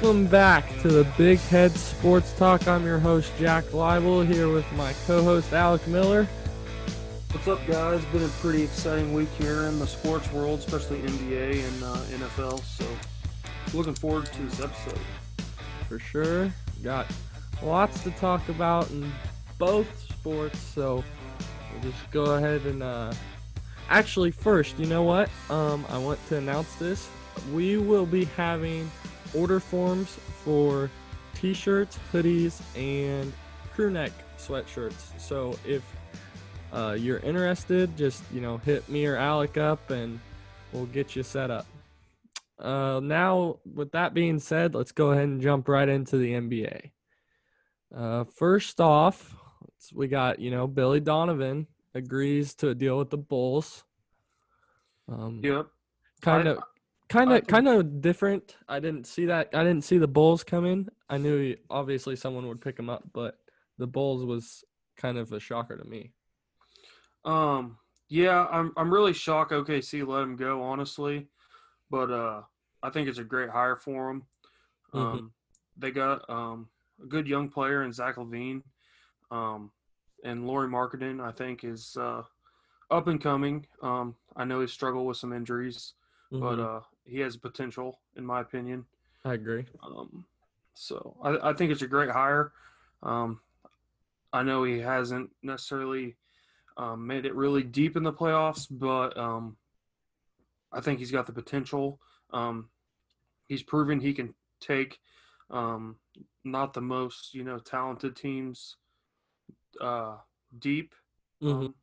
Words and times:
Welcome 0.00 0.26
back 0.28 0.64
to 0.82 0.88
the 0.88 1.04
Big 1.18 1.40
Head 1.40 1.72
Sports 1.72 2.32
Talk. 2.38 2.68
I'm 2.68 2.86
your 2.86 3.00
host, 3.00 3.32
Jack 3.36 3.64
Leibel, 3.64 4.24
here 4.24 4.48
with 4.48 4.70
my 4.74 4.92
co 5.08 5.24
host, 5.24 5.52
Alec 5.52 5.84
Miller. 5.88 6.28
What's 7.32 7.48
up, 7.48 7.66
guys? 7.66 8.04
Been 8.06 8.22
a 8.22 8.28
pretty 8.40 8.62
exciting 8.62 9.12
week 9.12 9.28
here 9.30 9.64
in 9.64 9.80
the 9.80 9.88
sports 9.88 10.32
world, 10.32 10.60
especially 10.60 10.98
NBA 11.00 11.64
and 11.66 11.82
uh, 11.82 12.26
NFL. 12.26 12.62
So, 12.62 12.86
looking 13.76 13.92
forward 13.92 14.26
to 14.26 14.42
this 14.42 14.60
episode. 14.60 15.00
For 15.88 15.98
sure. 15.98 16.52
Got 16.84 17.10
lots 17.60 18.00
to 18.04 18.12
talk 18.12 18.48
about 18.48 18.88
in 18.90 19.12
both 19.58 19.88
sports, 20.12 20.60
so 20.60 21.02
we'll 21.72 21.90
just 21.90 22.10
go 22.12 22.36
ahead 22.36 22.64
and. 22.66 22.84
Uh... 22.84 23.12
Actually, 23.90 24.30
first, 24.30 24.78
you 24.78 24.86
know 24.86 25.02
what? 25.02 25.28
Um, 25.50 25.84
I 25.88 25.98
want 25.98 26.24
to 26.28 26.36
announce 26.36 26.72
this. 26.76 27.08
We 27.52 27.78
will 27.78 28.06
be 28.06 28.26
having 28.36 28.88
order 29.34 29.60
forms 29.60 30.18
for 30.44 30.90
t-shirts, 31.34 31.98
hoodies, 32.12 32.60
and 32.76 33.32
crew 33.74 33.90
neck 33.90 34.12
sweatshirts. 34.38 35.18
So 35.18 35.58
if 35.66 35.82
uh, 36.72 36.96
you're 36.98 37.18
interested, 37.18 37.96
just 37.96 38.22
you 38.32 38.40
know 38.40 38.58
hit 38.58 38.88
me 38.88 39.06
or 39.06 39.16
Alec 39.16 39.56
up, 39.56 39.90
and 39.90 40.18
we'll 40.72 40.86
get 40.86 41.16
you 41.16 41.22
set 41.22 41.50
up. 41.50 41.66
Uh, 42.58 43.00
now, 43.02 43.58
with 43.72 43.92
that 43.92 44.14
being 44.14 44.38
said, 44.38 44.74
let's 44.74 44.92
go 44.92 45.12
ahead 45.12 45.24
and 45.24 45.40
jump 45.40 45.68
right 45.68 45.88
into 45.88 46.18
the 46.18 46.32
NBA. 46.32 46.90
Uh, 47.94 48.24
first 48.24 48.80
off, 48.80 49.34
we 49.94 50.08
got 50.08 50.40
you 50.40 50.50
know 50.50 50.66
Billy 50.66 51.00
Donovan 51.00 51.66
agrees 51.94 52.54
to 52.54 52.68
a 52.68 52.74
deal 52.74 52.98
with 52.98 53.10
the 53.10 53.18
Bulls. 53.18 53.84
Um, 55.10 55.40
yep. 55.42 55.66
Kind 56.20 56.48
of 56.48 56.58
kind 57.08 57.32
of 57.32 57.46
kind 57.46 57.68
of 57.68 58.00
different. 58.00 58.56
I 58.68 58.80
didn't 58.80 59.06
see 59.06 59.26
that. 59.26 59.50
I 59.54 59.62
didn't 59.62 59.84
see 59.84 59.98
the 59.98 60.08
Bulls 60.08 60.44
coming. 60.44 60.88
I 61.08 61.18
knew 61.18 61.40
he, 61.40 61.56
obviously 61.70 62.16
someone 62.16 62.46
would 62.48 62.60
pick 62.60 62.78
him 62.78 62.90
up, 62.90 63.04
but 63.12 63.38
the 63.78 63.86
Bulls 63.86 64.24
was 64.24 64.64
kind 64.96 65.18
of 65.18 65.32
a 65.32 65.40
shocker 65.40 65.76
to 65.76 65.84
me. 65.84 66.12
Um. 67.24 67.78
Yeah, 68.08 68.46
I'm. 68.50 68.72
I'm 68.76 68.92
really 68.92 69.12
shocked. 69.12 69.52
OKC 69.52 70.06
let 70.06 70.22
him 70.22 70.36
go, 70.36 70.62
honestly, 70.62 71.26
but 71.90 72.10
uh, 72.10 72.42
I 72.82 72.90
think 72.90 73.08
it's 73.08 73.18
a 73.18 73.24
great 73.24 73.50
hire 73.50 73.76
for 73.76 74.10
him. 74.10 74.22
Mm-hmm. 74.94 74.98
Um, 74.98 75.16
mm-hmm. 75.16 75.26
they 75.76 75.90
got 75.90 76.28
um 76.30 76.68
a 77.02 77.06
good 77.06 77.26
young 77.26 77.48
player 77.48 77.82
in 77.82 77.92
Zach 77.92 78.16
LaVine, 78.16 78.62
um, 79.30 79.70
and 80.24 80.46
Lauri 80.46 80.68
Markkanen. 80.68 81.20
I 81.20 81.32
think 81.32 81.64
is 81.64 81.96
uh 82.00 82.22
up 82.90 83.08
and 83.08 83.20
coming. 83.20 83.66
Um, 83.82 84.14
I 84.36 84.44
know 84.44 84.60
he 84.60 84.66
struggled 84.66 85.06
with 85.06 85.16
some 85.16 85.32
injuries, 85.32 85.94
mm-hmm. 86.32 86.42
but 86.42 86.58
uh, 86.58 86.80
he 87.08 87.20
has 87.20 87.36
potential, 87.36 88.00
in 88.16 88.24
my 88.24 88.40
opinion. 88.40 88.84
I 89.24 89.34
agree. 89.34 89.66
Um, 89.82 90.24
so 90.74 91.16
I, 91.22 91.50
I 91.50 91.52
think 91.52 91.72
it's 91.72 91.82
a 91.82 91.88
great 91.88 92.10
hire. 92.10 92.52
Um, 93.02 93.40
I 94.32 94.42
know 94.42 94.64
he 94.64 94.78
hasn't 94.78 95.30
necessarily 95.42 96.16
um, 96.76 97.06
made 97.06 97.26
it 97.26 97.34
really 97.34 97.62
deep 97.62 97.96
in 97.96 98.02
the 98.02 98.12
playoffs, 98.12 98.66
but 98.70 99.16
um, 99.16 99.56
I 100.72 100.80
think 100.80 100.98
he's 100.98 101.10
got 101.10 101.26
the 101.26 101.32
potential. 101.32 102.00
Um, 102.32 102.68
he's 103.48 103.62
proven 103.62 104.00
he 104.00 104.12
can 104.12 104.34
take 104.60 104.98
um, 105.50 105.96
not 106.44 106.74
the 106.74 106.80
most 106.80 107.34
you 107.34 107.44
know 107.44 107.58
talented 107.58 108.16
teams 108.16 108.76
uh, 109.80 110.16
deep 110.58 110.94
mm-hmm. 111.42 111.66
um, 111.66 111.74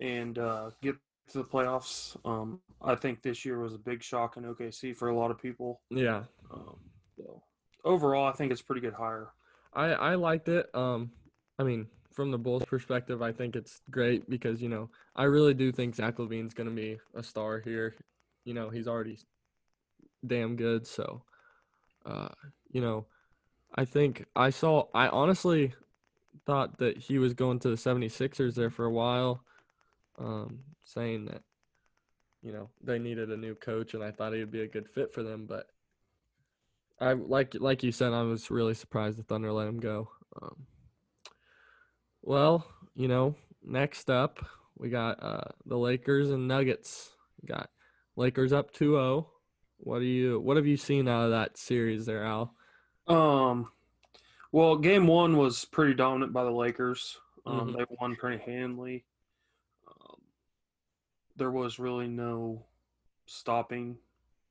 and 0.00 0.38
uh, 0.38 0.70
get 0.82 0.96
to 1.30 1.38
the 1.38 1.44
playoffs. 1.44 2.16
Um, 2.24 2.60
I 2.82 2.94
think 2.94 3.22
this 3.22 3.44
year 3.44 3.58
was 3.58 3.74
a 3.74 3.78
big 3.78 4.02
shock 4.02 4.36
in 4.36 4.44
OKC 4.44 4.94
for 4.94 5.08
a 5.08 5.16
lot 5.16 5.30
of 5.30 5.38
people. 5.40 5.80
Yeah. 5.90 6.24
Um, 6.52 6.76
so 7.16 7.42
overall, 7.84 8.26
I 8.26 8.32
think 8.32 8.52
it's 8.52 8.62
pretty 8.62 8.80
good 8.80 8.94
hire. 8.94 9.28
I 9.72 9.86
I 9.86 10.14
liked 10.14 10.48
it. 10.48 10.68
Um, 10.74 11.10
I 11.58 11.62
mean, 11.62 11.86
from 12.12 12.30
the 12.30 12.38
Bulls' 12.38 12.64
perspective, 12.64 13.22
I 13.22 13.32
think 13.32 13.56
it's 13.56 13.80
great 13.90 14.28
because 14.28 14.62
you 14.62 14.68
know 14.68 14.90
I 15.16 15.24
really 15.24 15.54
do 15.54 15.72
think 15.72 15.94
Zach 15.94 16.16
LaVine's 16.16 16.54
going 16.54 16.68
to 16.68 16.74
be 16.74 16.98
a 17.14 17.22
star 17.22 17.60
here. 17.60 17.96
You 18.44 18.54
know, 18.54 18.68
he's 18.68 18.86
already 18.86 19.18
damn 20.26 20.56
good. 20.56 20.86
So, 20.86 21.22
uh, 22.04 22.28
you 22.70 22.80
know, 22.80 23.06
I 23.74 23.84
think 23.84 24.26
I 24.36 24.50
saw. 24.50 24.86
I 24.94 25.08
honestly 25.08 25.74
thought 26.46 26.78
that 26.78 26.98
he 26.98 27.18
was 27.18 27.32
going 27.32 27.58
to 27.60 27.70
the 27.70 27.76
76ers 27.76 28.54
there 28.54 28.70
for 28.70 28.84
a 28.84 28.90
while 28.90 29.44
um, 30.18 30.60
saying 30.84 31.26
that 31.26 31.42
you 32.42 32.52
know 32.52 32.68
they 32.82 32.98
needed 32.98 33.30
a 33.30 33.36
new 33.36 33.54
coach, 33.54 33.94
and 33.94 34.02
I 34.02 34.10
thought 34.10 34.32
he'd 34.32 34.50
be 34.50 34.62
a 34.62 34.68
good 34.68 34.88
fit 34.88 35.12
for 35.12 35.22
them. 35.22 35.46
But 35.46 35.66
I 37.00 37.12
like 37.14 37.54
like 37.54 37.82
you 37.82 37.92
said, 37.92 38.12
I 38.12 38.22
was 38.22 38.50
really 38.50 38.74
surprised 38.74 39.18
the 39.18 39.22
Thunder 39.22 39.52
let 39.52 39.68
him 39.68 39.80
go. 39.80 40.08
Um, 40.40 40.66
well, 42.22 42.66
you 42.94 43.08
know, 43.08 43.34
next 43.62 44.10
up 44.10 44.44
we 44.76 44.88
got 44.88 45.22
uh, 45.22 45.52
the 45.66 45.78
Lakers 45.78 46.30
and 46.30 46.48
Nuggets. 46.48 47.12
We 47.40 47.48
got 47.48 47.70
Lakers 48.16 48.52
up 48.52 48.72
2-0. 48.72 49.26
What 49.78 49.98
do 49.98 50.04
you 50.04 50.40
what 50.40 50.56
have 50.56 50.66
you 50.66 50.76
seen 50.76 51.08
out 51.08 51.24
of 51.24 51.30
that 51.32 51.58
series 51.58 52.06
there, 52.06 52.24
Al? 52.24 52.54
Um 53.06 53.68
well, 54.52 54.76
game 54.76 55.08
1 55.08 55.36
was 55.36 55.64
pretty 55.64 55.94
dominant 55.94 56.32
by 56.32 56.44
the 56.44 56.50
Lakers. 56.50 57.18
Um, 57.44 57.60
mm-hmm. 57.60 57.76
they 57.76 57.84
won 58.00 58.14
pretty 58.14 58.42
handily 58.44 59.04
there 61.36 61.50
was 61.50 61.78
really 61.78 62.08
no 62.08 62.64
stopping 63.26 63.96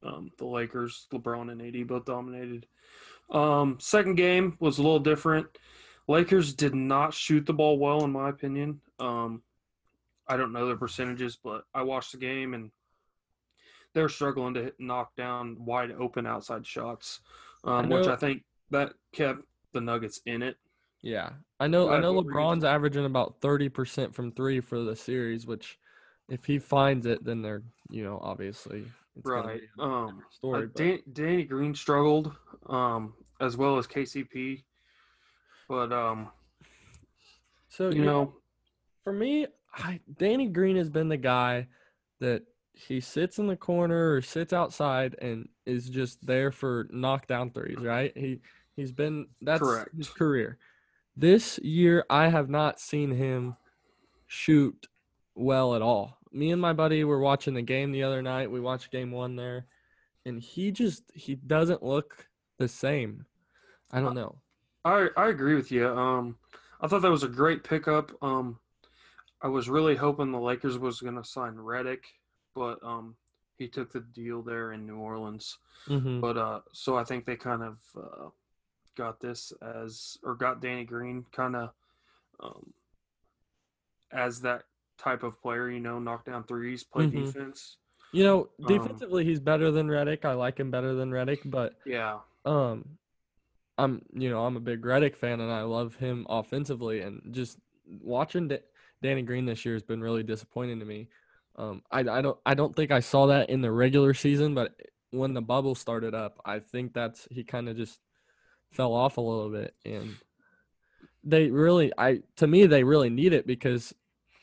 um, 0.04 0.32
the 0.38 0.46
Lakers. 0.46 1.08
LeBron 1.14 1.52
and 1.52 1.62
AD 1.62 1.88
both 1.88 2.06
dominated. 2.06 2.66
Um, 3.30 3.78
second 3.80 4.16
game 4.16 4.58
was 4.60 4.78
a 4.78 4.84
little 4.84 5.00
different. 5.00 5.48
Lakers 6.08 6.54
did 6.54 6.76
not 6.76 7.14
shoot 7.14 7.46
the 7.46 7.54
ball 7.54 7.80
well, 7.80 8.04
in 8.04 8.12
my 8.12 8.30
opinion. 8.30 8.82
Um, 9.00 9.42
I 10.28 10.38
don't 10.38 10.54
know 10.54 10.68
the 10.68 10.76
percentages, 10.76 11.38
but 11.42 11.64
I 11.74 11.84
watched 11.84 12.12
the 12.12 12.18
game 12.18 12.54
and 12.54 12.72
they're 13.94 14.10
struggling 14.10 14.54
to 14.56 14.64
hit, 14.64 14.76
knock 14.80 15.16
down 15.16 15.56
wide 15.60 15.92
open 15.92 16.26
outside 16.26 16.66
shots, 16.66 17.22
um, 17.64 17.92
I 17.92 17.96
which 17.96 18.08
I 18.08 18.16
think 18.16 18.44
that 18.72 18.94
kept 19.14 19.42
the 19.72 19.82
Nuggets 19.82 20.22
in 20.26 20.42
it. 20.42 20.58
Yeah, 21.02 21.32
I 21.60 21.68
know. 21.68 21.90
I 21.90 22.00
know 22.00 22.14
LeBron's 22.14 22.64
averaging 22.64 23.06
about 23.06 23.42
thirty 23.42 23.68
percent 23.70 24.16
from 24.16 24.32
three 24.32 24.62
for 24.62 24.80
the 24.80 24.96
series, 24.96 25.46
which 25.46 25.78
if 26.30 26.46
he 26.46 26.60
finds 26.60 27.06
it, 27.06 27.24
then 27.24 27.42
they're 27.42 27.64
you 27.90 28.04
know 28.04 28.20
obviously 28.22 28.86
right. 29.24 29.62
Um, 29.80 30.24
story. 30.32 30.64
Uh, 30.64 30.68
Dan- 30.76 31.04
Danny 31.14 31.44
Green 31.44 31.76
struggled, 31.76 32.32
um, 32.68 33.14
as 33.40 33.58
well 33.58 33.78
as 33.78 33.88
KCP, 33.88 34.64
but 35.68 35.92
um, 35.92 36.30
so 37.70 37.90
you, 37.90 37.98
you 37.98 38.06
know, 38.06 38.24
know, 38.24 38.34
for 39.04 39.14
me, 39.14 39.48
I, 39.76 40.00
Danny 40.18 40.48
Green 40.48 40.78
has 40.78 40.90
been 40.90 41.10
the 41.10 41.18
guy 41.18 41.68
that 42.20 42.44
he 42.74 43.00
sits 43.00 43.38
in 43.38 43.48
the 43.48 43.56
corner 43.56 44.14
or 44.14 44.22
sits 44.22 44.54
outside 44.54 45.16
and 45.22 45.48
is 45.66 45.90
just 45.90 46.26
there 46.26 46.52
for 46.52 46.88
knockdown 46.92 47.52
threes. 47.52 47.80
Right? 47.80 48.16
He 48.16 48.42
he's 48.76 48.92
been 48.92 49.28
that's 49.42 49.62
Correct. 49.62 49.90
his 49.96 50.10
career. 50.10 50.58
This 51.16 51.60
year, 51.60 52.06
I 52.10 52.30
have 52.30 52.50
not 52.50 52.80
seen 52.80 53.12
him 53.12 53.56
shoot 54.26 54.88
well 55.36 55.76
at 55.76 55.82
all. 55.82 56.18
Me 56.32 56.52
and 56.52 56.62
my 56.62 56.74
buddy 56.74 57.04
were 57.04 57.20
watching 57.20 57.54
the 57.54 57.62
game 57.62 57.92
the 57.92 58.04
other 58.04 58.22
night. 58.22 58.50
We 58.50 58.60
watched 58.60 58.92
game 58.92 59.12
one 59.12 59.36
there, 59.36 59.68
and 60.26 60.42
he 60.42 60.72
just 60.72 61.04
he 61.14 61.36
doesn't 61.36 61.84
look 61.84 62.28
the 62.58 62.68
same. 62.68 63.26
I 63.92 64.00
don't 64.00 64.16
know. 64.16 64.38
I 64.84 65.10
I 65.16 65.30
agree 65.30 65.56
with 65.56 65.72
you. 65.72 65.88
Um, 65.88 66.38
I 66.82 66.88
thought 66.88 67.02
that 67.04 67.12
was 67.12 67.24
a 67.24 67.30
great 67.30 67.64
pickup. 67.64 68.12
Um, 68.22 68.60
I 69.42 69.48
was 69.48 69.70
really 69.70 69.96
hoping 69.96 70.32
the 70.32 70.40
Lakers 70.40 70.78
was 70.78 71.02
going 71.02 71.16
to 71.16 71.24
sign 71.24 71.56
Redick, 71.56 72.04
but 72.56 72.80
um, 72.84 73.16
he 73.58 73.68
took 73.68 73.92
the 73.92 74.00
deal 74.00 74.42
there 74.42 74.72
in 74.74 74.88
New 74.88 74.98
Orleans. 74.98 75.58
Mm-hmm. 75.88 76.22
But 76.22 76.38
uh, 76.38 76.60
so 76.72 76.98
I 76.98 77.04
think 77.04 77.26
they 77.26 77.36
kind 77.36 77.62
of 77.62 77.78
uh, 77.98 78.30
got 78.96 79.20
this 79.20 79.54
as 79.62 80.18
or 80.24 80.36
got 80.36 80.62
Danny 80.62 80.86
Green 80.86 81.26
kind 81.32 81.56
of 81.56 81.70
um, 82.40 82.74
as 84.12 84.42
that 84.42 84.64
type 85.04 85.24
of 85.24 85.40
player, 85.42 85.70
you 85.70 85.80
know, 85.80 86.00
knock 86.00 86.26
down 86.26 86.44
threes, 86.44 86.84
play 86.84 87.06
mm-hmm. 87.06 87.26
defense. 87.26 87.78
You 88.12 88.24
know, 88.24 88.50
um, 88.62 88.68
defensively 88.68 89.24
um, 89.24 89.30
he's 89.30 89.40
better 89.40 89.72
than 89.72 89.88
Redick. 89.88 90.24
I 90.24 90.34
like 90.34 90.60
him 90.60 90.72
better 90.72 90.94
than 90.94 91.12
Redick, 91.12 91.40
but 91.46 91.74
yeah. 91.86 92.20
Um 92.46 92.98
I'm 93.78 94.04
you 94.14 94.30
know, 94.30 94.46
I'm 94.46 94.56
a 94.56 94.62
big 94.62 94.82
Redick 94.84 95.16
fan 95.16 95.40
and 95.40 95.52
I 95.52 95.64
love 95.64 95.96
him 95.96 96.26
offensively 96.30 97.02
and 97.02 97.22
just 97.32 97.58
watching 98.02 98.48
D- 98.48 98.60
Danny 99.02 99.24
Green 99.24 99.46
this 99.46 99.66
year 99.66 99.74
has 99.74 99.84
been 99.84 100.02
really 100.02 100.24
disappointing 100.24 100.80
to 100.80 100.86
me. 100.86 101.10
Um 101.56 101.82
I 101.92 102.02
I 102.02 102.22
don't 102.22 102.38
I 102.46 102.54
don't 102.54 102.76
think 102.76 102.92
I 102.92 103.00
saw 103.00 103.28
that 103.28 103.50
in 103.50 103.62
the 103.62 103.72
regular 103.72 104.14
season, 104.14 104.54
but 104.54 104.76
when 105.10 105.34
the 105.34 105.42
bubble 105.42 105.76
started 105.76 106.14
up, 106.14 106.40
I 106.46 106.60
think 106.60 106.94
that's 106.94 107.28
he 107.32 107.44
kind 107.44 107.68
of 107.68 107.78
just 107.78 108.00
fell 108.72 108.94
off 108.94 109.18
a 109.18 109.22
little 109.22 109.50
bit 109.50 109.76
and 109.86 110.16
they 111.24 111.50
really 111.50 111.92
I 111.98 112.22
to 112.38 112.48
me 112.48 112.68
they 112.68 112.84
really 112.84 113.10
need 113.10 113.34
it 113.34 113.48
because 113.48 113.94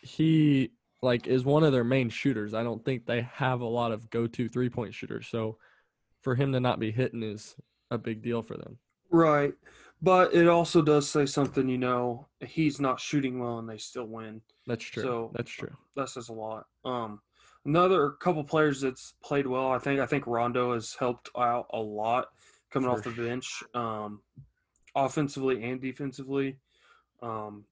he 0.02 0.72
like 1.02 1.26
is 1.26 1.44
one 1.44 1.64
of 1.64 1.72
their 1.72 1.84
main 1.84 2.08
shooters. 2.10 2.52
I 2.54 2.62
don't 2.62 2.84
think 2.84 3.06
they 3.06 3.22
have 3.34 3.60
a 3.60 3.66
lot 3.66 3.92
of 3.92 4.10
go-to 4.10 4.48
three-point 4.48 4.94
shooters. 4.94 5.28
So 5.28 5.56
for 6.22 6.34
him 6.34 6.52
to 6.52 6.60
not 6.60 6.78
be 6.78 6.90
hitting 6.90 7.22
is 7.22 7.56
a 7.90 7.96
big 7.98 8.22
deal 8.22 8.42
for 8.42 8.56
them. 8.56 8.76
Right. 9.10 9.54
But 10.02 10.34
it 10.34 10.46
also 10.48 10.80
does 10.82 11.08
say 11.08 11.26
something, 11.26 11.68
you 11.68 11.78
know, 11.78 12.26
he's 12.40 12.80
not 12.80 13.00
shooting 13.00 13.38
well 13.38 13.58
and 13.58 13.68
they 13.68 13.78
still 13.78 14.06
win. 14.06 14.40
That's 14.66 14.84
true. 14.84 15.02
So- 15.02 15.30
That's 15.34 15.50
true. 15.50 15.74
That 15.96 16.08
says 16.10 16.28
a 16.28 16.32
lot. 16.34 16.66
Um 16.84 17.20
another 17.66 18.10
couple 18.12 18.42
players 18.44 18.80
that's 18.80 19.14
played 19.22 19.46
well, 19.46 19.70
I 19.70 19.78
think 19.78 20.00
I 20.00 20.06
think 20.06 20.26
Rondo 20.26 20.74
has 20.74 20.94
helped 20.98 21.28
out 21.36 21.66
a 21.72 21.78
lot 21.80 22.28
coming 22.70 22.88
off 22.90 23.02
the 23.02 23.10
bench. 23.10 23.62
Um 23.74 24.20
offensively 24.94 25.62
and 25.64 25.80
defensively. 25.80 26.58
Um 27.22 27.64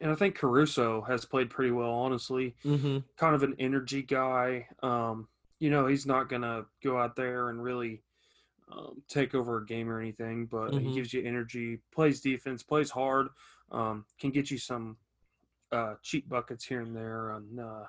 and 0.00 0.10
I 0.10 0.14
think 0.14 0.34
Caruso 0.36 1.02
has 1.02 1.24
played 1.24 1.50
pretty 1.50 1.70
well, 1.70 1.90
honestly. 1.90 2.54
Mm-hmm. 2.64 2.98
kind 3.16 3.34
of 3.34 3.42
an 3.44 3.54
energy 3.60 4.02
guy. 4.02 4.66
Um, 4.82 5.28
you 5.60 5.70
know, 5.70 5.86
he's 5.86 6.04
not 6.06 6.28
gonna 6.28 6.64
go 6.82 6.98
out 6.98 7.14
there 7.16 7.48
and 7.50 7.62
really 7.62 8.02
um, 8.72 9.02
take 9.08 9.34
over 9.34 9.58
a 9.58 9.66
game 9.66 9.88
or 9.90 10.00
anything, 10.00 10.46
but 10.46 10.72
he 10.72 10.88
Mhm. 10.90 10.94
gives 10.94 11.12
you 11.12 11.22
energy, 11.22 11.78
plays 11.94 12.20
defense, 12.20 12.62
plays 12.62 12.90
hard, 12.90 13.28
um, 13.70 14.04
can 14.18 14.30
get 14.30 14.50
you 14.50 14.58
some 14.58 14.96
uh, 15.72 15.94
cheap 16.02 16.28
buckets 16.28 16.64
here 16.64 16.80
and 16.80 16.94
there. 16.96 17.30
And 17.32 17.60
uh, 17.60 17.84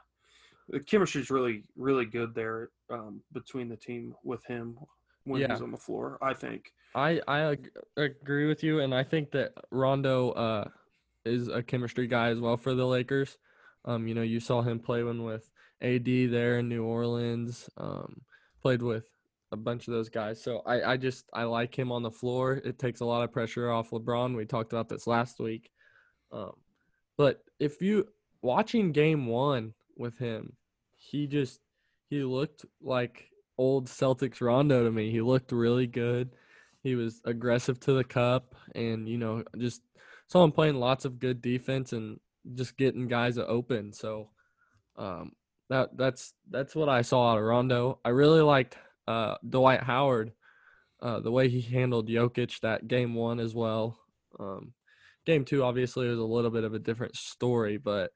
the 0.69 0.79
chemistry 0.81 1.21
is 1.21 1.29
really, 1.31 1.63
really 1.75 2.05
good 2.05 2.35
there 2.35 2.69
um, 2.89 3.21
between 3.31 3.67
the 3.69 3.77
team 3.77 4.15
with 4.23 4.43
him 4.45 4.77
when 5.23 5.41
Yeah. 5.41 5.47
he's 5.47 5.61
on 5.61 5.71
the 5.71 5.77
floor. 5.77 6.17
I 6.21 6.33
think. 6.33 6.71
I 6.93 7.21
I 7.27 7.39
ag- 7.53 7.71
agree 7.97 8.47
with 8.47 8.63
you, 8.63 8.79
and 8.81 8.93
I 8.93 9.03
think 9.03 9.31
that 9.31 9.53
Rondo 9.71 10.31
uh 10.31 10.69
is 11.25 11.47
a 11.47 11.63
chemistry 11.63 12.07
guy 12.07 12.29
as 12.29 12.39
well 12.39 12.57
for 12.57 12.73
the 12.73 12.85
Lakers. 12.85 13.37
Um, 13.83 14.07
you 14.07 14.15
know, 14.15 14.21
you 14.21 14.39
saw 14.39 14.61
him 14.61 14.79
play 14.79 15.03
one 15.03 15.23
with 15.23 15.49
AD 15.81 16.05
there 16.05 16.59
in 16.59 16.69
New 16.69 16.83
Orleans. 16.83 17.69
Um, 17.77 18.21
played 18.61 18.81
with 18.81 19.05
a 19.51 19.57
bunch 19.57 19.87
of 19.87 19.93
those 19.93 20.09
guys. 20.09 20.41
So 20.41 20.61
I 20.65 20.93
I 20.93 20.97
just 20.97 21.25
I 21.33 21.43
like 21.43 21.77
him 21.77 21.91
on 21.91 22.03
the 22.03 22.11
floor. 22.11 22.61
It 22.63 22.79
takes 22.79 23.01
a 23.01 23.05
lot 23.05 23.23
of 23.23 23.31
pressure 23.31 23.71
off 23.71 23.91
LeBron. 23.91 24.35
We 24.35 24.45
talked 24.45 24.73
about 24.73 24.89
this 24.89 25.07
last 25.07 25.39
week. 25.39 25.69
Um, 26.31 26.53
but 27.17 27.43
if 27.59 27.81
you 27.81 28.07
watching 28.41 28.91
game 28.91 29.27
one 29.27 29.73
with 29.97 30.17
him, 30.17 30.53
he 30.95 31.27
just 31.27 31.59
he 32.09 32.23
looked 32.23 32.65
like 32.81 33.29
old 33.57 33.87
Celtics 33.87 34.41
Rondo 34.41 34.83
to 34.83 34.91
me. 34.91 35.11
He 35.11 35.21
looked 35.21 35.51
really 35.51 35.87
good. 35.87 36.31
He 36.83 36.95
was 36.95 37.21
aggressive 37.25 37.79
to 37.81 37.93
the 37.93 38.03
cup, 38.03 38.55
and 38.75 39.07
you 39.07 39.17
know, 39.17 39.43
just 39.57 39.81
saw 40.35 40.43
him 40.43 40.51
playing 40.51 40.75
lots 40.75 41.05
of 41.05 41.17
good 41.17 41.41
defense 41.41 41.93
and 41.93 42.19
just 42.55 42.75
getting 42.75 43.07
guys 43.07 43.37
open. 43.37 43.93
So, 43.93 44.31
um, 44.97 45.31
that 45.69 45.95
that's 45.95 46.33
that's 46.49 46.75
what 46.75 46.89
I 46.89 47.03
saw 47.03 47.31
out 47.31 47.37
of 47.37 47.43
Rondo. 47.45 47.99
I 48.03 48.09
really 48.09 48.41
liked 48.41 48.77
uh, 49.07 49.35
Dwight 49.47 49.81
Howard, 49.81 50.33
uh, 51.01 51.21
the 51.21 51.31
way 51.31 51.47
he 51.47 51.61
handled 51.61 52.09
Jokic 52.09 52.59
that 52.59 52.85
game 52.89 53.15
one 53.15 53.39
as 53.39 53.55
well. 53.55 53.97
Um, 54.37 54.73
game 55.25 55.45
two 55.45 55.63
obviously 55.63 56.09
was 56.09 56.19
a 56.19 56.23
little 56.23 56.51
bit 56.51 56.65
of 56.65 56.73
a 56.73 56.79
different 56.79 57.15
story, 57.15 57.77
but 57.77 58.11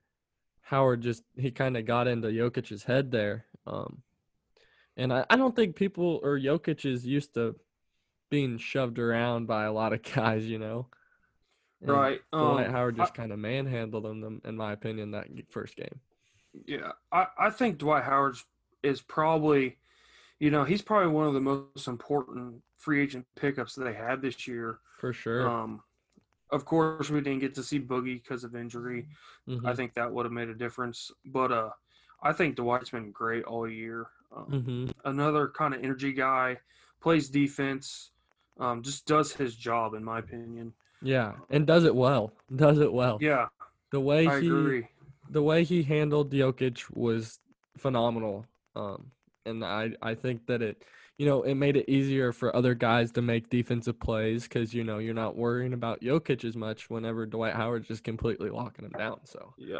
Howard 0.61 1.01
just 1.01 1.23
he 1.37 1.51
kind 1.51 1.77
of 1.77 1.85
got 1.85 2.09
into 2.09 2.27
Jokic's 2.27 2.83
head 2.83 3.11
there. 3.11 3.45
Um, 3.65 4.03
and 4.97 5.13
I, 5.13 5.25
I 5.29 5.37
don't 5.37 5.55
think 5.55 5.77
people 5.77 6.19
or 6.21 6.37
Jokic 6.37 6.85
is 6.85 7.05
used 7.05 7.35
to 7.35 7.55
being 8.29 8.57
shoved 8.57 8.99
around 8.99 9.47
by 9.47 9.63
a 9.63 9.71
lot 9.71 9.93
of 9.93 10.03
guys, 10.15 10.45
you 10.45 10.59
know. 10.59 10.89
Right. 11.81 12.21
Dwight 12.37 12.67
um, 12.67 12.69
Howard 12.69 12.95
just 12.95 13.13
kind 13.13 13.31
of 13.31 13.39
manhandled 13.39 14.03
them, 14.05 14.41
in 14.43 14.55
my 14.57 14.73
opinion, 14.73 15.11
that 15.11 15.27
first 15.49 15.75
game. 15.75 16.01
Yeah, 16.65 16.93
I, 17.11 17.27
I 17.37 17.49
think 17.49 17.77
Dwight 17.77 18.03
Howard 18.03 18.37
is 18.83 19.01
probably, 19.01 19.77
you 20.39 20.51
know, 20.51 20.65
he's 20.65 20.81
probably 20.81 21.13
one 21.13 21.27
of 21.27 21.33
the 21.33 21.41
most 21.41 21.87
important 21.87 22.63
free 22.77 23.03
agent 23.03 23.27
pickups 23.35 23.75
that 23.75 23.85
they 23.85 23.93
had 23.93 24.21
this 24.21 24.47
year. 24.47 24.79
For 24.97 25.13
sure. 25.13 25.57
Um, 25.61 25.83
of 26.51 26.65
course, 26.65 27.09
we 27.09 27.21
didn't 27.21 27.39
get 27.41 27.55
to 27.55 27.63
see 27.63 27.79
Boogie 27.79 28.21
because 28.23 28.43
of 28.45 28.55
injury. 28.55 29.07
I 29.63 29.73
Mhm, 29.73 29.75
think 29.75 29.93
that 29.95 30.11
would 30.13 30.25
have 30.25 30.33
made 30.33 30.49
a 30.49 30.55
difference. 30.55 31.11
But 31.25 31.51
uh, 31.51 31.71
I 32.21 32.33
think 32.33 32.57
Dwight's 32.57 32.91
been 32.91 33.11
great 33.11 33.45
all 33.45 33.69
year. 33.69 34.07
Um, 34.35 34.55
mhm. 34.55 34.91
Another 35.05 35.49
kind 35.49 35.73
of 35.75 35.83
energy 35.83 36.13
guy, 36.13 36.59
plays 37.01 37.29
defense, 37.29 38.11
um, 38.59 38.83
just 38.83 39.07
does 39.07 39.33
his 39.33 39.55
job, 39.55 39.93
in 39.95 40.03
my 40.03 40.19
opinion. 40.19 40.73
Yeah, 41.01 41.33
and 41.49 41.65
does 41.65 41.85
it 41.85 41.95
well. 41.95 42.31
Does 42.53 42.79
it 42.79 42.91
well. 42.91 43.19
Yeah, 43.21 43.47
The 43.91 43.99
way 43.99 44.25
I 44.27 44.39
he 44.39 44.47
agree. 44.47 44.87
the 45.29 45.41
way 45.41 45.63
he 45.63 45.83
handled 45.83 46.31
Jokic 46.31 46.83
was 46.95 47.39
phenomenal. 47.77 48.45
Um, 48.75 49.11
and 49.45 49.63
I 49.63 49.91
I 50.01 50.15
think 50.15 50.45
that 50.47 50.61
it 50.61 50.83
you 51.17 51.25
know 51.25 51.43
it 51.43 51.55
made 51.55 51.77
it 51.77 51.89
easier 51.89 52.31
for 52.31 52.55
other 52.55 52.75
guys 52.75 53.11
to 53.13 53.21
make 53.21 53.49
defensive 53.49 53.99
plays 53.99 54.43
because 54.43 54.73
you 54.73 54.83
know 54.83 54.97
you're 54.99 55.13
not 55.13 55.35
worrying 55.35 55.73
about 55.73 56.01
Jokic 56.01 56.43
as 56.43 56.55
much 56.55 56.89
whenever 56.89 57.25
Dwight 57.25 57.55
Howard's 57.55 57.87
just 57.87 58.03
completely 58.03 58.49
locking 58.49 58.85
him 58.85 58.91
down. 58.91 59.19
So 59.25 59.53
Yeah, 59.57 59.79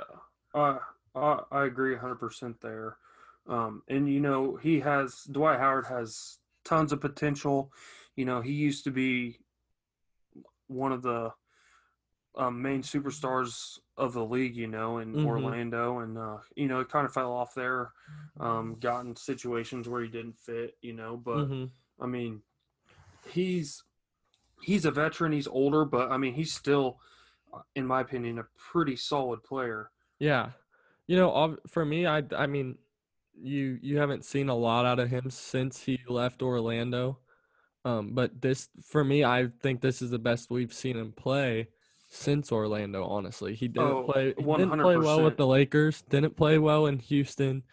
I 0.53 0.77
I, 1.15 1.39
I 1.51 1.65
agree 1.65 1.95
100% 1.95 2.61
there. 2.61 2.97
Um, 3.47 3.81
and 3.87 4.07
you 4.07 4.19
know 4.19 4.55
he 4.55 4.79
has 4.79 5.23
Dwight 5.31 5.59
Howard 5.59 5.87
has 5.87 6.37
tons 6.65 6.91
of 6.91 7.01
potential. 7.01 7.71
You 8.15 8.25
know 8.25 8.41
he 8.41 8.51
used 8.53 8.83
to 8.85 8.91
be 8.91 9.39
one 10.69 10.93
of 10.93 11.01
the 11.03 11.33
um, 12.37 12.61
main 12.61 12.81
superstars 12.81 13.79
of 13.97 14.13
the 14.13 14.23
league. 14.25 14.55
You 14.55 14.67
know 14.67 14.99
in 14.99 15.15
Mhm. 15.15 15.25
Orlando, 15.25 15.99
and 15.99 16.17
uh, 16.17 16.37
you 16.55 16.67
know 16.67 16.79
it 16.79 16.89
kind 16.89 17.05
of 17.05 17.13
fell 17.13 17.31
off 17.33 17.53
there. 17.55 17.93
Um, 18.39 18.77
got 18.79 19.05
in 19.05 19.15
situations 19.15 19.89
where 19.89 20.01
he 20.01 20.07
didn't 20.09 20.37
fit. 20.37 20.77
You 20.81 20.93
know, 20.93 21.17
but 21.17 21.49
mhm. 21.49 21.71
I 21.99 22.05
mean 22.07 22.43
he's 23.29 23.83
he's 24.61 24.85
a 24.85 24.91
veteran. 24.91 25.31
He's 25.33 25.47
older, 25.47 25.85
but 25.85 26.11
I 26.11 26.17
mean 26.17 26.35
he's 26.35 26.53
still, 26.53 26.99
uh, 27.53 27.61
in 27.75 27.87
my 27.87 28.01
opinion, 28.01 28.39
a 28.39 28.47
pretty 28.57 28.97
solid 28.97 29.43
player. 29.43 29.91
yeah, 30.19 30.51
you 31.07 31.15
know 31.17 31.57
for 31.67 31.85
me 31.85 32.05
I 32.05 32.23
I 32.35 32.47
mean 32.47 32.77
you 33.41 33.79
you 33.81 33.97
haven't 33.99 34.25
seen 34.25 34.49
a 34.49 34.55
lot 34.55 34.85
out 34.85 34.99
of 34.99 35.09
him 35.09 35.29
since 35.29 35.83
he 35.83 35.99
left 36.07 36.41
Orlando. 36.41 37.19
Um, 37.85 38.11
but 38.13 38.41
this 38.41 38.69
for 38.83 39.03
me, 39.03 39.23
I 39.23 39.47
think 39.61 39.81
this 39.81 40.01
is 40.01 40.09
the 40.11 40.19
best 40.19 40.49
we've 40.49 40.73
seen 40.73 40.97
him 40.97 41.11
play 41.13 41.69
since 42.09 42.51
Orlando. 42.51 43.05
Honestly, 43.05 43.55
he 43.55 43.67
didn't 43.67 43.87
Oh, 43.91 44.03
play. 44.03 44.33
He 44.37 44.43
didn't 44.43 44.79
play 44.79 44.97
well 44.97 45.23
with 45.23 45.37
the 45.37 45.47
Lakers. 45.47 46.01
Didn't 46.09 46.35
play 46.35 46.57
well 46.57 46.87
in 46.87 46.99
Houston, 46.99 47.63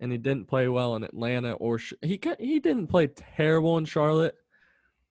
and 0.00 0.10
he 0.10 0.18
didn't 0.18 0.48
play 0.48 0.68
well 0.68 0.96
in 0.96 1.04
Atlanta. 1.04 1.52
Or 1.52 1.78
he 2.02 2.20
he 2.40 2.60
didn't 2.60 2.88
play 2.88 3.06
terrible 3.06 3.78
in 3.78 3.84
Charlotte, 3.84 4.34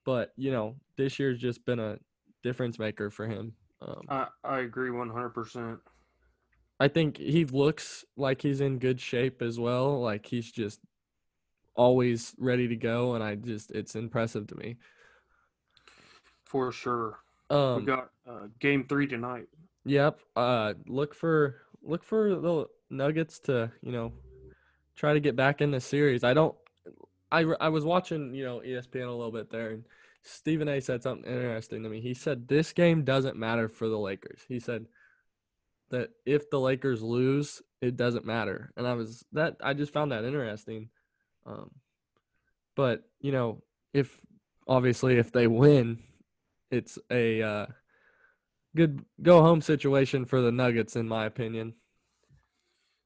but 0.06 0.34
you 0.36 0.52
know 0.52 0.76
this 0.98 1.18
year's 1.20 1.40
just 1.40 1.66
been 1.66 1.80
a 1.80 1.98
difference 2.44 2.78
maker 2.78 3.10
for 3.10 3.28
him. 3.28 3.54
Um, 3.82 4.02
I, 4.10 4.28
I 4.44 4.60
agree 4.60 4.90
100%. 4.90 5.78
I 6.80 6.88
think 6.88 7.18
he 7.18 7.46
looks 7.46 8.04
like 8.18 8.42
he's 8.42 8.62
in 8.62 8.80
good 8.80 9.00
shape 9.00 9.42
as 9.42 9.60
well. 9.60 10.02
Like 10.02 10.26
he's 10.26 10.52
just 10.52 10.80
always 11.76 12.34
ready 12.38 12.68
to 12.68 12.76
go, 12.76 13.16
and 13.16 13.24
I 13.24 13.36
just 13.36 13.72
it's 13.72 13.96
impressive 13.96 14.48
to 14.48 14.56
me. 14.56 14.78
For 16.46 16.72
sure. 16.72 17.20
Um, 17.50 17.78
we 17.78 17.86
got 17.86 18.10
uh, 18.28 18.48
game 18.60 18.86
three 18.88 19.08
tonight. 19.08 19.48
Yep. 19.86 20.20
Uh, 20.36 20.74
look 20.88 21.14
for 21.14 21.62
look 21.84 22.04
for 22.04 22.36
the 22.36 22.68
Nuggets 22.90 23.40
to 23.42 23.72
you 23.82 23.92
know 23.92 24.14
try 24.96 25.14
to 25.14 25.20
get 25.20 25.36
back 25.36 25.62
in 25.62 25.72
the 25.72 25.82
series. 25.82 26.24
I 26.24 26.34
don't. 26.34 26.56
I 27.32 27.42
I 27.60 27.70
was 27.70 27.84
watching 27.84 28.34
you 28.34 28.46
know 28.46 28.62
ESPN 28.66 29.08
a 29.08 29.12
little 29.12 29.32
bit 29.32 29.50
there, 29.50 29.72
and 29.72 29.84
Stephen 30.24 30.68
A. 30.68 30.80
said 30.80 31.04
something 31.04 31.32
interesting 31.32 31.84
to 31.84 31.90
me. 31.90 32.02
He 32.02 32.14
said 32.14 32.48
this 32.48 32.74
game 32.74 33.04
doesn't 33.04 33.38
matter 33.38 33.68
for 33.68 33.88
the 33.88 34.00
Lakers. 34.00 34.42
He 34.48 34.60
said 34.60 34.86
that 35.90 36.10
if 36.26 36.50
the 36.50 36.60
Lakers 36.60 37.02
lose, 37.04 37.62
it 37.82 37.96
doesn't 37.96 38.26
matter, 38.26 38.72
and 38.78 38.88
I 38.88 38.94
was 38.94 39.26
that 39.34 39.58
I 39.62 39.74
just 39.74 39.94
found 39.94 40.12
that 40.12 40.26
interesting. 40.26 40.90
Um, 41.46 41.72
but 42.76 43.04
you 43.22 43.32
know, 43.32 43.62
if 43.94 44.20
obviously 44.68 45.18
if 45.18 45.32
they 45.32 45.48
win, 45.48 46.00
it's 46.72 46.98
a 47.12 47.42
uh, 47.42 47.66
good 48.76 49.04
go 49.22 49.42
home 49.42 49.62
situation 49.62 50.26
for 50.26 50.42
the 50.42 50.52
Nuggets, 50.52 50.96
in 50.96 51.08
my 51.08 51.26
opinion. 51.26 51.74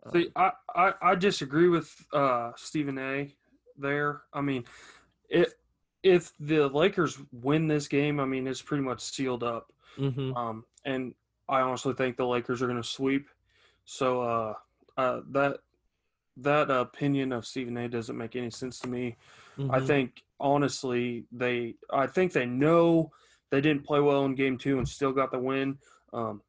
Um, 0.05 0.12
See, 0.13 0.29
I, 0.36 0.51
I, 0.75 0.93
I 1.01 1.15
disagree 1.15 1.67
with 1.67 1.93
uh, 2.13 2.51
Stephen 2.55 2.98
A. 2.98 3.34
there. 3.77 4.22
I 4.34 4.41
mean, 4.41 4.63
it, 5.29 5.53
if 6.03 6.31
the 6.39 6.67
Lakers 6.69 7.17
win 7.31 7.67
this 7.67 7.88
game, 7.88 8.19
I 8.19 8.25
mean, 8.25 8.48
it's 8.48 8.62
pretty 8.62 8.84
much 8.84 9.01
sealed 9.01 9.43
up. 9.43 9.74
mhm. 9.98 10.36
Um, 10.36 10.63
and 10.86 11.13
I 11.50 11.62
honestly 11.62 11.93
think 11.93 12.15
the 12.15 12.25
Lakers 12.25 12.62
are 12.62 12.67
going 12.67 12.81
to 12.81 12.88
sweep. 12.88 13.27
So 13.86 14.22
uh, 14.22 14.53
uh, 14.98 15.22
that 15.31 15.60
that 16.43 16.69
opinion 16.69 17.31
of 17.31 17.46
Stephen 17.46 17.77
A. 17.77 17.88
doesn't 17.88 18.17
make 18.17 18.36
any 18.36 18.50
sense 18.50 18.79
to 18.79 18.88
me. 18.88 19.17
I 19.69 19.79
Mhm. 19.79 19.88
think 19.88 20.24
honestly 20.39 21.25
they 21.31 21.75
I 21.91 22.08
think 22.08 22.31
they 22.31 22.46
know 22.46 23.12
they 23.51 23.62
didn't 23.62 23.84
play 23.86 24.00
well 24.00 24.25
in 24.25 24.36
game 24.36 24.58
two 24.58 24.77
and 24.77 24.88
still 24.88 25.12
got 25.12 25.31
the 25.31 25.39
win. 25.39 25.77
Um, 26.13 26.41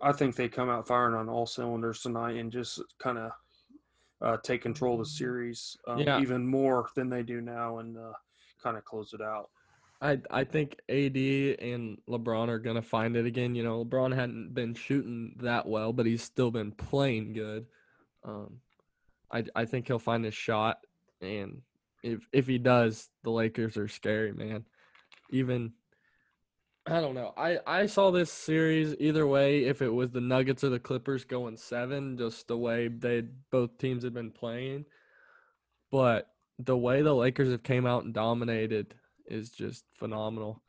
I 0.00 0.12
think 0.12 0.36
they 0.36 0.48
come 0.48 0.68
out 0.70 0.86
firing 0.86 1.14
on 1.14 1.28
all 1.28 1.46
cylinders 1.46 2.02
tonight 2.02 2.36
and 2.36 2.52
just 2.52 2.82
kind 2.98 3.18
of 3.18 3.32
uh, 4.20 4.36
take 4.42 4.62
control 4.62 4.94
of 4.94 5.00
the 5.00 5.04
series 5.06 5.76
um, 5.86 6.00
Yeah. 6.00 6.20
even 6.20 6.46
more 6.46 6.88
than 6.96 7.08
they 7.08 7.22
do 7.22 7.40
now 7.40 7.78
and 7.78 7.96
uh, 7.96 8.12
kind 8.62 8.76
of 8.76 8.84
close 8.84 9.12
it 9.12 9.20
out. 9.20 9.50
I 10.00 10.20
I 10.30 10.44
think 10.44 10.80
AD 10.88 11.56
and 11.60 11.98
LeBron 12.08 12.48
are 12.48 12.58
gonna 12.58 12.82
find 12.82 13.16
it 13.16 13.26
again. 13.26 13.54
You 13.54 13.64
know, 13.64 13.84
LeBron 13.84 14.14
hadn't 14.14 14.54
been 14.54 14.74
shooting 14.74 15.34
that 15.40 15.66
well, 15.66 15.92
but 15.92 16.06
he's 16.06 16.22
still 16.22 16.50
been 16.50 16.70
playing 16.72 17.32
good. 17.32 17.66
Um, 18.24 18.60
I 19.30 19.44
I 19.54 19.64
think 19.64 19.86
he'll 19.86 19.98
find 19.98 20.24
his 20.24 20.34
shot, 20.34 20.78
and 21.20 21.62
if 22.02 22.26
if 22.32 22.46
he 22.46 22.58
does, 22.58 23.08
the 23.24 23.30
Lakers 23.30 23.76
are 23.76 23.88
scary, 23.88 24.32
man. 24.32 24.64
Even 25.30 25.72
I 26.86 27.00
don't 27.00 27.14
know. 27.14 27.34
I 27.36 27.58
I 27.66 27.86
saw 27.86 28.10
this 28.10 28.32
series 28.32 28.94
either 28.98 29.26
way. 29.26 29.64
If 29.64 29.82
it 29.82 29.90
was 29.90 30.10
the 30.10 30.20
Nuggets 30.20 30.64
or 30.64 30.70
the 30.70 30.78
Clippers 30.78 31.24
going 31.24 31.56
seven, 31.56 32.16
just 32.16 32.48
the 32.48 32.56
way 32.56 32.88
they 32.88 33.24
both 33.50 33.76
teams 33.78 34.04
had 34.04 34.14
been 34.14 34.30
playing, 34.30 34.86
but 35.90 36.28
the 36.58 36.76
way 36.76 37.02
the 37.02 37.14
Lakers 37.14 37.50
have 37.50 37.62
came 37.62 37.86
out 37.86 38.04
and 38.04 38.14
dominated 38.14 38.94
is 39.26 39.50
just 39.50 39.84
phenomenal. 39.98 40.62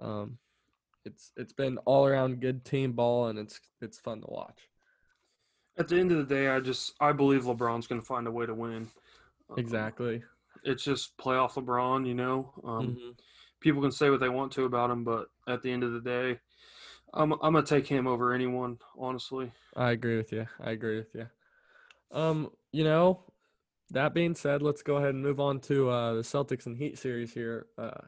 Um, 0.00 0.38
it's 1.04 1.32
it's 1.36 1.52
been 1.52 1.78
all 1.78 2.06
around 2.06 2.40
good 2.40 2.64
team 2.64 2.92
ball 2.92 3.28
and 3.28 3.38
it's 3.38 3.60
it's 3.80 3.98
fun 3.98 4.20
to 4.20 4.26
watch. 4.28 4.69
At 5.80 5.88
the 5.88 5.98
end 5.98 6.12
of 6.12 6.18
the 6.18 6.34
day, 6.34 6.48
I 6.48 6.60
just 6.60 6.92
I 7.00 7.12
believe 7.12 7.44
LeBron's 7.44 7.86
going 7.86 8.00
to 8.00 8.06
find 8.06 8.26
a 8.26 8.30
way 8.30 8.44
to 8.44 8.52
win. 8.52 8.86
Um, 9.48 9.56
Exactly. 9.56 10.22
It's 10.62 10.84
just 10.84 11.16
playoff 11.16 11.54
LeBron, 11.54 12.06
you 12.06 12.14
know. 12.14 12.52
Um, 12.64 12.96
Mhm. 12.98 13.16
People 13.60 13.80
can 13.80 13.90
say 13.90 14.10
what 14.10 14.20
they 14.20 14.28
want 14.28 14.52
to 14.52 14.64
about 14.64 14.90
him, 14.90 15.04
but 15.04 15.28
at 15.48 15.62
the 15.62 15.70
end 15.70 15.82
of 15.82 15.92
the 15.92 16.00
day, 16.00 16.38
I'm 17.14 17.32
I'm 17.32 17.54
gonna 17.54 17.62
take 17.62 17.86
him 17.86 18.06
over 18.06 18.34
anyone, 18.34 18.78
honestly. 18.98 19.52
I 19.74 19.92
agree 19.92 20.18
with 20.18 20.32
you. 20.32 20.46
I 20.60 20.72
agree 20.72 20.98
with 20.98 21.14
you. 21.14 21.26
Um, 22.10 22.50
you 22.72 22.84
know, 22.84 23.24
that 23.90 24.14
being 24.14 24.34
said, 24.34 24.62
let's 24.62 24.82
go 24.82 24.96
ahead 24.96 25.14
and 25.14 25.22
move 25.22 25.40
on 25.40 25.60
to 25.60 25.88
uh, 25.88 26.14
the 26.14 26.22
Celtics 26.22 26.66
and 26.66 26.76
Heat 26.76 26.98
series 26.98 27.32
here. 27.32 27.66
Uh, 27.78 28.00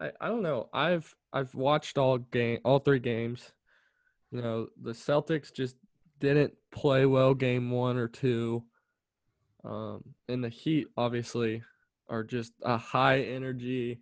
I 0.00 0.12
I 0.20 0.28
don't 0.28 0.42
know. 0.42 0.68
I've 0.72 1.14
I've 1.32 1.54
watched 1.54 1.98
all 1.98 2.18
game 2.18 2.60
all 2.64 2.78
three 2.78 3.00
games. 3.00 3.52
You 4.30 4.42
know, 4.42 4.68
the 4.80 4.92
Celtics 4.92 5.52
just 5.52 5.76
didn't 6.18 6.54
play 6.70 7.06
well 7.06 7.34
game 7.34 7.70
one 7.70 7.96
or 7.96 8.08
two. 8.08 8.64
Um, 9.64 10.02
and 10.28 10.42
the 10.42 10.48
Heat 10.48 10.88
obviously 10.96 11.62
are 12.08 12.24
just 12.24 12.52
a 12.62 12.78
high 12.78 13.20
energy, 13.20 14.00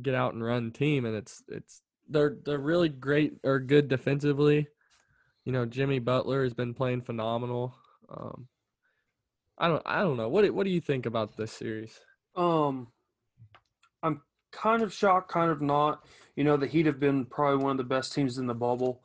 get 0.00 0.14
out 0.14 0.34
and 0.34 0.44
run 0.44 0.70
team, 0.70 1.04
and 1.04 1.16
it's 1.16 1.42
it's 1.48 1.82
they're 2.08 2.36
they're 2.44 2.58
really 2.58 2.88
great 2.88 3.34
or 3.44 3.60
good 3.60 3.88
defensively. 3.88 4.68
You 5.44 5.52
know, 5.52 5.66
Jimmy 5.66 5.98
Butler 5.98 6.42
has 6.42 6.54
been 6.54 6.74
playing 6.74 7.02
phenomenal. 7.02 7.74
Um, 8.08 8.48
I 9.56 9.68
don't 9.68 9.82
I 9.84 10.02
don't 10.02 10.16
know. 10.16 10.28
What 10.28 10.44
do, 10.44 10.52
what 10.52 10.64
do 10.64 10.70
you 10.70 10.80
think 10.80 11.06
about 11.06 11.36
this 11.36 11.52
series? 11.52 11.98
Um, 12.36 12.88
I'm 14.02 14.22
kind 14.52 14.82
of 14.82 14.92
shocked, 14.92 15.30
kind 15.30 15.50
of 15.50 15.60
not. 15.60 16.04
You 16.36 16.44
know, 16.44 16.56
the 16.56 16.66
Heat 16.66 16.86
have 16.86 17.00
been 17.00 17.24
probably 17.24 17.62
one 17.64 17.72
of 17.72 17.78
the 17.78 17.84
best 17.84 18.14
teams 18.14 18.38
in 18.38 18.46
the 18.46 18.54
bubble, 18.54 19.02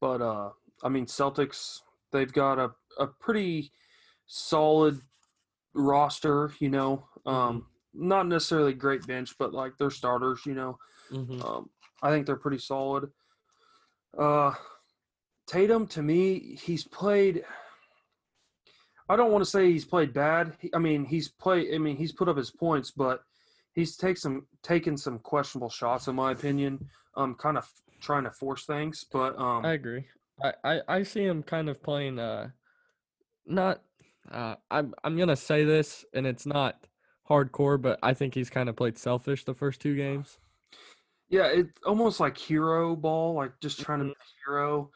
but 0.00 0.20
uh, 0.20 0.50
I 0.84 0.88
mean, 0.88 1.06
Celtics 1.06 1.80
they've 2.12 2.32
got 2.32 2.58
a 2.58 2.70
a 2.98 3.06
pretty 3.08 3.72
solid 4.26 5.00
roster. 5.74 6.52
You 6.60 6.70
know, 6.70 7.04
um, 7.26 7.66
not 7.92 8.28
necessarily 8.28 8.74
great 8.74 9.06
bench, 9.06 9.34
but 9.38 9.52
like 9.52 9.76
their 9.78 9.90
starters. 9.90 10.40
You 10.46 10.54
know, 10.54 10.78
Mm-hmm. 11.12 11.42
um, 11.42 11.68
I 12.02 12.10
think 12.10 12.26
they're 12.26 12.36
pretty 12.36 12.58
solid. 12.58 13.10
Uh, 14.18 14.52
Tatum, 15.46 15.86
to 15.88 16.02
me, 16.02 16.56
he's 16.62 16.84
played. 16.84 17.44
I 19.08 19.16
don't 19.16 19.30
want 19.30 19.44
to 19.44 19.50
say 19.50 19.70
he's 19.70 19.84
played 19.84 20.14
bad. 20.14 20.56
I 20.74 20.78
mean, 20.78 21.04
he's 21.04 21.28
played. 21.28 21.74
I 21.74 21.78
mean, 21.78 21.96
he's 21.96 22.12
put 22.12 22.28
up 22.28 22.36
his 22.38 22.50
points, 22.50 22.90
but 22.90 23.22
he's 23.74 23.96
take 23.96 24.16
some 24.16 24.46
taken 24.62 24.96
some 24.96 25.18
questionable 25.18 25.68
shots, 25.68 26.08
in 26.08 26.14
my 26.14 26.32
opinion. 26.32 26.88
Um, 27.16 27.34
kind 27.34 27.58
of 27.58 27.68
trying 28.00 28.24
to 28.24 28.30
force 28.30 28.64
things, 28.64 29.04
but 29.12 29.38
um, 29.38 29.64
I 29.64 29.72
agree. 29.74 30.06
I, 30.42 30.52
I, 30.64 30.80
I 30.88 31.02
see 31.02 31.24
him 31.24 31.42
kind 31.42 31.68
of 31.68 31.82
playing 31.82 32.18
uh 32.18 32.50
not 33.46 33.82
uh 34.30 34.56
I'm 34.70 34.94
I'm 35.04 35.16
gonna 35.16 35.36
say 35.36 35.64
this 35.64 36.04
and 36.14 36.26
it's 36.26 36.46
not 36.46 36.86
hardcore, 37.28 37.80
but 37.80 37.98
I 38.02 38.14
think 38.14 38.34
he's 38.34 38.50
kind 38.50 38.68
of 38.68 38.76
played 38.76 38.98
selfish 38.98 39.44
the 39.44 39.54
first 39.54 39.80
two 39.80 39.96
games. 39.96 40.38
yeah, 41.28 41.46
it's 41.46 41.72
almost 41.86 42.20
like 42.20 42.36
hero 42.36 42.94
ball, 42.96 43.34
like 43.34 43.58
just 43.60 43.80
trying 43.80 44.00
to 44.00 44.04
Mhm. 44.04 44.08
be 44.08 44.14
a 44.14 44.50
hero. 44.50 44.90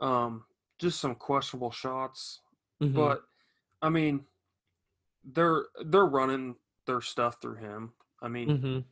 Um, 0.00 0.44
just 0.78 1.00
some 1.00 1.14
questionable 1.14 1.70
shots, 1.70 2.40
Mhm. 2.80 2.94
but 2.94 3.24
I 3.82 3.90
mean, 3.90 4.26
they're 5.24 5.66
they're 5.86 6.06
running 6.06 6.56
their 6.86 7.00
stuff 7.00 7.40
through 7.40 7.56
him. 7.56 7.92
I 8.22 8.28
mean, 8.28 8.48
Mhm. 8.48 8.84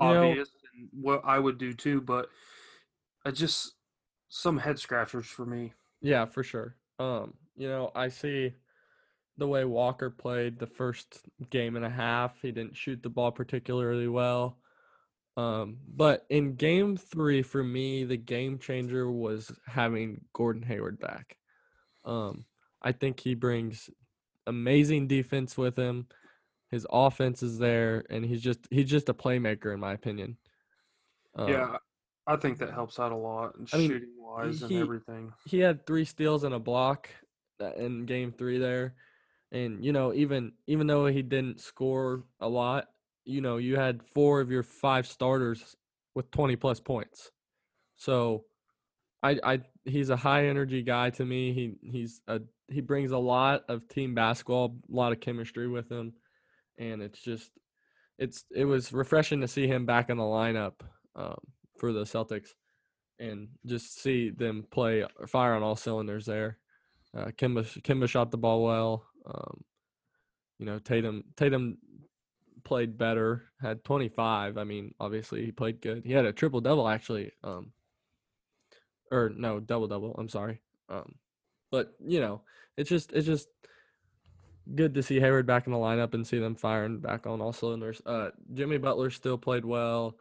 You 0.00 0.06
know- 0.08 0.28
obvious 0.30 0.50
and 0.74 0.88
what 0.92 1.22
I 1.24 1.38
would 1.38 1.58
do 1.58 1.72
too, 1.72 2.00
but 2.00 2.28
I 3.24 3.30
just 3.30 3.75
some 4.36 4.58
head 4.58 4.78
scratchers 4.78 5.26
for 5.26 5.46
me. 5.46 5.72
Yeah, 6.02 6.26
for 6.26 6.42
sure. 6.42 6.76
Um, 6.98 7.34
you 7.56 7.68
know, 7.68 7.90
I 7.94 8.08
see 8.08 8.52
the 9.38 9.48
way 9.48 9.64
Walker 9.64 10.10
played 10.10 10.58
the 10.58 10.66
first 10.66 11.20
game 11.50 11.76
and 11.76 11.84
a 11.84 11.90
half. 11.90 12.40
He 12.42 12.52
didn't 12.52 12.76
shoot 12.76 13.02
the 13.02 13.08
ball 13.08 13.32
particularly 13.32 14.08
well. 14.08 14.58
Um, 15.36 15.78
but 15.88 16.24
in 16.30 16.54
game 16.54 16.96
three, 16.96 17.42
for 17.42 17.62
me, 17.62 18.04
the 18.04 18.16
game 18.16 18.58
changer 18.58 19.10
was 19.10 19.52
having 19.66 20.22
Gordon 20.32 20.62
Hayward 20.62 20.98
back. 20.98 21.36
Um, 22.04 22.44
I 22.82 22.92
think 22.92 23.20
he 23.20 23.34
brings 23.34 23.90
amazing 24.46 25.08
defense 25.08 25.58
with 25.58 25.76
him. 25.76 26.06
His 26.70 26.86
offense 26.90 27.42
is 27.42 27.58
there, 27.58 28.04
and 28.10 28.24
he's 28.24 28.42
just 28.42 28.60
he's 28.70 28.90
just 28.90 29.08
a 29.08 29.14
playmaker 29.14 29.72
in 29.72 29.80
my 29.80 29.92
opinion. 29.92 30.36
Um, 31.34 31.48
yeah, 31.48 31.76
I 32.26 32.36
think 32.36 32.58
that 32.58 32.72
helps 32.72 32.98
out 32.98 33.12
a 33.12 33.16
lot, 33.16 33.54
I 33.72 33.76
mean, 33.76 33.88
shooting 33.90 34.14
wise 34.18 34.62
and 34.62 34.72
everything. 34.72 35.32
he 35.46 35.60
had 35.60 35.86
three 35.86 36.04
steals 36.04 36.44
and 36.44 36.54
a 36.54 36.58
block 36.58 37.08
uh, 37.60 37.72
in 37.74 38.04
game 38.04 38.32
three 38.32 38.58
there 38.58 38.94
and 39.52 39.84
you 39.84 39.92
know 39.92 40.12
even 40.12 40.52
even 40.66 40.86
though 40.86 41.06
he 41.06 41.22
didn't 41.22 41.60
score 41.60 42.24
a 42.40 42.48
lot 42.48 42.86
you 43.24 43.40
know 43.40 43.56
you 43.56 43.76
had 43.76 44.02
four 44.02 44.40
of 44.40 44.50
your 44.50 44.62
five 44.62 45.06
starters 45.06 45.76
with 46.14 46.30
20 46.30 46.56
plus 46.56 46.80
points 46.80 47.30
so 47.96 48.44
i 49.22 49.38
i 49.44 49.60
he's 49.84 50.10
a 50.10 50.16
high 50.16 50.46
energy 50.46 50.82
guy 50.82 51.10
to 51.10 51.24
me 51.24 51.52
he 51.52 51.74
he's 51.88 52.20
a 52.26 52.40
he 52.68 52.80
brings 52.80 53.12
a 53.12 53.18
lot 53.18 53.62
of 53.68 53.88
team 53.88 54.14
basketball 54.14 54.76
a 54.90 54.94
lot 54.94 55.12
of 55.12 55.20
chemistry 55.20 55.68
with 55.68 55.90
him 55.90 56.12
and 56.78 57.00
it's 57.02 57.22
just 57.22 57.50
it's 58.18 58.44
it 58.54 58.64
was 58.64 58.92
refreshing 58.92 59.40
to 59.40 59.48
see 59.48 59.66
him 59.68 59.86
back 59.86 60.10
in 60.10 60.16
the 60.16 60.22
lineup 60.24 60.74
um, 61.14 61.38
for 61.78 61.92
the 61.92 62.04
celtics 62.04 62.50
and 63.18 63.48
just 63.64 64.00
see 64.00 64.30
them 64.30 64.66
play 64.70 65.04
fire 65.26 65.54
on 65.54 65.62
all 65.62 65.76
cylinders 65.76 66.26
there. 66.26 66.58
Uh, 67.16 67.26
Kemba 67.26 67.64
Kemba 67.82 68.08
shot 68.08 68.30
the 68.30 68.36
ball 68.38 68.62
well. 68.62 69.06
Um, 69.26 69.64
you 70.58 70.66
know 70.66 70.78
Tatum 70.78 71.24
Tatum 71.36 71.78
played 72.64 72.98
better. 72.98 73.44
Had 73.60 73.84
25. 73.84 74.58
I 74.58 74.64
mean, 74.64 74.94
obviously 75.00 75.44
he 75.44 75.52
played 75.52 75.80
good. 75.80 76.04
He 76.04 76.12
had 76.12 76.26
a 76.26 76.32
triple 76.32 76.60
double 76.60 76.88
actually. 76.88 77.32
Um, 77.42 77.72
or 79.10 79.32
no 79.34 79.60
double 79.60 79.86
double. 79.86 80.14
I'm 80.18 80.28
sorry. 80.28 80.60
Um, 80.88 81.14
but 81.70 81.94
you 82.04 82.20
know 82.20 82.42
it's 82.76 82.90
just 82.90 83.12
it's 83.12 83.26
just 83.26 83.48
good 84.74 84.94
to 84.94 85.02
see 85.02 85.20
Hayward 85.20 85.46
back 85.46 85.66
in 85.66 85.72
the 85.72 85.78
lineup 85.78 86.14
and 86.14 86.26
see 86.26 86.38
them 86.38 86.56
firing 86.56 86.98
back 86.98 87.26
on 87.26 87.40
all 87.40 87.52
cylinders. 87.52 88.02
Uh, 88.04 88.30
Jimmy 88.52 88.78
Butler 88.78 89.10
still 89.10 89.38
played 89.38 89.64
well. 89.64 90.16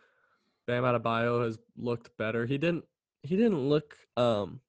Bam 0.67 0.84
Adebayo 0.84 1.43
has 1.45 1.57
looked 1.77 2.15
better. 2.17 2.45
He 2.45 2.57
didn't 2.57 2.86
he 3.24 3.36
didn't 3.36 3.67
look 3.69 3.95
um 4.17 4.62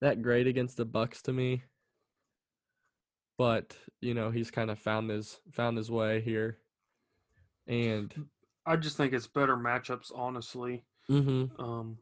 that 0.00 0.22
great 0.22 0.46
against 0.46 0.76
the 0.76 0.84
Bucks 0.84 1.22
to 1.22 1.32
me. 1.32 1.62
But, 3.38 3.74
you 4.00 4.12
know, 4.14 4.30
he's 4.30 4.50
kind 4.50 4.70
of 4.70 4.78
found 4.78 5.10
his 5.10 5.40
found 5.52 5.76
his 5.76 5.90
way 5.90 6.20
here. 6.20 6.58
And 7.66 8.12
I 8.66 8.76
just 8.76 8.96
think 8.96 9.12
it's 9.12 9.26
better 9.26 9.56
matchups, 9.56 10.12
honestly. 10.14 10.84
mhm 11.08 11.58
Um, 11.58 11.98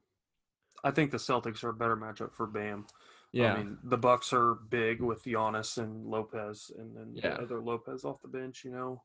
I 0.85 0.90
think 0.90 1.11
the 1.11 1.17
Celtics 1.19 1.62
are 1.64 1.71
a 1.71 1.75
better 1.75 1.97
matchup 1.97 2.33
for 2.35 2.47
Bam. 2.47 2.87
yeah. 3.33 3.55
I 3.55 3.59
mean, 3.62 3.78
the 3.85 3.99
Bucks 3.99 4.33
are 4.33 4.55
big 4.55 5.00
with 5.00 5.23
Giannis 5.25 5.78
and 5.78 6.07
Lopez, 6.07 6.71
and 6.76 6.97
then 6.97 7.12
Yeah. 7.14 7.37
the 7.37 7.43
other 7.43 7.61
Lopez 7.61 8.05
off 8.05 8.21
the 8.23 8.28
bench. 8.28 8.64
You 8.64 8.73
know. 8.73 9.02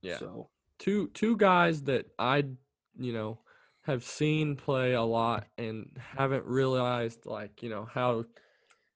Yeah. 0.00 0.18
So 0.18 0.50
two 0.78 1.08
two 1.08 1.36
guys 1.36 1.82
that 1.84 2.06
I 2.18 2.44
you 2.98 3.12
know 3.12 3.40
have 3.84 4.02
seen 4.02 4.56
play 4.56 4.94
a 4.94 5.02
lot 5.02 5.46
and 5.58 5.90
haven't 6.16 6.44
realized 6.46 7.26
like 7.26 7.62
you 7.62 7.68
know 7.68 7.86
how 7.92 8.24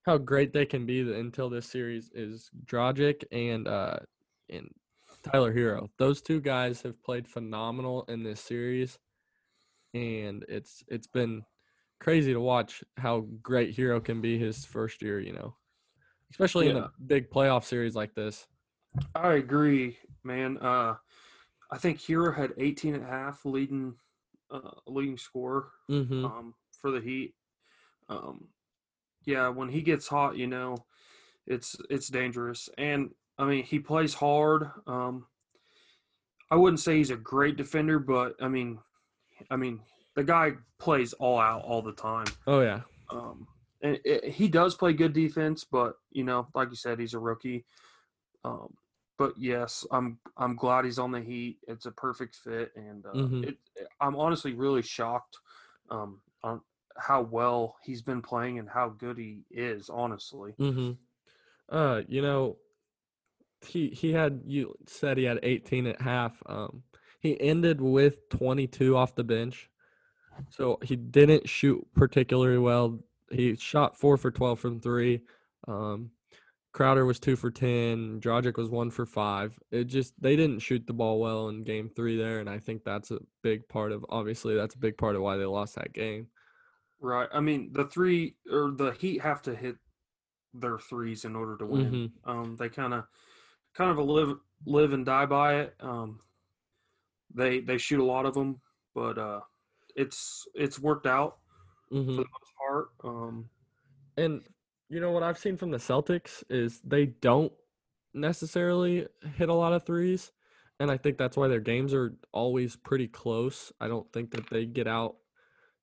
how 0.02 0.16
great 0.16 0.52
they 0.52 0.64
can 0.64 0.86
be 0.86 1.00
until 1.12 1.50
this 1.50 1.70
series 1.70 2.10
is 2.14 2.50
Dragic 2.64 3.24
and 3.30 3.68
uh 3.68 3.98
and 4.50 4.68
Tyler 5.22 5.52
Herro. 5.52 5.90
Those 5.98 6.22
two 6.22 6.40
guys 6.40 6.80
have 6.82 7.02
played 7.02 7.28
phenomenal 7.28 8.04
in 8.08 8.22
this 8.22 8.40
series 8.40 8.98
and 9.92 10.44
it's 10.48 10.82
it's 10.88 11.06
been 11.06 11.42
crazy 12.00 12.32
to 12.32 12.40
watch 12.40 12.82
how 12.96 13.26
great 13.42 13.76
Herro 13.76 14.02
can 14.02 14.20
be 14.20 14.38
his 14.38 14.64
first 14.64 15.02
year, 15.02 15.20
you 15.20 15.32
know. 15.32 15.54
Especially 16.30 16.68
in 16.68 16.76
a 16.76 16.90
big 17.06 17.30
playoff 17.30 17.64
series 17.64 17.94
like 17.94 18.14
this. 18.14 18.46
I 19.14 19.34
agree, 19.34 19.96
man. 20.24 20.58
Uh, 20.58 20.94
I 21.70 21.78
think 21.78 21.98
Herro 22.00 22.36
had 22.36 22.52
18 22.58 22.94
and 22.94 23.04
a 23.04 23.06
half 23.06 23.44
leading 23.44 23.94
uh, 24.50 24.70
leading 24.86 25.16
scorer 25.18 25.68
Mm-hmm. 25.90 26.24
um, 26.24 26.54
for 26.72 26.90
the 26.90 27.00
Heat. 27.00 27.34
Um, 28.08 28.48
yeah, 29.24 29.48
when 29.48 29.68
he 29.68 29.82
gets 29.82 30.06
hot, 30.08 30.36
you 30.36 30.46
know, 30.46 30.76
it's 31.46 31.76
it's 31.90 32.08
dangerous. 32.08 32.68
And 32.78 33.10
I 33.38 33.44
mean, 33.44 33.64
he 33.64 33.78
plays 33.78 34.14
hard. 34.14 34.70
Um, 34.86 35.26
I 36.50 36.56
wouldn't 36.56 36.80
say 36.80 36.96
he's 36.96 37.10
a 37.10 37.16
great 37.16 37.56
defender, 37.56 37.98
but 37.98 38.34
I 38.40 38.48
mean, 38.48 38.78
I 39.50 39.56
mean, 39.56 39.80
the 40.14 40.24
guy 40.24 40.52
plays 40.78 41.12
all 41.14 41.38
out 41.38 41.62
all 41.62 41.82
the 41.82 41.92
time. 41.92 42.26
Oh 42.46 42.60
yeah. 42.60 42.80
Um, 43.10 43.46
and 43.82 43.98
it, 44.04 44.24
he 44.24 44.48
does 44.48 44.74
play 44.74 44.92
good 44.92 45.12
defense, 45.12 45.64
but 45.64 45.94
you 46.10 46.24
know, 46.24 46.48
like 46.54 46.70
you 46.70 46.76
said, 46.76 46.98
he's 46.98 47.14
a 47.14 47.18
rookie. 47.18 47.64
Um, 48.44 48.74
but 49.18 49.34
yes, 49.36 49.84
I'm 49.90 50.18
I'm 50.36 50.56
glad 50.56 50.84
he's 50.84 50.98
on 50.98 51.10
the 51.12 51.20
Heat. 51.20 51.58
It's 51.66 51.86
a 51.86 51.90
perfect 51.92 52.36
fit, 52.36 52.72
and 52.76 53.04
uh, 53.04 53.12
Mhm. 53.14 53.48
it, 53.48 53.58
I'm 54.00 54.16
honestly 54.16 54.54
really 54.54 54.82
shocked 54.82 55.36
um, 55.90 56.20
on 56.42 56.60
how 56.96 57.22
well 57.22 57.76
he's 57.84 58.02
been 58.02 58.22
playing 58.22 58.58
and 58.58 58.68
how 58.68 58.88
good 58.90 59.18
he 59.18 59.44
is. 59.50 59.90
Honestly, 59.90 60.54
Mm-hmm. 60.58 60.92
Uh, 61.68 62.02
you 62.08 62.22
know, 62.22 62.56
he 63.66 63.88
he 63.88 64.12
had 64.12 64.42
you 64.46 64.74
said 64.86 65.18
he 65.18 65.24
had 65.24 65.40
18 65.42 65.86
at 65.86 66.00
half. 66.00 66.40
Um, 66.46 66.82
he 67.20 67.38
ended 67.40 67.80
with 67.80 68.28
22 68.30 68.96
off 68.96 69.14
the 69.16 69.24
bench, 69.24 69.68
so 70.50 70.78
he 70.82 70.96
didn't 70.96 71.48
shoot 71.48 71.86
particularly 71.94 72.58
well. 72.58 73.00
He 73.30 73.56
shot 73.56 73.96
four 73.98 74.16
for 74.16 74.30
12 74.30 74.58
from 74.60 74.80
three. 74.80 75.22
Um, 75.66 76.10
Crowder 76.78 77.04
was 77.04 77.18
two 77.18 77.34
for 77.34 77.50
10. 77.50 78.20
Dragic 78.20 78.56
was 78.56 78.70
one 78.70 78.92
for 78.92 79.04
five. 79.04 79.58
It 79.72 79.86
just 79.86 80.14
they 80.22 80.36
didn't 80.36 80.60
shoot 80.60 80.86
the 80.86 80.92
ball 80.92 81.18
well 81.18 81.48
in 81.48 81.64
game 81.64 81.90
three 81.90 82.16
there, 82.16 82.38
and 82.38 82.48
I 82.48 82.60
think 82.60 82.84
that's 82.84 83.10
a 83.10 83.18
big 83.42 83.68
part 83.68 83.90
of 83.90 84.06
obviously 84.10 84.54
that's 84.54 84.76
a 84.76 84.78
big 84.78 84.96
part 84.96 85.16
of 85.16 85.22
why 85.22 85.36
they 85.36 85.44
lost 85.44 85.74
that 85.74 85.92
game. 85.92 86.28
right? 87.00 87.28
I 87.32 87.40
mean, 87.40 87.72
the 87.72 87.86
three 87.86 88.36
or 88.48 88.70
the 88.70 88.92
Heat 88.92 89.20
have 89.22 89.42
to 89.42 89.56
hit 89.56 89.74
their 90.54 90.78
threes 90.78 91.24
in 91.24 91.34
order 91.34 91.56
to 91.56 91.66
win. 91.66 91.92
Mhm. 91.92 92.12
Um, 92.22 92.54
they 92.54 92.68
kind 92.68 92.94
of 92.94 93.06
kind 93.74 93.90
of 93.90 93.98
a 93.98 94.02
live 94.04 94.38
live 94.64 94.92
and 94.92 95.04
die 95.04 95.26
by 95.26 95.56
it. 95.56 95.74
Um, 95.80 96.20
they 97.34 97.58
they 97.58 97.78
shoot 97.78 97.98
a 97.98 98.04
lot 98.04 98.24
of 98.24 98.34
them, 98.34 98.60
but 98.94 99.18
uh, 99.18 99.40
it's 99.96 100.46
it's 100.54 100.78
worked 100.78 101.08
out 101.08 101.38
Mhm. 101.90 102.14
for 102.14 102.22
the 102.22 102.28
most 102.40 102.52
part. 102.56 102.88
Um, 103.02 103.50
And 104.16 104.46
you 104.88 105.00
know 105.00 105.10
what 105.10 105.22
I've 105.22 105.38
seen 105.38 105.56
from 105.56 105.70
the 105.70 105.78
Celtics 105.78 106.42
is 106.48 106.80
they 106.84 107.06
don't 107.06 107.52
necessarily 108.14 109.06
hit 109.36 109.48
a 109.48 109.54
lot 109.54 109.72
of 109.72 109.84
threes, 109.84 110.32
and 110.80 110.90
I 110.90 110.96
think 110.96 111.18
that's 111.18 111.36
why 111.36 111.48
their 111.48 111.60
games 111.60 111.92
are 111.92 112.14
always 112.32 112.76
pretty 112.76 113.08
close. 113.08 113.72
I 113.80 113.88
don't 113.88 114.10
think 114.12 114.30
that 114.32 114.48
they 114.50 114.64
get 114.66 114.86
out. 114.86 115.16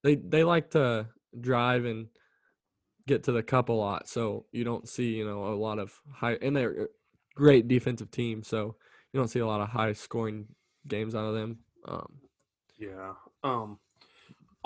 They 0.03 0.15
they 0.15 0.43
like 0.43 0.71
to 0.71 1.07
drive 1.39 1.85
and 1.85 2.07
get 3.07 3.24
to 3.25 3.31
the 3.31 3.43
cup 3.43 3.69
a 3.69 3.74
lot, 3.74 4.07
so 4.07 4.45
you 4.51 4.63
don't 4.63 4.88
see 4.89 5.13
you 5.15 5.25
know 5.25 5.45
a 5.47 5.55
lot 5.55 5.79
of 5.79 5.93
high. 6.12 6.38
And 6.41 6.55
they're 6.55 6.83
a 6.83 6.88
great 7.35 7.67
defensive 7.67 8.11
team, 8.11 8.44
so 8.44 8.75
you 9.13 9.20
don't 9.20 9.29
see 9.29 9.39
a 9.39 9.48
lot 9.48 9.61
of 9.61 9.70
high 9.70 9.94
scoring 9.94 10.48
games 10.87 11.15
out 11.15 11.25
of 11.25 11.35
them. 11.35 11.59
Um, 11.87 12.13
yeah. 12.79 13.13
Um, 13.44 13.79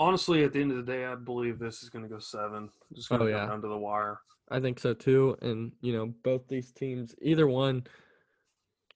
honestly, 0.00 0.42
at 0.42 0.52
the 0.52 0.60
end 0.60 0.72
of 0.72 0.78
the 0.78 0.92
day, 0.92 1.04
I 1.04 1.14
believe 1.14 1.58
this 1.60 1.82
is 1.84 1.90
going 1.90 2.02
to 2.02 2.08
go 2.08 2.18
seven. 2.18 2.70
Just 2.94 3.08
going 3.08 3.20
to 3.20 3.26
Oh, 3.26 3.30
come 3.30 3.40
yeah. 3.40 3.46
down 3.46 3.62
to 3.62 3.68
the 3.68 3.76
wire. 3.78 4.18
I 4.50 4.58
think 4.58 4.80
so 4.80 4.94
too. 4.94 5.36
And, 5.42 5.72
you 5.80 5.92
know, 5.92 6.06
both 6.24 6.48
these 6.48 6.72
teams, 6.72 7.14
either 7.22 7.46
one 7.46 7.84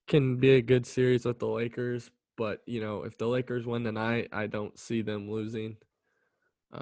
can 0.09 0.37
be 0.37 0.57
a 0.57 0.63
good 0.63 0.87
series 0.87 1.25
with 1.25 1.39
the 1.39 1.47
Lakers. 1.47 2.11
But, 2.37 2.63
you 2.67 2.81
know, 2.81 3.05
if 3.05 3.17
the 3.17 3.29
Lakers 3.29 3.65
win 3.67 3.85
tonight, 3.85 4.29
I 4.33 4.49
don't 4.49 4.77
see 4.77 5.03
them 5.03 5.31
losing. 5.31 5.77
Uh, 6.73 6.81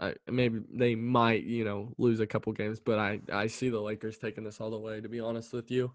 I 0.00 0.14
maybe 0.30 0.60
they 0.72 0.94
might, 0.94 1.42
you 1.42 1.64
know, 1.64 1.92
lose 1.98 2.20
a 2.20 2.26
couple 2.26 2.52
games, 2.52 2.80
but 2.80 2.98
I 2.98 3.20
I 3.30 3.48
see 3.48 3.68
the 3.68 3.80
Lakers 3.80 4.16
taking 4.16 4.44
this 4.44 4.60
all 4.60 4.70
the 4.70 4.78
way. 4.78 5.00
To 5.00 5.08
be 5.08 5.20
honest 5.20 5.52
with 5.52 5.70
you, 5.70 5.92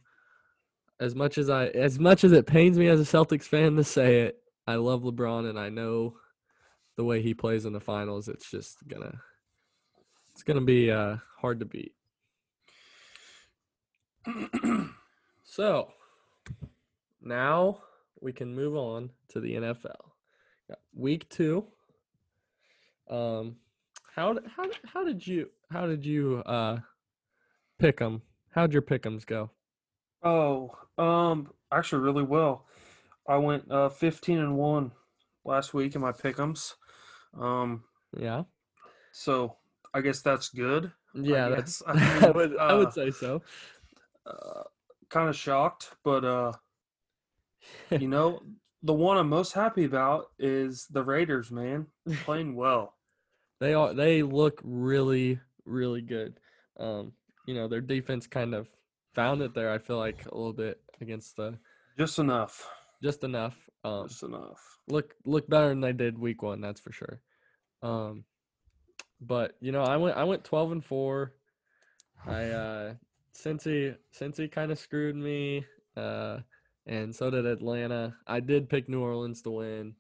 as 1.00 1.16
much 1.16 1.38
as 1.40 1.50
I 1.50 1.68
as 1.68 1.98
much 1.98 2.24
as 2.24 2.34
it 2.34 2.46
pains 2.46 2.78
me 2.78 2.88
as 2.88 3.00
a 3.00 3.04
Celtics 3.18 3.46
fan 3.46 3.76
to 3.78 3.84
say 3.84 4.22
it, 4.22 4.38
I 4.68 4.76
love 4.76 5.02
LeBron 5.02 5.50
and 5.50 5.58
I 5.60 5.70
know 5.70 6.18
the 6.96 7.04
way 7.04 7.22
he 7.22 7.34
plays 7.34 7.66
in 7.66 7.74
the 7.74 7.80
finals. 7.80 8.28
It's 8.28 8.50
just 8.50 8.78
gonna 8.88 9.20
it's 10.32 10.44
gonna 10.44 10.62
be 10.62 10.92
uh, 10.92 11.18
hard 11.40 11.60
to 11.60 11.66
beat. 11.66 11.94
So 15.56 15.90
now 17.22 17.84
we 18.20 18.34
can 18.34 18.56
move 18.56 18.76
on 18.76 19.12
to 19.30 19.40
the 19.40 19.54
NFL. 19.54 20.10
Week 20.96 21.30
two. 21.30 21.68
Um, 23.08 23.58
how 24.16 24.40
how 24.58 24.66
how 24.84 25.04
did 25.04 25.28
you 25.28 25.52
how 25.72 25.86
did 25.86 26.04
you 26.08 26.42
uh 26.48 26.80
pick 27.78 28.00
them? 28.00 28.24
How'd 28.50 28.74
your 28.74 28.82
pick'ems 28.82 29.28
go? 29.28 29.52
oh, 30.24 30.72
um, 30.98 31.52
actually, 31.72 32.02
really 32.02 32.24
well. 32.24 32.66
I 33.30 33.38
went 33.38 33.70
uh, 33.70 33.90
fifteen 33.90 34.40
and 34.40 34.58
one 34.58 34.92
last 35.46 35.76
week 35.76 35.94
in 35.94 36.02
my 36.02 36.14
pick'ems. 36.14 36.74
Um, 37.34 37.84
Yeah, 38.18 38.44
so 39.12 39.58
I 39.94 40.02
guess 40.02 40.22
that's 40.22 40.50
good. 40.50 40.92
yeah, 41.14 41.50
guess. 41.50 41.50
that's 41.50 41.84
I 41.88 41.94
I 41.94 42.30
mean, 42.34 42.34
would 42.34 42.58
I 42.58 42.74
uh, 42.74 42.78
would 42.78 42.94
say 42.94 43.12
so. 43.12 43.42
Uh, 44.26 44.64
kind 45.10 45.30
of 45.30 45.36
shocked, 45.36 45.92
but 46.04 46.24
uh, 46.26 46.54
you 47.98 48.08
know, 48.08 48.42
the 48.82 48.94
one 48.94 49.18
I'm 49.18 49.30
most 49.30 49.54
happy 49.54 49.86
about 49.86 50.28
is 50.40 50.88
the 50.88 51.04
Raiders. 51.04 51.52
Man, 51.52 51.88
playing 52.22 52.56
well. 52.56 52.96
They 53.60 53.74
are 53.74 53.94
they 53.94 54.24
look 54.24 54.60
really 54.64 55.40
really 55.66 56.02
good. 56.02 56.40
Um, 56.78 57.14
you 57.46 57.54
know 57.54 57.68
their 57.68 57.82
defense 57.82 58.28
kind 58.28 58.54
of 58.54 58.70
found 59.14 59.42
it 59.42 59.54
there. 59.54 59.72
I 59.72 59.78
feel 59.80 59.98
like 59.98 60.26
a 60.26 60.36
little 60.36 60.54
bit 60.54 60.82
against 61.02 61.36
the 61.38 61.58
Just 61.98 62.20
enough. 62.20 62.68
Just 63.04 63.24
enough. 63.24 63.56
Um, 63.84 64.08
Just 64.08 64.24
enough. 64.24 64.80
look 64.88 65.14
look 65.26 65.48
better 65.50 65.70
than 65.70 65.82
they 65.82 65.92
did 65.92 66.18
week 66.18 66.42
one, 66.42 66.62
that's 66.62 66.80
for 66.80 66.94
sure. 66.94 67.22
Um, 67.82 68.24
but 69.20 69.56
you 69.60 69.72
know, 69.72 69.84
I 69.84 69.98
went 69.98 70.18
I 70.18 70.24
went 70.24 70.44
twelve 70.44 70.72
and 70.72 70.84
four. 70.84 71.34
I 72.26 72.44
uh, 72.50 72.94
Cincy 73.36 73.96
Cincy 74.18 74.50
kind 74.50 74.72
of 74.72 74.80
screwed 74.80 75.16
me, 75.16 75.66
uh, 75.98 76.40
and 76.88 77.14
so 77.14 77.30
did 77.30 77.46
Atlanta. 77.46 78.16
I 78.26 78.40
did 78.40 78.70
pick 78.70 78.88
New 78.88 79.02
Orleans 79.02 79.42
to 79.42 79.52
win, 79.52 79.96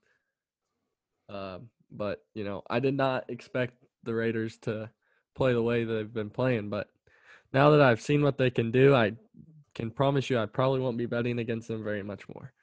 uh, 1.30 1.60
but 1.92 2.24
you 2.34 2.46
know, 2.46 2.64
I 2.70 2.80
did 2.80 2.96
not 2.96 3.30
expect 3.30 3.76
the 4.04 4.14
Raiders 4.14 4.58
to 4.60 4.90
play 5.36 5.54
the 5.54 5.62
way 5.62 5.84
they've 5.84 6.14
been 6.14 6.30
playing. 6.30 6.70
But 6.70 6.88
now 7.52 7.72
that 7.72 7.82
I've 7.82 8.02
seen 8.02 8.22
what 8.22 8.38
they 8.38 8.50
can 8.50 8.72
do, 8.72 8.96
I 8.96 9.14
can 9.76 9.92
promise 9.92 10.30
you, 10.30 10.40
I 10.40 10.46
probably 10.46 10.80
won't 10.80 10.98
be 10.98 11.06
betting 11.06 11.40
against 11.40 11.68
them 11.68 11.84
very 11.84 12.04
much 12.04 12.28
more. 12.30 12.54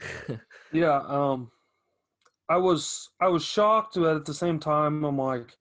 Yeah. 0.72 1.00
Um, 1.06 1.50
I 2.48 2.56
was 2.56 3.10
I 3.20 3.28
was 3.28 3.44
shocked, 3.44 3.94
but 3.96 4.16
at 4.16 4.24
the 4.24 4.34
same 4.34 4.58
time, 4.58 5.04
I'm 5.04 5.18
like, 5.18 5.56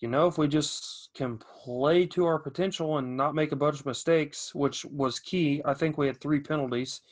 you 0.00 0.08
know, 0.08 0.26
if 0.26 0.38
we 0.38 0.48
just 0.48 1.10
can 1.14 1.38
play 1.38 2.06
to 2.06 2.24
our 2.26 2.38
potential 2.38 2.98
and 2.98 3.16
not 3.16 3.34
make 3.34 3.52
a 3.52 3.56
bunch 3.56 3.80
of 3.80 3.86
mistakes, 3.86 4.54
which 4.54 4.84
was 4.86 5.20
key. 5.20 5.62
I 5.64 5.74
think 5.74 5.98
we 5.98 6.06
had 6.06 6.20
three 6.20 6.40
penalties, 6.40 7.02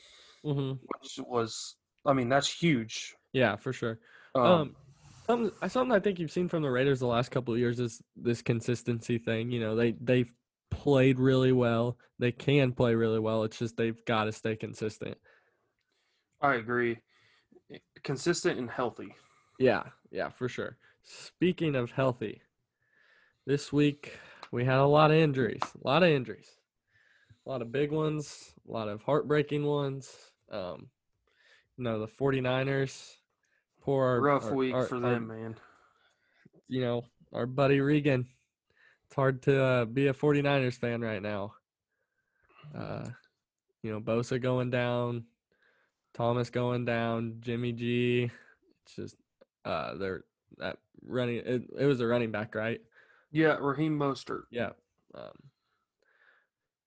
hmm 0.43 0.73
which 0.81 1.19
was, 1.19 1.75
I 2.05 2.13
mean, 2.13 2.29
that's 2.29 2.51
huge. 2.51 3.15
Yeah, 3.33 3.55
for 3.57 3.73
sure. 3.73 3.99
Um, 4.35 4.43
Um, 4.45 4.75
something 5.27 5.51
I- 5.61 5.67
something 5.67 5.95
I 5.95 5.99
think 5.99 6.19
you've 6.19 6.31
seen 6.31 6.47
from 6.47 6.63
the 6.63 6.71
Raiders 6.71 6.99
the 6.99 7.07
last 7.07 7.29
couple 7.29 7.53
of 7.53 7.59
years 7.59 7.79
is 7.79 8.01
this 8.15 8.41
consistency 8.41 9.17
thing. 9.19 9.51
You 9.51 9.59
know, 9.59 9.75
they 9.75 9.91
they've 9.91 10.33
played 10.71 11.19
really 11.19 11.51
well. 11.51 11.97
They 12.17 12.31
can 12.31 12.73
play 12.73 12.95
really 12.95 13.19
well. 13.19 13.43
It's 13.43 13.59
just 13.59 13.77
they've 13.77 14.03
got 14.05 14.25
to 14.25 14.31
stay 14.31 14.55
consistent. 14.55 15.17
I 16.41 16.55
agree. 16.55 16.99
Consistent 18.03 18.57
and 18.59 18.69
healthy. 18.69 19.13
Yeah, 19.59 19.83
yeah, 20.11 20.29
for 20.29 20.47
sure. 20.49 20.77
Speaking 21.03 21.75
of 21.75 21.91
healthy, 21.91 22.41
this 23.45 23.73
week 23.73 24.13
we 24.51 24.63
had 24.65 24.77
a 24.77 24.85
lot 24.85 25.11
of 25.11 25.17
injuries. 25.17 25.61
A 25.83 25.87
lot 25.87 26.03
of 26.03 26.09
injuries. 26.09 26.49
A 27.45 27.49
lot 27.49 27.61
of 27.61 27.71
big 27.71 27.91
ones, 27.91 28.53
a 28.67 28.71
lot 28.71 28.87
of 28.87 29.01
heartbreaking 29.03 29.65
ones. 29.65 30.11
Um, 30.51 30.87
you 31.77 31.83
know, 31.83 31.99
the 31.99 32.07
49ers, 32.07 33.15
poor 33.81 34.21
Rough 34.21 34.45
our- 34.45 34.55
week 34.55 34.73
our- 34.73 34.85
for 34.85 34.95
our- 34.95 35.01
them, 35.01 35.27
man. 35.27 35.55
you 36.67 36.81
know, 36.81 37.03
our 37.33 37.45
buddy 37.45 37.81
Regan. 37.81 38.27
It's 39.05 39.15
hard 39.15 39.41
to 39.43 39.61
uh, 39.63 39.85
be 39.85 40.07
a 40.07 40.13
49ers 40.13 40.77
fan 40.77 41.01
right 41.01 41.21
now. 41.21 41.53
Uh, 42.75 43.09
you 43.81 43.91
know, 43.91 43.99
Bosa 43.99 44.39
going 44.39 44.69
down, 44.69 45.25
Thomas 46.13 46.49
going 46.49 46.85
down, 46.85 47.37
Jimmy 47.41 47.71
G. 47.71 48.31
It's 48.83 48.95
just 48.95 49.15
uh, 49.65 49.95
they're 49.95 50.23
that 50.57 50.77
running. 51.03 51.37
It, 51.37 51.63
it 51.79 51.85
was 51.85 52.01
a 52.01 52.07
running 52.07 52.31
back, 52.31 52.55
right? 52.55 52.81
Yeah, 53.31 53.57
Raheem 53.59 53.97
Mostert. 53.97 54.43
Yeah. 54.51 54.71
Um, 55.13 55.49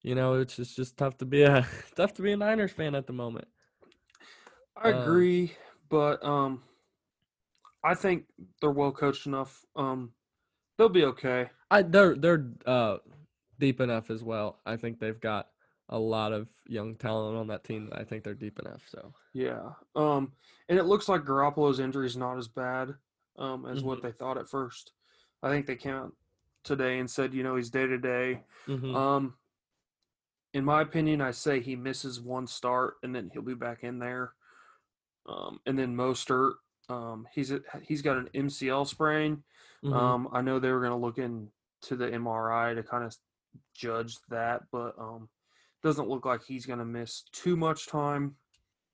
you 0.02 0.14
know, 0.14 0.34
it's 0.34 0.56
just, 0.56 0.76
just 0.76 0.96
tough 0.96 1.18
to 1.18 1.24
be 1.24 1.42
a 1.42 1.66
tough 1.96 2.14
to 2.14 2.22
be 2.22 2.32
a 2.32 2.36
Niners 2.36 2.72
fan 2.72 2.94
at 2.94 3.06
the 3.06 3.12
moment. 3.12 3.46
I 4.76 4.88
Um, 4.88 4.90
agree, 4.90 5.52
but 5.88 6.22
um, 6.24 6.62
I 7.84 7.94
think 7.94 8.26
they're 8.60 8.70
well 8.70 8.92
coached 8.92 9.26
enough. 9.26 9.64
Um, 9.76 10.12
they'll 10.78 10.88
be 10.88 11.04
okay. 11.06 11.50
I 11.70 11.82
they're 11.82 12.14
they're 12.14 12.52
uh 12.66 12.98
deep 13.58 13.80
enough 13.80 14.10
as 14.10 14.22
well. 14.22 14.60
I 14.66 14.76
think 14.76 14.98
they've 14.98 15.20
got 15.20 15.48
a 15.92 15.98
lot 15.98 16.32
of 16.32 16.48
young 16.66 16.96
talent 16.96 17.38
on 17.38 17.48
that 17.48 17.64
team 17.64 17.90
that 17.90 18.00
I 18.00 18.04
think 18.04 18.24
they're 18.24 18.34
deep 18.34 18.58
enough. 18.58 18.88
So 18.88 19.14
Yeah. 19.32 19.72
Um, 19.94 20.32
and 20.68 20.78
it 20.78 20.84
looks 20.84 21.08
like 21.08 21.22
Garoppolo's 21.22 21.80
injury 21.80 22.06
is 22.06 22.16
not 22.16 22.38
as 22.38 22.48
bad 22.48 22.94
um, 23.38 23.66
as 23.66 23.82
what 23.82 23.98
Mhm. 23.98 24.02
they 24.02 24.12
thought 24.12 24.38
at 24.38 24.48
first. 24.48 24.92
I 25.42 25.48
think 25.50 25.66
they 25.66 25.76
came 25.76 25.94
out 25.94 26.12
today 26.64 26.98
and 26.98 27.10
said, 27.10 27.34
you 27.34 27.42
know, 27.42 27.56
he's 27.56 27.70
day 27.70 27.86
to 27.86 27.98
day. 27.98 28.44
mhm, 28.66 28.94
Um, 28.94 29.38
in 30.54 30.64
my 30.64 30.82
opinion, 30.82 31.20
I 31.20 31.30
say 31.30 31.60
he 31.60 31.76
misses 31.76 32.20
one 32.20 32.46
start 32.46 32.96
and 33.02 33.14
then 33.14 33.30
he'll 33.32 33.42
be 33.42 33.54
back 33.54 33.84
in 33.84 33.98
there. 33.98 34.34
Um, 35.26 35.60
and 35.66 35.78
then 35.78 35.96
Mostert, 35.96 36.54
um, 36.88 37.28
he's 37.32 37.52
a, 37.52 37.62
he's 37.82 38.02
got 38.02 38.18
an 38.18 38.28
MCL 38.34 38.84
sprain. 38.86 39.44
mhm, 39.82 39.94
Um, 39.94 40.28
I 40.32 40.42
know 40.42 40.58
they 40.58 40.72
were 40.72 40.80
going 40.80 40.92
to 40.92 40.96
look 40.96 41.18
into 41.18 41.96
the 41.96 42.12
MRI 42.12 42.74
to 42.74 42.82
kind 42.82 43.04
of 43.04 43.16
judge 43.74 44.16
that, 44.28 44.62
but 44.72 44.98
um, 44.98 45.28
doesn't 45.82 46.08
look 46.08 46.24
like 46.24 46.42
he's 46.44 46.66
going 46.66 46.78
to 46.78 46.84
miss 46.84 47.22
too 47.32 47.56
much 47.56 47.86
time. 47.86 48.36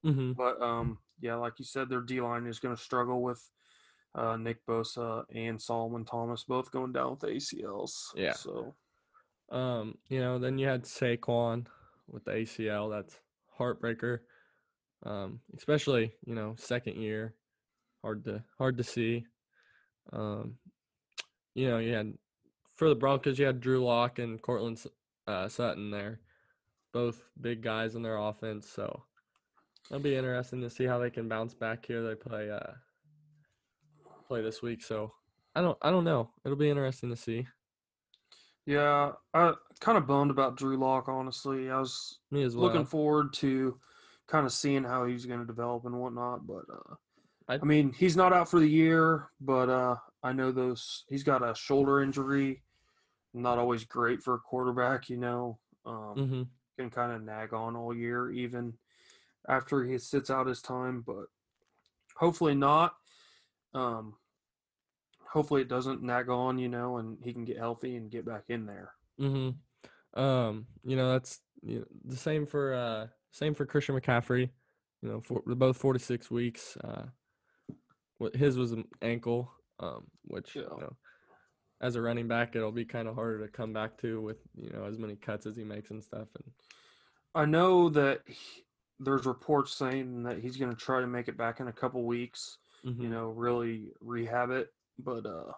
mhm. 0.05 0.37
But 0.37 0.61
um, 0.63 0.99
yeah, 1.21 1.35
like 1.35 1.59
you 1.59 1.65
said, 1.65 1.89
their 1.89 2.01
D 2.01 2.21
line 2.21 2.47
is 2.47 2.59
going 2.61 2.75
to 2.77 2.83
struggle 2.83 3.23
with 3.23 3.43
uh, 4.15 4.37
Nick 4.37 4.65
Bosa 4.67 5.25
and 5.35 5.61
Solomon 5.61 6.05
Thomas 6.05 6.45
both 6.45 6.71
going 6.71 6.93
down 6.93 7.11
with 7.13 7.21
ACLs. 7.21 7.93
Yeah. 8.15 8.33
So 8.33 8.75
Um, 9.51 9.99
you 10.09 10.21
know, 10.21 10.39
then 10.39 10.59
you 10.59 10.67
had 10.67 10.85
Saquon 10.85 11.67
with 12.07 12.25
the 12.25 12.33
ACL. 12.33 12.91
That's 12.91 13.19
heartbreaker. 13.59 14.21
Um, 15.05 15.41
especially 15.57 16.13
you 16.27 16.35
know 16.35 16.55
second 16.59 16.97
year, 16.97 17.35
hard 18.03 18.25
to 18.25 18.43
hard 18.59 18.79
to 18.79 18.85
see. 18.85 19.27
Um, 20.13 20.57
you 21.55 21.69
know, 21.69 21.79
you 21.79 21.93
had 21.95 22.15
for 22.75 22.89
the 22.89 22.95
Broncos, 22.95 23.39
you 23.39 23.47
had 23.47 23.61
Drew 23.61 23.85
Lock 23.85 24.19
and 24.19 24.41
Courtland 24.41 24.83
uh, 25.27 25.49
Sutton 25.49 25.91
there, 25.91 26.21
both 26.93 27.23
big 27.41 27.63
guys 27.63 27.95
in 27.95 28.03
their 28.03 28.17
offense. 28.17 28.69
So 28.69 29.03
it'll 29.91 30.03
be 30.03 30.17
interesting 30.17 30.61
to 30.63 30.71
see 30.71 30.85
how 30.85 30.99
they 30.99 31.11
can 31.11 31.29
bounce 31.29 31.55
back 31.55 31.87
here. 31.87 32.03
They 32.03 32.15
play 32.15 32.51
uh 32.51 32.73
play 34.27 34.43
this 34.43 34.63
week, 34.63 34.83
so 34.83 35.13
I 35.55 35.61
don't 35.63 35.79
I 35.83 35.91
don't 35.91 36.05
know. 36.05 36.31
It'll 36.45 36.57
be 36.57 36.71
interesting 36.71 37.11
to 37.11 37.17
see. 37.17 37.47
yeah, 38.67 39.13
I 39.33 39.55
kind 39.81 39.97
of 39.99 40.07
bummed 40.07 40.31
about 40.31 40.57
Drew 40.57 40.77
Lock. 40.77 41.09
Honestly, 41.09 41.71
I 41.71 41.79
was 41.79 42.19
Me 42.31 42.43
as 42.43 42.57
well. 42.57 42.67
looking 42.67 42.85
forward 42.85 43.33
to 43.35 43.79
kind 44.27 44.45
of 44.45 44.53
seeing 44.53 44.85
how 44.85 45.07
he's 45.07 45.25
going 45.25 45.41
to 45.41 45.47
develop 45.47 45.87
and 45.87 45.99
whatnot. 45.99 46.47
But 46.47 46.65
uh, 46.73 46.95
I- 47.49 47.59
I, 47.63 47.65
mean, 47.65 47.93
he's 47.93 48.17
not 48.17 48.35
out 48.35 48.51
for 48.51 48.61
the 48.61 48.69
year. 48.69 49.31
But 49.41 49.71
uh, 49.71 49.97
I 50.23 50.33
know 50.33 50.53
those 50.53 51.05
he's 51.09 51.25
got 51.25 51.43
a 51.49 51.55
shoulder 51.55 52.03
injury. 52.03 52.63
Not 53.35 53.59
always 53.59 53.85
great 53.85 54.23
for 54.23 54.35
a 54.35 54.39
quarterback, 54.39 55.09
you 55.09 55.17
know. 55.17 55.59
Um, 55.87 56.15
hmm 56.15 56.43
can 56.79 56.91
kind 56.91 57.13
of 57.13 57.23
nag 57.23 57.53
on 57.53 57.77
all 57.77 57.95
year, 57.95 58.31
even 58.31 58.75
after 59.49 59.85
he 59.85 59.99
sits 59.99 60.31
out 60.31 60.47
his 60.47 60.63
time. 60.63 61.03
But 61.07 61.27
hopefully 62.15 62.55
not. 62.55 62.95
Um, 63.75 64.15
hopefully 65.27 65.63
it 65.63 65.69
doesn't 65.69 66.03
nag 66.03 66.29
on, 66.29 66.59
you 66.59 66.69
know, 66.69 66.99
and 66.99 67.19
he 67.23 67.33
can 67.33 67.45
get 67.45 67.59
healthy 67.59 67.97
and 67.97 68.11
get 68.11 68.25
back 68.25 68.45
in 68.49 68.65
there. 68.65 68.93
Mm-hmm. 69.21 70.21
Um, 70.21 70.67
you 70.85 70.97
know, 70.97 71.11
that's 71.13 71.41
you 71.63 71.81
know, 71.81 71.85
the 72.05 72.17
same 72.17 72.47
for 72.47 72.75
uh 72.75 73.07
same 73.33 73.55
for 73.55 73.67
Christian 73.67 73.99
McCaffrey. 73.99 74.51
You 75.03 75.09
know, 75.09 75.21
for 75.21 75.43
both 75.47 75.77
four 75.77 75.93
to 75.93 75.99
six 75.99 76.31
weeks. 76.31 76.77
Uh, 76.83 77.05
what 78.19 78.35
his 78.35 78.57
was 78.57 78.73
an 78.73 78.85
ankle, 79.01 79.53
um, 79.79 80.07
which 80.23 80.57
Yeah. 80.57 80.63
you 80.63 80.81
know, 80.81 80.97
as 81.81 81.97
a 81.97 82.03
running 82.03 82.29
back, 82.29 82.57
it'll 82.57 82.73
be 82.73 82.85
kind 82.85 83.09
of 83.09 83.15
harder 83.15 83.47
to 83.47 83.53
come 83.53 83.73
back 83.73 83.97
to 83.99 84.21
with 84.21 84.39
you 84.57 84.71
know 84.71 84.85
as 84.85 84.99
many 84.99 85.17
cuts 85.17 85.47
as 85.47 85.57
he 85.57 85.65
makes 85.65 85.91
and 85.91 86.03
stuff. 86.03 86.29
And 86.35 86.53
I 87.35 87.45
know 87.45 87.89
that 87.91 88.23
he, 88.27 88.65
there's 89.01 89.27
reports 89.27 89.75
saying 89.75 90.25
that 90.25 90.39
he's 90.39 90.57
going 90.57 90.71
to 90.71 90.77
try 90.77 91.01
to 91.01 91.07
make 91.07 91.29
it 91.29 91.37
back 91.37 91.61
in 91.61 91.69
a 91.69 91.73
couple 91.73 92.05
weeks, 92.05 92.59
mhm, 92.85 93.01
you 93.01 93.09
know, 93.09 93.29
really 93.29 93.93
rehab 94.01 94.51
it. 94.51 94.73
But 94.99 95.25
uh, 95.25 95.53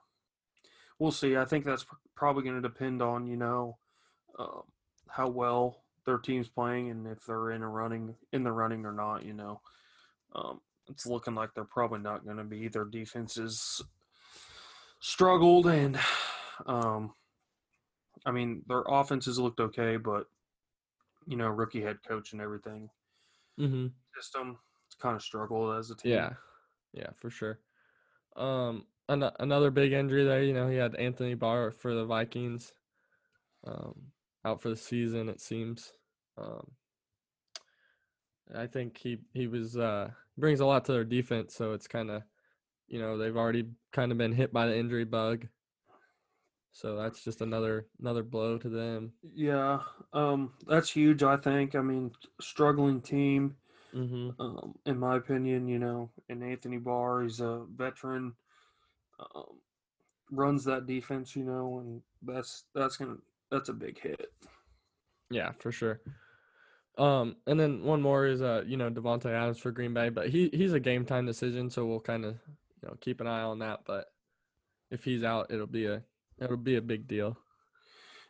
we'll 0.99 1.13
see. 1.13 1.37
I 1.37 1.47
think 1.47 1.65
that's 1.65 1.85
pr- 1.85 1.95
probably 2.15 2.43
going 2.43 2.61
to 2.61 2.69
depend 2.69 3.01
on, 3.01 3.27
you 3.27 3.37
know, 3.37 3.79
um, 4.39 4.63
how 5.09 5.29
well 5.29 5.85
their 6.05 6.19
team's 6.19 6.49
playing 6.49 6.91
and 6.91 7.07
if 7.07 7.25
they're 7.25 7.53
in 7.53 7.63
a 7.63 7.69
running 7.69 8.15
in 8.33 8.43
the 8.45 8.53
running 8.53 8.85
or 8.85 8.93
not. 8.93 9.25
You 9.25 9.33
know, 9.33 9.61
um, 10.35 10.61
it's 10.91 11.07
looking 11.07 11.35
like 11.35 11.55
they're 11.55 11.65
probably 11.65 12.01
not 12.01 12.25
going 12.25 12.37
to 12.37 12.45
be. 12.45 12.69
Their 12.69 12.85
defenses 12.85 13.81
struggled, 15.01 15.67
and 15.67 15.99
um, 16.67 17.15
I 18.25 18.31
mean 18.31 18.63
their 18.67 18.83
offenses 18.87 19.39
looked 19.39 19.61
okay, 19.61 19.97
but 19.97 20.27
you 21.27 21.37
know, 21.37 21.49
rookie 21.49 21.83
head 21.83 21.99
coach 22.07 22.33
and 22.33 22.41
everything 22.41 22.91
mhm. 23.59 23.93
system 24.15 24.59
kind 25.01 25.17
of 25.17 25.23
struggled 25.23 25.77
as 25.77 25.91
a 25.91 25.97
team. 25.97 26.13
Yeah, 26.13 26.35
yeah, 26.93 27.11
for 27.17 27.31
sure. 27.31 27.61
Um, 28.37 28.87
an- 29.09 29.33
another 29.41 29.71
big 29.71 29.93
injury 29.93 30.25
there. 30.25 30.43
You 30.43 30.55
know, 30.55 30.69
he 30.69 30.77
had 30.77 30.95
Anthony 30.97 31.35
Barr 31.35 31.71
for 31.71 31.95
the 31.95 32.05
Vikings, 32.05 32.73
um, 33.65 34.13
out 34.45 34.63
for 34.63 34.71
the 34.71 34.77
season. 34.77 35.29
It 35.29 35.41
seems. 35.41 35.93
Um, 36.39 36.73
I 38.55 38.67
think 38.67 38.99
he 38.99 39.19
he 39.33 39.47
was 39.47 39.77
uh 39.77 40.11
brings 40.37 40.61
a 40.61 40.67
lot 40.67 40.85
to 40.87 40.93
their 40.93 41.05
defense, 41.05 41.55
so 41.55 41.73
it's 41.73 41.87
kind 41.89 42.11
of, 42.11 42.23
you 42.91 43.01
know, 43.01 43.17
they've 43.17 43.37
already 43.37 43.71
kind 43.93 44.13
of 44.13 44.19
been 44.19 44.33
hit 44.33 44.53
by 44.53 44.67
the 44.67 44.77
injury 44.77 45.05
bug. 45.05 45.47
So 46.73 46.97
that's 46.97 47.25
just 47.25 47.41
another 47.41 47.87
another 48.01 48.23
blow 48.23 48.59
to 48.59 48.69
them. 48.69 49.13
Yeah, 49.35 49.81
um, 50.13 50.53
that's 50.67 50.91
huge. 50.91 51.23
I 51.23 51.37
think. 51.37 51.75
I 51.75 51.81
mean, 51.81 52.13
struggling 52.41 53.01
team. 53.01 53.57
Mm-hmm. 53.95 54.41
um, 54.41 54.75
in 54.87 55.01
my 55.01 55.17
opinion, 55.17 55.67
you 55.67 55.81
know, 55.81 56.11
and 56.29 56.45
Anthony 56.45 56.77
Barr, 56.77 57.25
he's 57.25 57.41
a 57.41 57.65
veteran, 57.75 58.33
um, 59.35 59.59
runs 60.31 60.65
that 60.67 60.87
defense, 60.87 61.35
you 61.35 61.43
know, 61.43 61.81
and 61.81 62.01
that's 62.23 62.67
that's 62.73 62.97
gonna 62.97 63.17
that's 63.51 63.69
a 63.69 63.73
big 63.73 63.99
hit. 63.99 64.31
Yeah, 65.29 65.51
for 65.59 65.73
sure. 65.73 66.01
Um, 66.99 67.37
and 67.49 67.59
then 67.59 67.83
one 67.83 68.01
more 68.01 68.27
is 68.27 68.43
uh, 68.43 68.63
you 68.65 68.77
know, 68.77 68.91
Davante 68.91 69.27
Adams 69.27 69.59
for 69.59 69.73
Green 69.73 69.93
Bay, 69.93 70.09
but 70.09 70.29
he 70.29 70.51
he's 70.53 70.73
a 70.73 70.81
game 70.81 71.05
time 71.05 71.27
decision, 71.27 71.69
so 71.69 71.85
we'll 71.85 71.99
kind 71.99 72.25
of 72.25 72.37
you 72.83 72.89
know 72.89 72.97
keep 73.01 73.21
an 73.21 73.27
eye 73.27 73.43
on 73.43 73.59
that. 73.61 73.81
But 73.85 74.07
if 74.91 75.05
he's 75.05 75.25
out, 75.25 75.51
it'll 75.51 75.67
be 75.67 75.87
a 75.87 76.03
it'll 76.41 76.57
be 76.57 76.77
a 76.77 76.83
big 76.83 77.07
deal. 77.07 77.37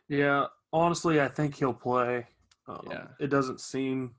Yeah, 0.07 0.47
honestly, 0.73 1.21
I 1.21 1.27
think 1.27 1.55
he'll 1.55 1.73
play. 1.73 2.27
Um, 2.67 2.87
Yeah. 2.89 3.07
it 3.19 3.27
doesn't 3.27 3.61
seem 3.61 4.15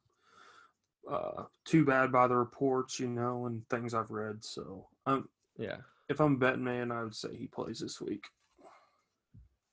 uh, 1.10 1.44
too 1.64 1.84
bad 1.84 2.10
by 2.12 2.26
the 2.26 2.36
reports, 2.36 2.98
you 2.98 3.08
know, 3.08 3.46
and 3.46 3.68
things 3.68 3.92
I've 3.94 4.10
read. 4.10 4.42
So, 4.44 4.88
um, 5.06 5.28
Yeah, 5.58 5.78
if 6.08 6.20
I'm 6.20 6.38
betting 6.38 6.64
man, 6.64 6.90
I 6.90 7.02
would 7.02 7.14
say 7.14 7.36
he 7.36 7.46
plays 7.46 7.80
this 7.80 8.00
week. 8.00 8.24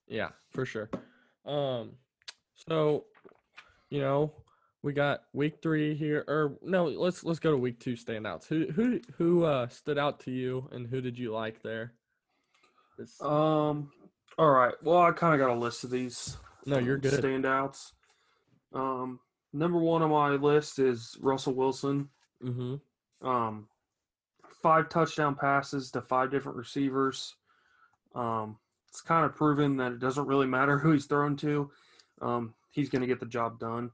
yeah, 0.08 0.30
for 0.52 0.65
sure. 0.65 0.89
Um, 1.45 1.93
so 2.56 3.06
you 3.89 4.02
know, 4.02 4.34
we 4.82 4.94
got 4.94 5.22
week 5.34 5.62
three 5.62 5.96
here, 5.96 6.24
or 6.28 6.58
no, 6.62 6.86
let's 6.86 7.24
let's 7.24 7.39
go 7.39 7.52
to 7.52 7.58
week 7.58 7.80
two 7.80 7.94
standouts. 7.94 8.48
Who 8.48 8.68
who 8.72 9.02
who 9.18 9.44
uh 9.44 9.68
stood 9.68 9.98
out 9.98 10.22
to 10.22 10.32
you, 10.32 10.70
and 10.72 10.88
who 10.88 11.02
did 11.02 11.18
you 11.18 11.34
like 11.34 11.62
there? 11.62 11.94
This- 12.98 13.22
Um, 13.22 13.92
all 14.38 14.50
right. 14.52 14.74
Well, 14.84 15.00
I 15.00 15.12
kind 15.12 15.34
of 15.34 15.46
got 15.46 15.54
a 15.54 15.60
list 15.60 15.84
of 15.84 15.89
these. 15.89 16.38
no, 16.65 16.78
you're 16.78 16.96
um, 16.96 17.02
good. 17.02 17.24
Standouts. 17.24 17.92
Um, 18.74 19.20
number 19.52 19.80
one 19.80 20.02
on 20.02 20.12
my 20.12 20.30
list 20.30 20.80
is 20.80 21.18
Russell 21.22 21.54
Wilson. 21.54 22.10
Mm-hmm. 22.44 23.28
Um, 23.28 23.68
five 24.62 24.89
touchdown 24.89 25.36
passes 25.36 25.92
to 25.92 26.02
five 26.02 26.32
different 26.32 26.58
receivers. 26.58 27.36
Um, 28.15 28.58
it's 28.88 29.02
kind 29.02 29.26
of 29.26 29.36
proven 29.36 29.78
that 29.78 29.92
it 29.92 30.00
doesn't 30.00 30.28
really 30.28 30.48
matter 30.48 30.78
who 30.78 30.92
he's 30.92 31.06
thrown 31.06 31.36
to. 31.38 31.70
Um, 32.22 32.54
he's 32.72 32.89
going 32.89 33.02
to 33.02 33.08
get 33.08 33.20
the 33.20 33.26
job 33.26 33.60
done. 33.60 33.92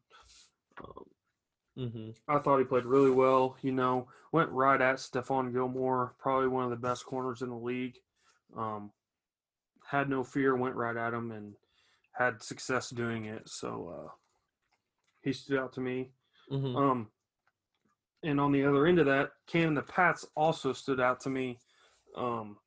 Um, 0.83 1.05
Mm-hmm. 1.77 2.11
I 2.27 2.39
thought 2.39 2.59
he 2.59 2.65
played 2.65 2.85
really 2.85 3.11
well. 3.11 3.57
You 3.61 3.71
know, 3.71 4.07
went 4.31 4.49
right 4.51 4.79
at 4.79 4.97
Stephon 4.97 5.51
Gilmore, 5.51 6.15
probably 6.19 6.47
one 6.47 6.63
of 6.63 6.69
the 6.69 6.75
best 6.75 7.05
corners 7.05 7.41
in 7.41 7.49
the 7.49 7.55
league. 7.55 7.97
Um, 8.55 8.91
had 9.89 10.09
no 10.09 10.23
fear, 10.23 10.55
went 10.55 10.75
right 10.75 10.95
at 10.95 11.13
him, 11.13 11.31
and 11.31 11.53
had 12.13 12.41
success 12.41 12.89
doing 12.89 13.25
it. 13.25 13.43
So 13.49 13.93
uh, 13.93 14.11
he 15.21 15.33
stood 15.33 15.59
out 15.59 15.73
to 15.73 15.81
me. 15.81 16.11
Mm-hmm. 16.51 16.75
Um, 16.75 17.07
and 18.23 18.39
on 18.39 18.51
the 18.51 18.65
other 18.65 18.88
end 18.88 18.99
of 18.99 19.05
that, 19.07 19.31
Cam 19.45 19.69
and 19.69 19.77
the 19.77 19.81
Pats 19.81 20.25
also 20.35 20.73
stood 20.73 21.01
out 21.01 21.19
to 21.21 21.29
me. 21.29 21.59
Um, 22.15 22.57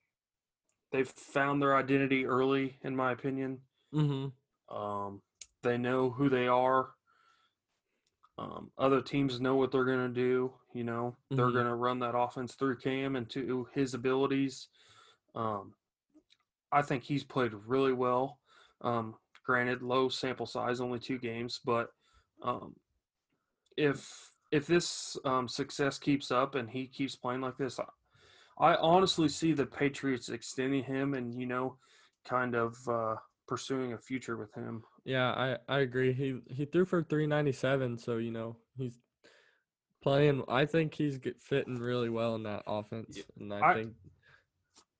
they've 0.92 1.08
found 1.08 1.62
their 1.62 1.76
identity 1.76 2.26
early, 2.26 2.78
in 2.82 2.94
my 2.94 3.12
opinion. 3.12 3.60
Mm-hmm. 3.94 4.76
Um, 4.76 5.22
they 5.62 5.78
know 5.78 6.10
who 6.10 6.28
they 6.28 6.46
are. 6.46 6.90
Um, 8.38 8.70
other 8.78 9.02
teams 9.02 9.40
know 9.40 9.56
what 9.56 9.72
they're 9.72 9.84
going 9.84 10.06
to 10.06 10.14
do. 10.14 10.54
You 10.72 10.84
know, 10.84 11.16
they're 11.28 11.46
Mhm. 11.46 11.52
going 11.54 11.66
to 11.66 11.74
run 11.74 11.98
that 12.00 12.16
offense 12.16 12.54
through 12.54 12.76
Cam 12.78 13.16
and 13.16 13.28
to 13.30 13.64
his 13.74 13.94
abilities. 13.94 14.68
Um, 15.34 15.74
I 16.70 16.82
think 16.82 17.02
he's 17.02 17.24
played 17.24 17.52
really 17.52 17.92
well. 17.92 18.38
Um, 18.80 19.16
granted, 19.44 19.82
low 19.82 20.08
sample 20.08 20.46
size, 20.46 20.80
only 20.80 21.00
two 21.00 21.18
games, 21.18 21.58
but 21.64 21.92
um, 22.42 22.76
if 23.76 24.30
if 24.50 24.66
this 24.66 25.16
um, 25.24 25.48
success 25.48 25.98
keeps 25.98 26.30
up 26.30 26.54
and 26.54 26.70
he 26.70 26.86
keeps 26.86 27.16
playing 27.16 27.40
like 27.40 27.56
this, 27.58 27.78
I, 27.78 27.84
I 28.58 28.76
honestly 28.76 29.28
see 29.28 29.52
the 29.52 29.66
Patriots 29.66 30.28
extending 30.28 30.84
him 30.84 31.14
and 31.14 31.34
you 31.34 31.46
know, 31.46 31.78
kind 32.24 32.54
of 32.54 32.76
uh, 32.88 33.16
pursuing 33.46 33.92
a 33.92 33.98
future 33.98 34.36
with 34.36 34.54
him. 34.54 34.84
Yeah, 35.04 35.30
I 35.30 35.56
I 35.68 35.78
agree. 35.80 36.12
He 36.12 36.40
he 36.48 36.64
threw 36.64 36.84
for 36.84 37.02
397, 37.02 37.98
so 37.98 38.18
you 38.18 38.30
know 38.30 38.56
he's 38.76 38.98
playing. 40.02 40.44
I 40.48 40.66
think 40.66 40.94
he's 40.94 41.18
get, 41.18 41.40
fitting 41.40 41.78
really 41.78 42.08
well 42.08 42.34
in 42.34 42.42
that 42.44 42.62
offense, 42.66 43.18
and 43.38 43.52
I, 43.52 43.70
I- 43.70 43.74
think 43.74 43.92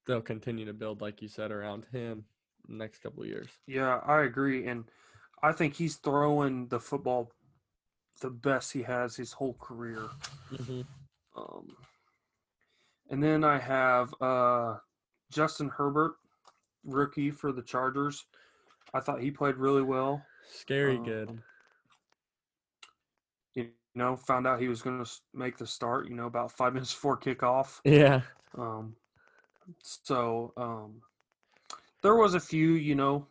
they'll 0.06 0.20
continue 0.22 0.64
to 0.64 0.72
build, 0.72 1.02
like 1.02 1.20
you 1.20 1.28
said, 1.28 1.50
around 1.50 1.84
him 1.92 2.24
the 2.66 2.76
next 2.76 3.00
couple 3.00 3.22
of 3.22 3.28
years. 3.28 3.48
Yeah, 3.66 4.00
I 4.06 4.22
agree, 4.22 4.66
and 4.66 4.84
I 5.42 5.52
think 5.52 5.74
he's 5.74 5.96
throwing 5.96 6.68
the 6.68 6.80
football 6.80 7.32
the 8.20 8.30
best 8.30 8.72
he 8.72 8.82
has 8.82 9.14
his 9.14 9.32
whole 9.32 9.54
career. 9.54 10.08
Mm-hmm. 10.52 10.80
Um, 11.36 11.76
and 13.10 13.22
then 13.22 13.44
I 13.44 13.58
have 13.58 14.12
uh, 14.20 14.76
Justin 15.30 15.68
Herbert, 15.68 16.14
rookie 16.84 17.30
for 17.30 17.52
the 17.52 17.62
Chargers. 17.62 18.24
I 18.94 19.00
thought 19.00 19.20
he 19.20 19.30
played 19.30 19.56
really 19.56 19.82
well. 19.82 20.26
Scary 20.46 20.98
Um, 20.98 21.04
good. 21.04 21.42
You 23.54 23.70
know, 23.94 24.16
found 24.16 24.46
out 24.46 24.60
he 24.60 24.68
was 24.68 24.82
going 24.82 25.02
to 25.04 25.10
make 25.34 25.56
the 25.58 25.66
start. 25.66 26.08
You 26.08 26.14
know, 26.14 26.26
about 26.26 26.52
five 26.52 26.72
minutes 26.74 26.92
before 26.92 27.16
kickoff. 27.18 27.80
Yeah. 27.84 28.22
Um, 28.56 28.96
so 29.82 30.52
um, 30.56 31.02
there 32.02 32.16
was 32.16 32.34
a 32.34 32.40
few, 32.40 32.72
you 32.72 32.94
know, 32.94 33.26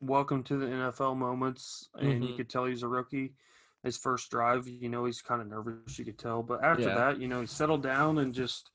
welcome 0.00 0.42
to 0.44 0.56
the 0.56 0.66
NFL 0.66 1.14
moments, 1.16 1.88
and 1.94 2.24
you 2.24 2.32
Mhm. 2.32 2.36
could 2.36 2.48
tell 2.50 2.64
he's 2.66 2.82
a 2.82 2.88
rookie. 2.88 3.34
His 3.82 3.96
first 3.98 4.30
drive, 4.30 4.66
you 4.66 4.88
know, 4.88 5.04
he's 5.04 5.20
kind 5.22 5.42
of 5.42 5.48
nervous. 5.48 5.98
You 5.98 6.06
could 6.06 6.18
tell, 6.18 6.42
but 6.42 6.64
after 6.64 6.90
Yeah. 6.90 6.94
that, 6.94 7.20
you 7.20 7.28
know, 7.28 7.40
he 7.40 7.46
settled 7.46 7.82
down 7.82 8.18
and 8.18 8.32
just 8.34 8.70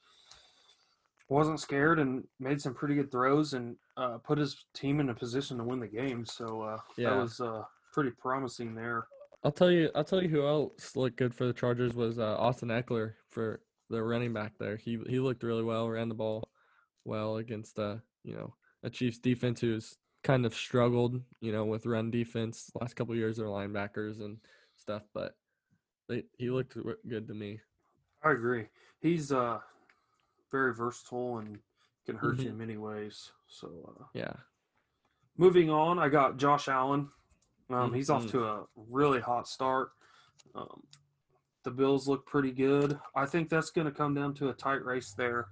wasn't 1.30 1.60
scared 1.60 2.00
and 2.00 2.24
made 2.40 2.60
some 2.62 2.74
pretty 2.74 2.96
good 2.96 3.12
throws 3.12 3.54
and 3.54 3.76
uh, 3.98 4.18
put 4.18 4.38
his 4.38 4.66
team 4.74 5.00
in 5.00 5.10
a 5.10 5.14
position 5.14 5.58
to 5.58 5.64
win 5.64 5.80
the 5.80 5.88
game. 5.88 6.26
So 6.26 6.62
uh, 6.62 6.78
Yeah. 6.98 7.12
that 7.12 7.22
was 7.22 7.40
uh, 7.40 7.64
pretty 7.94 8.12
promising 8.12 8.76
there. 8.76 9.06
I'll 9.44 9.52
tell 9.52 9.72
you. 9.72 9.90
I'll 9.96 10.04
tell 10.04 10.22
you 10.22 10.28
who 10.28 10.46
else 10.46 10.96
looked 10.98 11.16
good 11.16 11.34
for 11.34 11.46
the 11.46 11.54
Chargers 11.54 11.94
was 11.94 12.20
uh, 12.20 12.36
Austin 12.38 12.70
Ekeler 12.70 13.14
for 13.30 13.62
the 13.90 14.04
running 14.04 14.34
back 14.34 14.54
there. 14.60 14.76
He 14.76 15.00
he 15.08 15.20
looked 15.20 15.44
really 15.44 15.64
well, 15.64 15.88
ran 15.88 16.10
the 16.10 16.16
ball 16.16 16.50
well 17.06 17.38
against 17.38 17.80
uh 17.80 17.96
you 18.24 18.36
know 18.36 18.54
a 18.84 18.90
Chiefs 18.90 19.18
defense 19.18 19.62
who's 19.62 19.96
kind 20.26 20.46
of 20.46 20.54
struggled 20.54 21.22
you 21.40 21.54
know 21.54 21.64
with 21.64 21.86
run 21.86 22.12
defense 22.12 22.70
last 22.80 22.96
couple 22.98 23.16
years 23.16 23.38
their 23.38 23.48
linebackers 23.48 24.20
and 24.20 24.38
stuff, 24.76 25.04
but 25.14 25.36
they 26.10 26.24
he 26.38 26.50
looked 26.50 26.76
good 27.08 27.26
to 27.28 27.34
me. 27.34 27.62
I 28.22 28.32
agree. 28.32 28.66
He's 29.00 29.32
uh, 29.32 29.60
very 30.52 30.74
versatile 30.74 31.38
and 31.40 31.60
can 32.06 32.16
hurt 32.16 32.40
you 32.40 32.46
Mhm. 32.46 32.50
in 32.52 32.58
many 32.58 32.78
ways. 32.78 33.32
So. 33.48 33.96
Uh, 34.00 34.06
Yeah. 34.14 34.34
Moving 35.38 35.70
on, 35.70 36.00
I 36.00 36.10
got 36.10 36.38
Josh 36.38 36.68
Allen. 36.68 37.12
Um, 37.70 37.94
he's 37.94 38.10
off 38.10 38.26
Mhm. 38.26 38.32
to 38.32 38.46
a 38.46 38.68
really 38.76 39.22
hot 39.22 39.48
start. 39.48 39.92
Um, 40.54 40.86
the 41.64 41.72
Bills 41.72 42.08
look 42.08 42.26
pretty 42.26 42.52
good. 42.52 43.00
I 43.16 43.26
think 43.26 43.48
that's 43.50 43.70
going 43.70 43.86
to 43.86 43.94
come 43.94 44.14
down 44.14 44.34
to 44.36 44.50
a 44.50 44.54
tight 44.54 44.84
race 44.84 45.14
there 45.14 45.50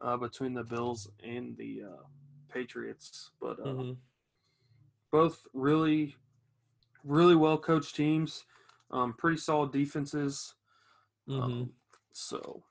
uh, 0.00 0.16
between 0.16 0.52
the 0.52 0.64
Bills 0.64 1.10
and 1.22 1.56
the 1.56 1.82
uh, 1.84 2.02
Patriots. 2.48 3.30
But 3.40 3.60
uh, 3.60 3.72
hmm 3.72 3.92
both 5.10 5.46
really, 5.54 6.16
really 7.02 7.34
well 7.34 7.58
coached 7.58 7.96
teams, 7.96 8.44
um, 8.90 9.12
pretty 9.14 9.38
solid 9.38 9.72
defenses. 9.72 10.54
hmm 11.26 11.40
Um, 11.40 11.72
so 12.12 12.64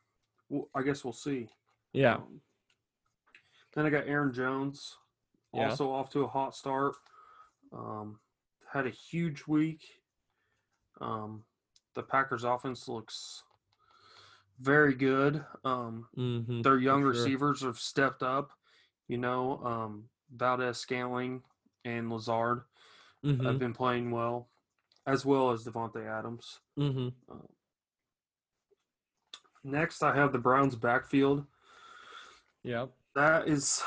well, 0.49 0.69
I 0.75 0.83
guess 0.83 1.03
we'll 1.03 1.13
see. 1.13 1.49
Yeah. 1.93 2.15
Um, 2.15 2.41
then 3.73 3.85
I 3.85 3.89
got 3.89 4.07
Aaron 4.07 4.33
Jones, 4.33 4.97
Yeah. 5.53 5.69
also 5.69 5.91
off 5.91 6.09
to 6.11 6.23
a 6.23 6.27
hot 6.27 6.55
start. 6.55 6.95
Um, 7.71 8.19
had 8.71 8.85
a 8.87 8.91
huge 8.91 9.45
week. 9.47 9.83
Um, 11.01 11.43
the 11.95 12.03
Packers 12.03 12.43
offense 12.43 12.87
looks 12.87 13.43
very 14.59 14.93
good. 14.93 15.43
Um, 15.63 16.07
hmm 16.15 16.61
their 16.61 16.77
young 16.77 17.01
sure. 17.01 17.09
receivers 17.11 17.61
have 17.61 17.79
stepped 17.79 18.23
up. 18.23 18.51
You 19.07 19.17
know, 19.17 19.63
um, 19.63 20.09
Valdes-Scantling 20.35 21.41
and 21.85 22.11
Lazard 22.11 22.63
hmm 23.23 23.43
have 23.45 23.57
been 23.57 23.73
playing 23.73 24.11
well, 24.11 24.49
as 25.07 25.25
well 25.25 25.51
as 25.51 25.63
Davante 25.63 26.05
Adams. 26.05 26.59
hmm 26.75 27.09
Next, 29.63 30.03
I 30.03 30.15
have 30.15 30.31
the 30.31 30.39
Browns 30.39 30.75
backfield. 30.75 31.45
Yep. 32.63 32.91
That 33.15 33.47
is 33.47 33.81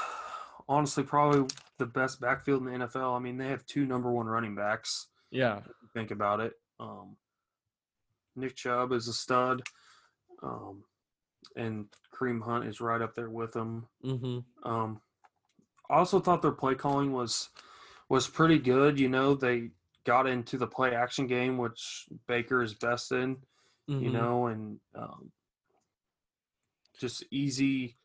honestly 0.68 1.02
probably 1.04 1.46
the 1.78 1.86
best 1.86 2.20
backfield 2.20 2.66
in 2.66 2.72
the 2.78 2.86
NFL. 2.86 3.16
I 3.16 3.18
mean, 3.18 3.36
they 3.36 3.48
have 3.48 3.64
two 3.66 3.86
number 3.86 4.10
one 4.10 4.26
running 4.26 4.54
backs. 4.54 5.08
Yeah. 5.30 5.60
you 5.66 5.88
Think 5.94 6.10
about 6.10 6.40
it. 6.40 6.54
Um, 6.80 7.16
Nick 8.36 8.56
Chubb 8.56 8.92
is 8.92 9.08
a 9.08 9.12
stud, 9.12 9.62
um, 10.42 10.84
and 11.56 11.86
Kareem 12.14 12.42
Hunt 12.42 12.66
is 12.66 12.80
right 12.80 13.00
up 13.02 13.14
there 13.14 13.30
with 13.30 13.54
him. 13.54 13.86
hmm 14.02 14.38
Um, 14.62 15.00
I 15.90 15.96
also 15.96 16.18
thought 16.20 16.40
their 16.42 16.52
play 16.52 16.74
calling 16.74 17.12
was 17.12 17.50
was 18.08 18.26
pretty 18.28 18.58
good. 18.58 18.98
You 18.98 19.08
know, 19.08 19.34
they 19.34 19.70
got 20.04 20.26
into 20.26 20.56
the 20.58 20.66
play 20.66 20.94
action 20.94 21.26
game, 21.26 21.58
which 21.58 22.06
Baker 22.26 22.62
is 22.62 22.74
best 22.74 23.12
in. 23.12 23.36
You 23.86 24.08
Mhm. 24.10 24.12
know, 24.12 24.46
and 24.46 24.80
um, 24.94 25.32
just 26.98 27.24
easy, 27.30 27.96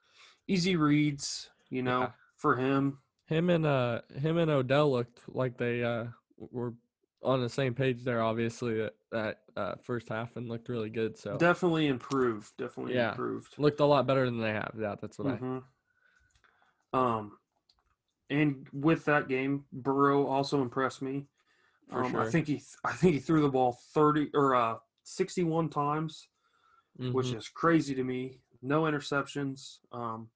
easy 0.48 0.76
reads. 0.76 1.50
You 1.70 1.84
know, 1.84 2.02
Yeah. 2.02 2.12
for 2.36 2.56
him. 2.56 3.00
Him 3.28 3.50
and 3.50 3.66
uh 3.66 4.02
him 4.20 4.38
and 4.38 4.50
Odell 4.50 4.90
looked 4.92 5.22
like 5.28 5.58
they 5.58 5.84
uh 5.84 6.06
were 6.38 6.74
on 7.22 7.42
the 7.42 7.50
same 7.50 7.74
page 7.74 8.04
there 8.04 8.22
obviously 8.22 8.76
that, 8.76 8.94
that 9.12 9.40
uh 9.58 9.76
first 9.84 10.08
half 10.08 10.36
and 10.38 10.48
looked 10.48 10.70
really 10.70 10.90
good 10.90 11.18
so 11.18 11.36
Definitely 11.38 11.88
improved. 11.88 12.56
Definitely 12.58 12.94
Yeah. 12.94 13.10
improved. 13.10 13.56
looked 13.58 13.80
a 13.82 13.86
lot 13.86 14.08
better 14.08 14.26
than 14.26 14.40
they 14.40 14.54
have. 14.54 14.76
Yeah, 14.80 14.96
that's 15.02 15.20
what 15.20 15.42
Mhm. 15.42 15.64
Um, 16.94 17.38
and 18.30 18.68
with 18.72 19.04
that 19.06 19.28
game, 19.28 19.66
Burrow 19.74 20.26
also 20.26 20.62
impressed 20.62 21.02
me. 21.02 21.28
For 21.90 22.04
um, 22.04 22.16
I 22.16 22.26
think 22.30 22.48
he, 22.48 22.62
I 22.86 22.94
think 22.94 23.14
he 23.14 23.20
threw 23.20 23.42
the 23.42 23.50
ball 23.50 23.78
thirty 23.94 24.30
or 24.34 24.56
uh, 24.56 24.78
sixty-one 25.04 25.70
times, 25.70 26.30
I 27.00 27.06
which 27.12 27.34
is 27.34 27.50
crazy 27.50 27.94
to 27.96 28.04
me. 28.04 28.40
No 28.62 28.84
interceptions. 28.84 29.80
Um, 29.92 30.30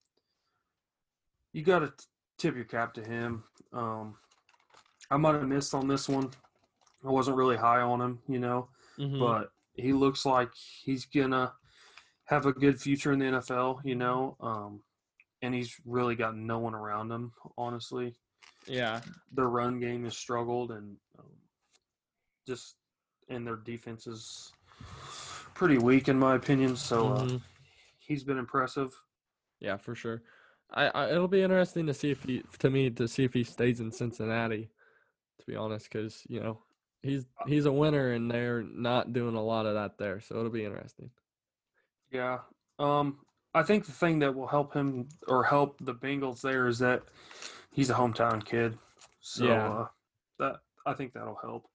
you 1.54 1.64
got 1.64 1.80
to 1.80 1.94
tip 2.38 2.56
your 2.56 2.66
cap 2.66 2.94
to 2.96 3.04
him. 3.04 3.44
Um, 3.74 4.16
I 5.10 5.18
might 5.18 5.34
have 5.36 5.48
missed 5.48 5.74
on 5.74 5.88
this 5.88 6.08
one. 6.08 6.30
I 7.06 7.10
wasn't 7.10 7.38
really 7.38 7.58
high 7.58 7.82
on 7.82 8.00
him, 8.02 8.20
you 8.28 8.40
know. 8.40 8.70
Mhm. 8.98 9.20
but 9.20 9.52
he 9.76 9.94
looks 9.94 10.26
like 10.26 10.54
he's 10.54 11.06
gonna 11.06 11.54
have 12.26 12.46
a 12.46 12.52
good 12.54 12.80
future 12.80 13.14
in 13.14 13.20
the 13.20 13.26
NFL, 13.26 13.80
you 13.84 13.96
know. 13.96 14.36
Um, 14.42 14.84
and 15.42 15.56
he's 15.56 15.76
really 15.86 16.16
got 16.16 16.36
no 16.36 16.60
one 16.60 16.76
around 16.76 17.10
him, 17.12 17.32
honestly. 17.58 18.16
yeah. 18.68 19.02
Their 19.32 19.48
run 19.50 19.80
game 19.80 20.04
has 20.04 20.16
struggled, 20.16 20.72
and 20.72 20.98
um, 21.18 21.26
just 22.46 22.76
and 23.30 23.48
their 23.48 23.56
defense 23.56 24.06
is 24.08 24.52
pretty 25.56 25.78
weak, 25.80 26.10
in 26.10 26.20
my 26.20 26.36
opinion. 26.36 26.76
So 26.76 27.14
uh, 27.14 27.24
Mhm. 27.26 27.42
He's 28.12 28.24
been 28.26 28.38
impressive. 28.38 28.92
Yeah, 29.62 29.78
for 29.78 29.96
sure. 29.96 30.22
I, 30.74 30.88
I 30.88 31.12
it'll 31.12 31.28
be 31.28 31.42
interesting 31.42 31.88
to 31.88 31.94
see 31.94 32.12
if 32.12 32.24
he 32.24 32.44
to 32.60 32.70
me 32.70 32.90
to 32.92 33.08
see 33.08 33.24
if 33.24 33.34
he 33.34 33.44
stays 33.44 33.80
in 33.80 33.92
Cincinnati 33.92 34.70
to 35.40 35.46
be 35.46 35.56
honest 35.56 35.90
cuz 35.90 36.24
you 36.28 36.42
know, 36.42 36.62
he's 37.02 37.26
he's 37.48 37.66
a 37.66 37.72
winner 37.72 38.12
and 38.12 38.30
they're 38.30 38.64
not 38.64 39.14
doing 39.14 39.36
a 39.36 39.44
lot 39.44 39.66
of 39.66 39.76
that 39.76 39.98
there. 39.98 40.20
So 40.20 40.38
it'll 40.38 40.52
be 40.52 40.66
interesting. 40.66 41.10
Yeah. 42.12 42.40
Um, 42.80 43.20
I 43.54 43.64
think 43.64 43.86
the 43.86 43.92
thing 43.94 44.20
that 44.20 44.36
will 44.36 44.48
help 44.48 44.74
him 44.74 45.08
or 45.28 45.44
help 45.44 45.78
the 45.82 45.96
Bengals 45.96 46.42
there 46.42 46.68
is 46.68 46.80
that 46.80 47.04
he's 47.72 47.90
a 47.90 47.94
hometown 47.94 48.44
kid. 48.44 48.78
So 49.22 49.46
Yeah. 49.46 49.70
uh, 49.70 49.88
that 50.40 50.56
I 50.86 50.94
think 50.94 51.14
that'll 51.14 51.40
help. 51.42 51.68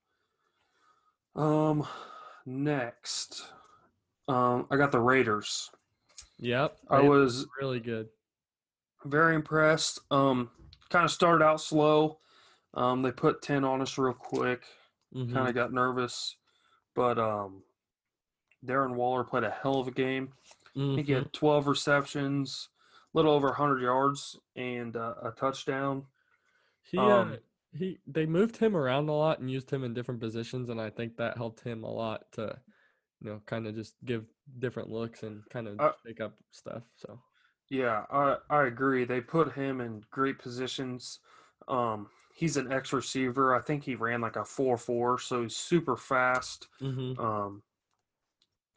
Um, 1.34 1.86
next, 2.46 3.52
um, 4.26 4.66
I 4.70 4.76
got 4.76 4.90
the 4.90 5.00
Raiders. 5.00 5.70
Yep. 6.38 6.76
I 6.90 7.00
was 7.00 7.46
really 7.60 7.80
good. 7.80 8.08
very 9.04 9.34
impressed. 9.34 10.00
Um, 10.10 10.50
kind 10.90 11.04
of 11.04 11.10
started 11.10 11.44
out 11.44 11.60
slow. 11.60 12.18
Um, 12.74 13.02
they 13.02 13.12
put 13.12 13.40
ten 13.42 13.64
on 13.64 13.80
us 13.80 13.96
real 13.98 14.12
quick. 14.12 14.64
Mhm. 15.14 15.32
Kind 15.32 15.48
of 15.48 15.54
got 15.54 15.72
nervous, 15.72 16.36
but 16.94 17.18
um, 17.18 17.62
Darren 18.64 18.94
Waller 18.94 19.24
played 19.24 19.44
a 19.44 19.50
hell 19.50 19.78
of 19.80 19.88
a 19.88 19.92
game. 19.92 20.32
Think 20.74 21.06
he 21.06 21.12
had 21.14 21.32
12 21.32 21.68
receptions, 21.68 22.68
a 23.14 23.16
little 23.16 23.32
over 23.32 23.46
100 23.46 23.80
yards, 23.80 24.38
and 24.56 24.94
uh, 24.94 25.14
a 25.22 25.30
touchdown. 25.30 26.04
He 26.82 26.98
uh, 26.98 27.02
Um, 27.02 27.38
he 27.72 27.98
they 28.06 28.26
moved 28.26 28.58
him 28.58 28.76
around 28.76 29.08
a 29.08 29.12
lot 29.14 29.38
and 29.38 29.50
used 29.50 29.70
him 29.70 29.84
in 29.84 29.94
different 29.94 30.20
positions, 30.20 30.68
and 30.68 30.78
I 30.80 30.90
think 30.90 31.16
that 31.16 31.36
helped 31.38 31.60
him 31.60 31.82
a 31.84 31.90
lot 31.90 32.30
to, 32.32 32.58
you 33.20 33.30
know, 33.30 33.40
kind 33.46 33.66
of 33.66 33.74
just 33.74 33.96
give 34.04 34.26
different 34.58 34.90
looks 34.90 35.22
and 35.22 35.48
kind 35.50 35.68
of 35.68 35.78
Uh, 35.78 35.92
shake 36.06 36.20
up 36.20 36.36
stuff. 36.52 36.84
So 36.96 37.20
Yeah, 37.68 38.06
I 38.10 38.38
I 38.48 38.66
agree. 38.66 39.04
They 39.04 39.20
put 39.20 39.52
him 39.54 39.80
in 39.80 40.04
great 40.10 40.38
positions. 40.38 41.20
Um, 41.68 42.10
he's 42.34 42.56
an 42.56 42.72
X 42.72 42.92
receiver. 42.92 43.54
I 43.54 43.60
think 43.60 43.84
he 43.84 43.94
ran 43.96 44.20
like 44.20 44.36
a 44.36 44.44
four 44.44 44.76
four, 44.76 45.18
so 45.18 45.42
he's 45.42 45.56
super 45.56 45.96
fast, 45.96 46.68
hmm 46.80 47.16
um, 47.16 47.62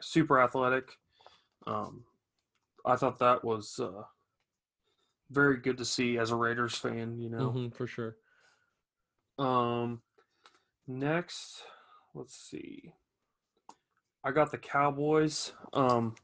super 0.02 0.40
athletic. 0.40 0.98
Um, 1.68 2.06
I 2.86 2.98
thought 2.98 3.20
that 3.20 3.44
was 3.44 3.80
uh, 3.80 4.04
very 5.30 5.58
good 5.58 5.78
to 5.78 5.86
see 5.86 6.18
as 6.18 6.32
a 6.32 6.36
Raiders 6.36 6.78
fan. 6.78 7.20
You 7.20 7.30
know. 7.30 7.58
hmm 7.58 7.70
for 7.70 7.88
sure. 7.88 8.18
Um, 9.38 10.04
next, 10.88 11.64
let's 12.16 12.36
see. 12.36 12.94
I 14.24 14.32
got 14.32 14.52
the 14.52 14.58
Cowboys. 14.58 15.54
Um, 15.74 16.16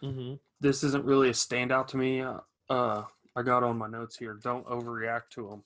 hmm 0.00 0.34
this 0.60 0.84
isn't 0.84 1.04
really 1.04 1.28
a 1.28 1.32
standout 1.32 1.88
to 1.88 1.96
me. 1.96 2.20
Uh, 2.20 2.38
uh, 2.70 3.02
I 3.34 3.42
got 3.42 3.64
on 3.64 3.76
my 3.76 3.88
notes 3.88 4.16
here. 4.16 4.38
Don't 4.44 4.64
overreact 4.66 5.30
to 5.32 5.48
them. 5.48 5.64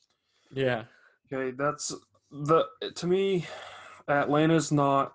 Yeah. 0.50 0.84
Okay, 1.30 1.54
that's 1.54 1.94
the 2.30 2.64
to 2.94 3.06
me. 3.06 3.44
Atlanta's 4.08 4.72
not. 4.72 5.12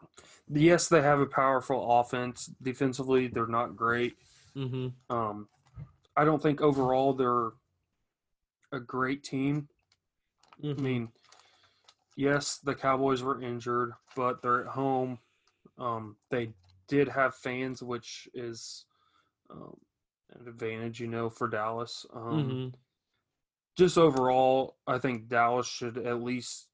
Yes, 0.48 0.88
they 0.88 1.02
have 1.02 1.20
a 1.20 1.26
powerful 1.26 2.00
offense. 2.00 2.52
Defensively, 2.62 3.28
they're 3.28 3.48
not 3.48 3.76
great. 3.76 4.14
hmm 4.54 4.90
Um, 5.10 5.48
I 6.16 6.26
don't 6.26 6.42
think 6.44 6.62
overall 6.62 7.14
they're 7.14 7.52
a 8.72 8.80
great 8.80 9.24
team. 9.24 9.68
I 10.64 10.68
mean, 10.82 11.10
yes, 12.16 12.60
the 12.64 12.76
Cowboys 12.76 13.24
were 13.24 13.42
injured, 13.42 13.94
but 14.16 14.42
they're 14.42 14.62
at 14.62 14.68
home. 14.68 15.18
Um, 15.80 16.18
they 16.30 16.54
did 16.92 17.08
have 17.08 17.34
fans, 17.36 17.82
which 17.82 18.28
is 18.34 18.86
um, 19.50 19.78
an 20.38 20.46
advantage, 20.46 21.00
you 21.00 21.08
know, 21.08 21.30
for 21.30 21.48
Dallas. 21.48 22.06
Um, 22.14 22.44
hmm 22.44 22.68
Just 23.78 23.98
overall, 23.98 24.76
I 24.86 25.00
think 25.00 25.30
Dallas 25.30 25.68
should 25.68 25.98
at 25.98 26.22
least 26.22 26.68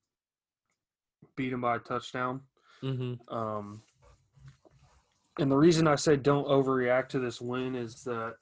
beat 1.35 1.51
them 1.51 1.61
by 1.61 1.75
a 1.75 1.79
touchdown. 1.79 2.41
hmm 2.81 3.13
Um, 3.27 3.83
and 5.37 5.51
the 5.51 5.55
reason 5.55 5.87
I 5.87 5.95
say 5.95 6.15
don't 6.15 6.47
overreact 6.47 7.09
to 7.09 7.19
this 7.19 7.39
win 7.39 7.75
is 7.75 8.03
that 8.05 8.37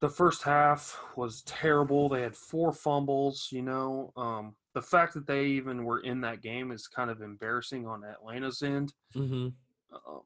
the 0.00 0.08
first 0.08 0.44
half 0.44 0.96
was 1.16 1.42
terrible. 1.42 2.08
They 2.08 2.22
had 2.22 2.36
four 2.36 2.72
fumbles, 2.72 3.48
you 3.50 3.62
know. 3.62 4.12
Um, 4.16 4.54
the 4.74 4.82
fact 4.82 5.14
that 5.14 5.26
they 5.26 5.46
even 5.46 5.84
were 5.84 5.98
in 6.00 6.20
that 6.20 6.40
game 6.40 6.70
is 6.70 6.86
kind 6.86 7.10
of 7.10 7.20
embarrassing 7.20 7.84
on 7.84 8.04
Atlanta's 8.04 8.62
end. 8.62 8.92
hmm 9.12 9.48
Um, 9.92 10.22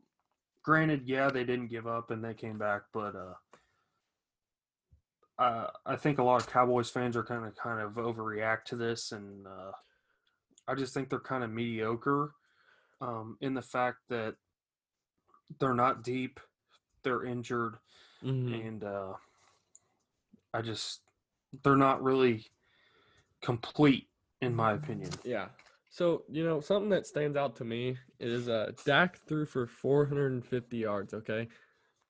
granted, 0.70 1.02
yeah, 1.04 1.28
they 1.28 1.42
didn't 1.42 1.66
give 1.66 1.88
up 1.88 2.12
and 2.12 2.22
they 2.22 2.32
came 2.32 2.56
back, 2.56 2.82
but 2.92 3.16
uh, 3.16 3.34
uh, 5.42 5.66
I 5.84 5.96
think 5.96 6.18
a 6.18 6.22
lot 6.22 6.40
of 6.40 6.48
Cowboys 6.48 6.88
fans 6.88 7.16
are 7.16 7.24
kind 7.24 7.44
of 7.44 7.56
kind 7.56 7.80
of 7.80 7.94
overreact 7.94 8.66
to 8.66 8.76
this, 8.76 9.10
and 9.10 9.48
uh, 9.48 9.72
I 10.68 10.76
just 10.76 10.94
think 10.94 11.08
they're 11.08 11.18
kind 11.18 11.42
of 11.42 11.50
mediocre 11.50 12.34
um, 13.00 13.36
in 13.40 13.52
the 13.54 13.62
fact 13.62 13.96
that 14.10 14.36
they're 15.58 15.74
not 15.74 16.04
deep, 16.04 16.38
they're 17.02 17.24
injured, 17.24 17.74
hmm 18.22 18.54
and 18.54 18.84
uh, 18.84 19.14
I 20.54 20.62
just 20.62 21.00
they're 21.64 21.74
not 21.74 22.00
really 22.00 22.46
complete 23.42 24.06
in 24.40 24.54
my 24.54 24.74
opinion. 24.74 25.10
Yeah. 25.24 25.48
So, 25.90 26.22
you 26.30 26.44
know, 26.44 26.60
something 26.60 26.90
that 26.90 27.06
stands 27.06 27.36
out 27.36 27.56
to 27.56 27.64
me 27.64 27.96
is 28.18 28.48
uh 28.48 28.72
Dak 28.84 29.18
threw 29.26 29.44
for 29.44 29.66
450 29.66 30.76
yards, 30.76 31.12
okay? 31.14 31.48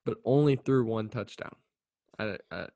But 0.05 0.19
only 0.25 0.57
threw 0.57 0.85
one 0.85 1.09
touchdown. 1.09 1.57
I 2.19 2.37
I 2.51 2.67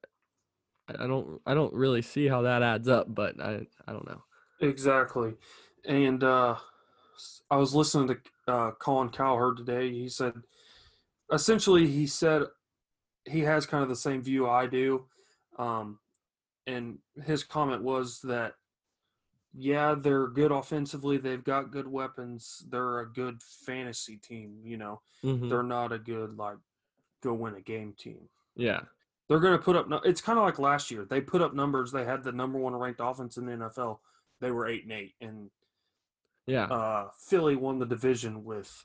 I 0.89 1.07
don't 1.07 1.41
I 1.47 1.55
don't 1.55 1.75
really 1.75 2.03
see 2.03 2.27
how 2.27 2.43
that 2.43 2.63
adds 2.63 2.89
up, 2.89 3.15
but 3.15 3.41
I 3.41 3.67
I 3.87 3.93
don't 3.93 4.07
know. 4.07 4.23
Exactly. 4.61 5.35
And 5.87 6.25
uh, 6.25 6.57
I 7.51 7.57
was 7.57 7.75
listening 7.75 8.09
to 8.09 8.53
uh, 8.53 8.71
Colin 8.73 9.11
Cowherd 9.11 9.59
today. 9.59 9.91
He 9.91 10.09
said, 10.09 10.35
essentially, 11.33 11.87
he 11.87 12.07
said 12.07 12.43
he 13.27 13.41
has 13.41 13.67
kind 13.67 13.83
of 13.83 13.89
the 13.89 13.97
same 13.97 14.23
view 14.23 14.49
I 14.49 14.67
do. 14.67 15.05
Um, 15.59 15.99
and 16.67 16.99
his 17.25 17.45
comment 17.45 17.83
was 17.83 18.21
that, 18.25 18.55
yeah, 19.57 19.95
they're 19.95 20.27
good 20.27 20.51
offensively. 20.53 21.17
They've 21.17 21.43
got 21.45 21.71
good 21.71 21.87
weapons. 21.87 22.65
They're 22.69 23.01
a 23.01 23.07
good 23.13 23.43
fantasy 23.43 24.17
team. 24.17 24.61
You 24.65 24.77
know, 24.77 25.01
Mhm. 25.23 25.49
they're 25.49 25.63
not 25.63 25.93
a 25.93 25.99
good, 25.99 26.37
like, 26.37 26.59
go 27.23 27.33
win 27.35 27.55
a 27.55 27.61
game 27.61 27.93
team. 27.95 28.29
Yeah. 28.57 28.85
They're 29.29 29.41
going 29.41 29.57
to 29.57 29.63
put 29.65 29.77
up. 29.77 29.89
It's 30.05 30.21
kind 30.21 30.39
of 30.39 30.45
like 30.45 30.59
last 30.59 30.91
year. 30.91 31.05
They 31.05 31.21
put 31.21 31.41
up 31.41 31.55
numbers. 31.55 31.93
They 31.93 32.05
had 32.05 32.23
the 32.25 32.33
number 32.33 32.59
one 32.59 32.75
ranked 32.77 33.01
offense 33.03 33.37
in 33.39 33.47
the 33.47 33.53
NFL. 33.53 34.01
They 34.41 34.51
were 34.51 34.67
eight 34.67 34.83
and 34.83 34.93
eight, 34.93 35.15
and 35.21 35.51
Yeah. 36.47 36.65
uh, 36.67 37.11
Philly 37.17 37.57
won 37.57 37.79
the 37.79 37.87
division 37.87 38.45
with 38.45 38.85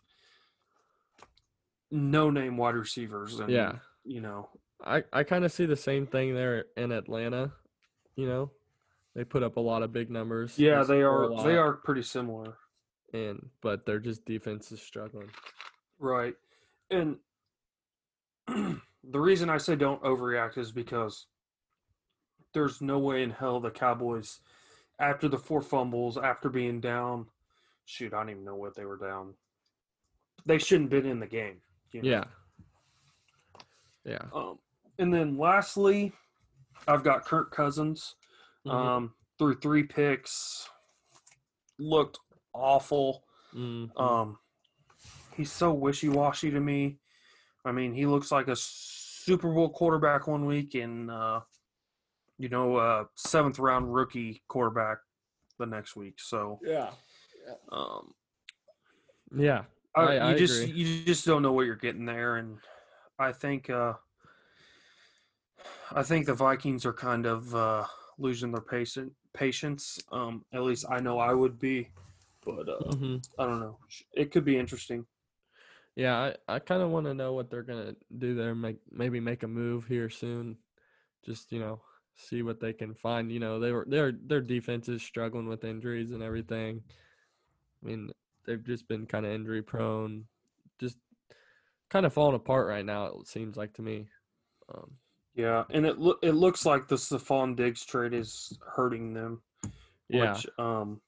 no 1.92 2.30
name 2.30 2.56
wide 2.58 2.76
receivers. 2.76 3.40
And, 3.40 3.50
Yeah. 3.52 3.80
You 4.06 4.22
know, 4.22 4.50
I 4.82 5.04
I 5.12 5.24
kind 5.24 5.44
of 5.44 5.52
see 5.52 5.66
the 5.66 5.76
same 5.76 6.08
thing 6.08 6.34
there 6.34 6.66
in 6.78 6.92
Atlanta, 6.94 7.52
you 8.16 8.28
know. 8.28 8.52
They 9.20 9.26
put 9.26 9.44
up 9.44 9.58
a 9.58 9.60
lot 9.60 9.84
of 9.84 9.92
big 9.92 10.10
numbers. 10.10 10.58
yeah, 10.58 10.82
they 10.82 11.02
are. 11.02 11.44
They 11.44 11.58
are 11.58 11.74
pretty 11.74 12.04
similar. 12.04 12.56
and 13.14 13.50
but 13.62 13.86
their 13.86 14.00
just 14.00 14.24
defense 14.24 14.72
is 14.72 14.82
struggling. 14.82 15.30
Right. 16.00 16.36
And 16.90 17.18
the 18.48 18.80
reason 19.20 19.50
I 19.50 19.58
say 19.58 19.76
don't 19.76 20.02
overreact 20.04 20.58
is 20.58 20.72
because 20.72 21.26
there's 22.54 22.82
no 22.82 22.98
way 22.98 23.22
in 23.22 23.30
hell 23.30 23.60
the 23.60 23.72
Cowboys, 23.72 24.40
after 25.02 25.28
the 25.28 25.38
four 25.38 25.62
fumbles, 25.62 26.18
after 26.18 26.48
being 26.48 26.80
down, 26.80 27.26
shoot, 27.84 28.14
I 28.14 28.20
don't 28.20 28.30
even 28.30 28.46
know 28.46 28.56
what 28.56 28.74
they 28.74 28.86
were 28.86 28.96
down. 28.96 29.34
They 30.46 30.60
shouldn't 30.60 30.94
have 30.94 31.04
been 31.04 31.12
in 31.12 31.20
the 31.20 31.28
game. 31.28 31.58
you 31.92 32.04
know? 32.04 32.10
Yeah. 32.10 32.24
Yeah. 34.06 34.26
Um, 34.34 34.60
and 34.98 35.14
then 35.14 35.38
lastly, 35.38 36.14
I've 36.88 37.04
got 37.04 37.26
Kirk 37.26 37.52
Cousins. 37.52 38.16
Mhm. 38.66 38.72
Um, 38.74 39.16
threw 39.38 39.56
three 39.56 39.84
picks, 39.84 40.68
looked 41.78 42.20
awful. 42.54 43.24
Mhm. 43.54 43.98
Um, 44.00 44.40
he's 45.36 45.52
so 45.52 45.74
wishy 45.74 46.10
washy 46.10 46.52
to 46.52 46.60
me. 46.60 47.00
I 47.66 47.72
mean, 47.72 47.94
he 47.94 48.06
looks 48.06 48.32
like 48.32 48.48
a 48.48 48.56
Super 48.56 49.54
Bowl 49.54 49.70
quarterback 49.70 50.28
one 50.28 50.46
week 50.46 50.76
and, 50.76 51.10
uh, 51.12 51.42
you 52.38 52.50
know, 52.50 52.76
uh, 52.78 53.06
seventh 53.16 53.60
round 53.60 53.94
rookie 53.94 54.44
quarterback 54.48 55.00
the 55.58 55.66
next 55.66 55.96
week. 55.96 56.20
So, 56.20 56.60
yeah. 56.64 56.94
um, 57.70 58.14
Yeah. 59.32 59.66
I, 59.96 60.02
I- 60.02 60.28
I 60.30 60.32
you 60.34 60.38
just 60.38 60.62
agree. 60.64 60.74
you 60.74 61.04
just 61.06 61.26
don't 61.26 61.42
know 61.42 61.52
what 61.52 61.66
you're 61.66 61.76
getting 61.76 62.06
there, 62.06 62.38
and 62.38 62.60
I 63.18 63.32
think 63.34 63.70
uh, 63.70 63.96
I 65.92 66.04
think 66.04 66.26
the 66.28 66.34
Vikings 66.34 66.86
are 66.86 66.94
kind 66.94 67.26
of 67.26 67.54
uh, 67.56 67.86
losing 68.20 68.52
their 68.52 68.62
patient 68.62 69.14
patience. 69.34 70.00
Um, 70.12 70.46
at 70.54 70.64
least 70.64 70.86
I 70.90 71.00
know 71.00 71.20
I 71.20 71.34
would 71.34 71.60
be, 71.60 71.90
but 72.46 72.70
uh, 72.70 72.92
hmm 72.92 73.18
I 73.40 73.46
don't 73.46 73.62
know. 73.62 73.78
It 74.14 74.32
could 74.32 74.46
be 74.46 74.58
interesting. 74.58 75.06
Yeah, 75.96 76.32
I, 76.48 76.56
I 76.56 76.60
kind 76.60 76.82
of 76.82 76.92
want 76.92 77.08
to 77.08 77.14
know 77.14 77.34
what 77.34 77.50
they're 77.50 77.64
gonna 77.64 77.96
do 78.18 78.36
there. 78.36 78.56
Make 78.56 78.78
maybe 78.92 79.20
make 79.20 79.44
a 79.44 79.48
move 79.48 79.86
here 79.88 80.10
soon. 80.10 80.58
Just 81.26 81.52
you 81.52 81.60
know, 81.60 81.82
see 82.16 82.42
what 82.44 82.60
they 82.60 82.74
can 82.74 82.94
find. 82.94 83.32
You 83.32 83.40
know, 83.40 83.60
they 83.60 83.72
were 83.72 83.86
their 83.88 84.12
their 84.14 84.42
defense 84.42 84.90
is 84.90 85.02
struggling 85.02 85.48
with 85.48 85.64
injuries 85.66 86.12
and 86.12 86.24
everything. 86.24 86.84
I 87.84 87.88
mean, 87.88 88.12
they've 88.46 88.64
just 88.64 88.88
been 88.88 89.06
kind 89.06 89.26
of 89.26 89.32
injury 89.34 89.62
prone, 89.62 90.26
just 90.80 90.98
kind 91.90 92.06
of 92.06 92.14
falling 92.14 92.36
apart 92.36 92.68
right 92.68 92.86
now. 92.86 93.08
It 93.08 93.28
seems 93.28 93.58
like 93.58 93.74
to 93.76 93.82
me. 93.82 94.08
Um, 94.74 94.92
Yeah, 95.40 95.64
and 95.70 95.86
it 95.86 96.00
loo- 96.00 96.20
it 96.22 96.34
looks 96.34 96.66
like 96.66 96.88
the 96.90 96.96
Stefon 96.98 97.56
Diggs 97.56 97.86
trade 97.86 98.14
is 98.14 98.60
hurting 98.76 99.14
them. 99.14 99.42
yeah, 100.10 100.34
Which 100.34 100.46
um, 100.58 101.02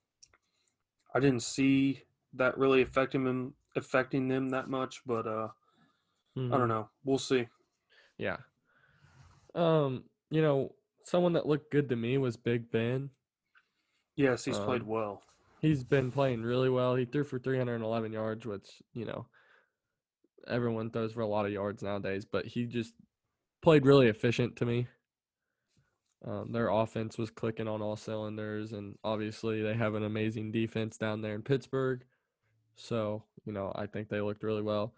I 1.13 1.19
didn't 1.19 1.43
see 1.43 2.03
that 2.33 2.57
really 2.57 2.81
affecting 2.81 3.25
them 3.25 3.53
affecting 3.75 4.27
them 4.29 4.49
that 4.49 4.69
much, 4.69 5.01
but 5.05 5.27
uh, 5.27 5.49
I 5.49 6.39
mhm. 6.39 6.49
don't 6.57 6.69
know. 6.69 6.89
We'll 7.03 7.17
see. 7.17 7.47
Yeah. 8.17 8.37
Um, 9.55 10.05
you 10.29 10.41
know, 10.41 10.75
someone 11.03 11.33
that 11.33 11.45
looked 11.47 11.71
good 11.71 11.89
to 11.89 11.95
me 11.95 12.17
was 12.17 12.37
Big 12.37 12.71
Ben. 12.71 13.09
Yes, 14.15 14.45
he's 14.45 14.59
played 14.59 14.83
Um, 14.83 14.87
well. 14.87 15.23
he's 15.59 15.83
been 15.83 16.11
playing 16.11 16.43
really 16.43 16.69
well. 16.69 16.95
He 16.95 17.05
threw 17.05 17.23
for 17.23 17.39
311 17.39 18.13
yards, 18.13 18.45
which 18.45 18.81
you 18.93 19.05
know 19.05 19.27
everyone 20.47 20.89
throws 20.89 21.13
for 21.13 21.21
a 21.21 21.27
lot 21.27 21.45
of 21.45 21.51
yards 21.51 21.83
nowadays, 21.83 22.25
but 22.25 22.45
he 22.45 22.65
just 22.65 22.93
played 23.61 23.85
really 23.85 24.07
efficient 24.07 24.55
to 24.57 24.65
me. 24.65 24.87
Um, 26.25 26.51
their 26.51 26.69
offense 26.69 27.17
was 27.17 27.31
clicking 27.31 27.67
on 27.67 27.81
all 27.81 27.95
cylinders, 27.95 28.73
and 28.73 28.95
obviously 29.03 29.61
they 29.61 29.73
have 29.73 29.95
an 29.95 30.03
amazing 30.03 30.51
defense 30.51 30.97
down 30.97 31.21
there 31.21 31.35
in 31.35 31.41
Pittsburgh. 31.41 32.03
So 32.75 33.23
you 33.45 33.53
know 33.53 33.71
I 33.75 33.87
think 33.87 34.09
they 34.09 34.21
looked 34.21 34.43
really 34.43 34.61
well. 34.61 34.93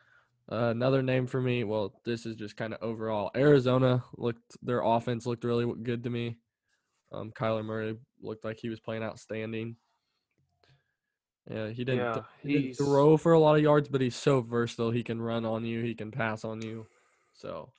Uh, 0.52 0.72
another 0.72 1.02
name 1.02 1.26
for 1.26 1.40
me, 1.40 1.64
well, 1.64 2.02
this 2.04 2.26
is 2.26 2.36
just 2.36 2.58
kind 2.58 2.74
of 2.74 2.84
overall. 2.84 3.32
Arizona 3.36 4.04
looked 4.18 4.58
their 4.62 4.82
offense 4.82 5.26
looked 5.26 5.46
really 5.46 5.72
good 5.84 6.04
to 6.04 6.10
me. 6.10 6.38
Um, 7.14 7.32
Kyler 7.32 7.64
Murray 7.64 7.96
looked 8.22 8.44
like 8.44 8.60
he 8.60 8.70
was 8.70 8.80
playing 8.80 9.04
outstanding. 9.04 9.78
Yeah, 11.50 11.70
he 11.70 11.84
didn't, 11.84 12.00
Yeah, 12.00 12.22
he 12.42 12.54
didn't 12.54 12.76
throw 12.76 13.18
for 13.18 13.34
a 13.34 13.40
lot 13.40 13.56
of 13.56 13.62
yards, 13.62 13.88
but 13.88 14.02
he's 14.02 14.16
so 14.16 14.42
versatile. 14.42 14.92
He 14.92 15.04
can 15.04 15.22
run 15.22 15.46
on 15.46 15.66
you, 15.66 15.82
he 15.82 15.94
can 15.96 16.12
pass 16.12 16.44
on 16.44 16.62
you. 16.62 16.88
So, 17.34 17.72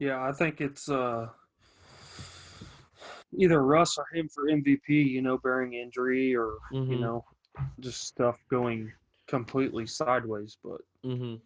yeah. 0.00 0.22
I 0.22 0.32
think 0.32 0.60
it's 0.62 0.90
uh 0.90 1.28
either 3.38 3.62
Russ 3.64 3.98
or 3.98 4.06
him 4.12 4.28
for 4.28 4.48
MVP. 4.50 5.02
You 5.02 5.22
know, 5.22 5.38
bearing 5.38 5.74
injury 5.74 6.34
or 6.36 6.54
you 6.86 6.98
mhm, 6.98 6.98
know 6.98 7.24
just 7.80 8.06
stuff 8.06 8.36
going 8.50 8.92
completely 9.28 9.86
sideways. 9.86 10.58
But 10.64 10.82
mhm. 11.04 11.42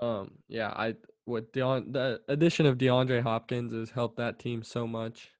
Um, 0.00 0.32
yeah, 0.48 0.70
I 0.70 0.96
what 1.24 1.52
Deon 1.52 1.92
the 1.92 2.20
addition 2.28 2.66
of 2.66 2.78
DeAndre 2.78 3.22
Hopkins 3.22 3.72
has 3.72 3.90
helped 3.90 4.16
that 4.16 4.38
team 4.38 4.62
so 4.62 4.86
much, 4.86 5.30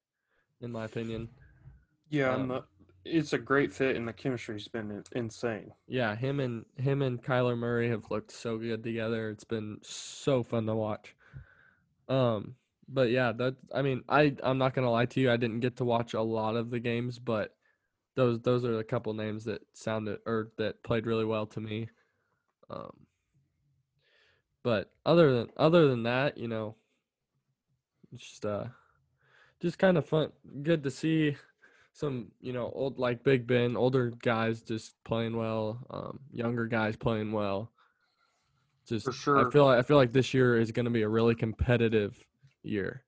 in 0.60 0.72
my 0.72 0.84
opinion. 0.86 1.30
yeah, 2.10 2.34
and 2.34 2.50
Um, 2.50 2.50
the, 2.50 2.64
it's 3.04 3.32
a 3.32 3.38
great 3.38 3.72
fit, 3.72 3.96
and 3.96 4.06
the 4.08 4.12
chemistry's 4.12 4.68
been 4.68 5.02
insane. 5.12 5.72
Yeah, 5.86 6.14
him 6.16 6.40
and 6.40 6.64
him 6.76 7.02
and 7.02 7.22
Kyler 7.22 7.56
Murray 7.56 7.88
have 7.90 8.10
looked 8.10 8.32
so 8.32 8.58
good 8.58 8.82
together. 8.82 9.30
It's 9.30 9.44
been 9.44 9.78
so 9.82 10.42
fun 10.42 10.66
to 10.66 10.74
watch. 10.74 11.14
Um, 12.08 12.54
but 12.88 13.10
yeah, 13.10 13.32
that 13.32 13.56
I 13.74 13.82
mean, 13.82 14.02
I 14.08 14.34
I'm 14.42 14.58
not 14.58 14.74
gonna 14.74 14.90
lie 14.90 15.06
to 15.06 15.20
you, 15.20 15.30
I 15.30 15.36
didn't 15.36 15.60
get 15.60 15.76
to 15.76 15.84
watch 15.84 16.14
a 16.14 16.22
lot 16.22 16.56
of 16.56 16.70
the 16.70 16.80
games, 16.80 17.18
but 17.18 17.54
those 18.14 18.40
those 18.40 18.64
are 18.64 18.78
a 18.78 18.84
couple 18.84 19.12
names 19.14 19.44
that 19.44 19.62
sounded 19.72 20.20
or 20.26 20.52
that 20.58 20.82
played 20.82 21.06
really 21.06 21.24
well 21.24 21.46
to 21.46 21.60
me. 21.60 21.88
Um, 22.70 23.06
but 24.62 24.92
other 25.04 25.32
than 25.32 25.50
other 25.56 25.88
than 25.88 26.04
that, 26.04 26.38
you 26.38 26.48
know, 26.48 26.76
just 28.14 28.44
uh 28.46 28.66
just 29.60 29.78
kind 29.78 29.96
of 29.96 30.06
fun, 30.06 30.30
good 30.62 30.82
to 30.82 30.90
see 30.90 31.36
some, 31.92 32.32
you 32.40 32.52
know, 32.52 32.70
old 32.74 32.98
like 32.98 33.22
Big 33.22 33.46
Ben, 33.46 33.76
older 33.76 34.10
guys 34.10 34.62
just 34.62 35.02
playing 35.04 35.36
well, 35.36 35.86
um, 35.90 36.20
younger 36.32 36.66
guys 36.66 36.96
playing 36.96 37.32
well. 37.32 37.70
Just 38.86 39.06
For 39.06 39.12
I 39.12 39.14
sure. 39.14 39.50
feel 39.50 39.66
I 39.66 39.82
feel 39.82 39.96
like 39.96 40.12
this 40.12 40.34
year 40.34 40.58
is 40.58 40.70
going 40.72 40.84
to 40.84 40.90
be 40.90 41.02
a 41.02 41.08
really 41.08 41.34
competitive 41.34 42.22
year. 42.62 43.04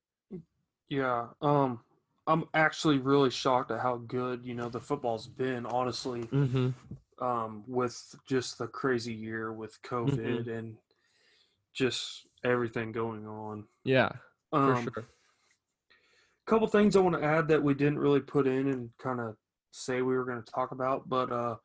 Yeah. 0.89 1.29
Um, 1.43 1.81
I'm 2.27 2.45
actually 2.55 2.99
really 2.99 3.31
shocked 3.31 3.71
at 3.71 3.81
how 3.81 3.97
good 3.99 4.45
you 4.45 4.55
know 4.55 4.69
the 4.69 4.81
football's 4.81 5.27
been. 5.27 5.67
Honestly, 5.67 6.23
Mhm. 6.25 6.75
um, 7.21 7.65
with 7.67 8.15
just 8.27 8.59
the 8.59 8.67
crazy 8.67 9.13
year 9.13 9.53
with 9.53 9.81
Mhm. 9.83 9.89
COVID 9.89 10.49
and 10.49 10.79
just 11.75 12.27
everything 12.43 12.91
going 12.91 13.27
on. 13.27 13.69
Yeah, 13.85 14.11
for 14.51 14.59
Um, 14.59 14.89
sure. 14.95 15.07
couple 16.47 16.69
things 16.69 16.97
I 16.97 17.01
want 17.01 17.17
to 17.17 17.25
add 17.25 17.49
that 17.49 17.63
we 17.63 17.75
didn't 17.75 17.99
really 17.99 18.21
put 18.21 18.47
in 18.47 18.69
and 18.69 18.97
kind 18.99 19.21
of 19.21 19.37
say 19.73 20.01
we 20.01 20.17
were 20.17 20.25
going 20.25 20.43
to 20.43 20.53
talk 20.53 20.71
about, 20.71 21.09
but 21.09 21.31
uh, 21.33 21.57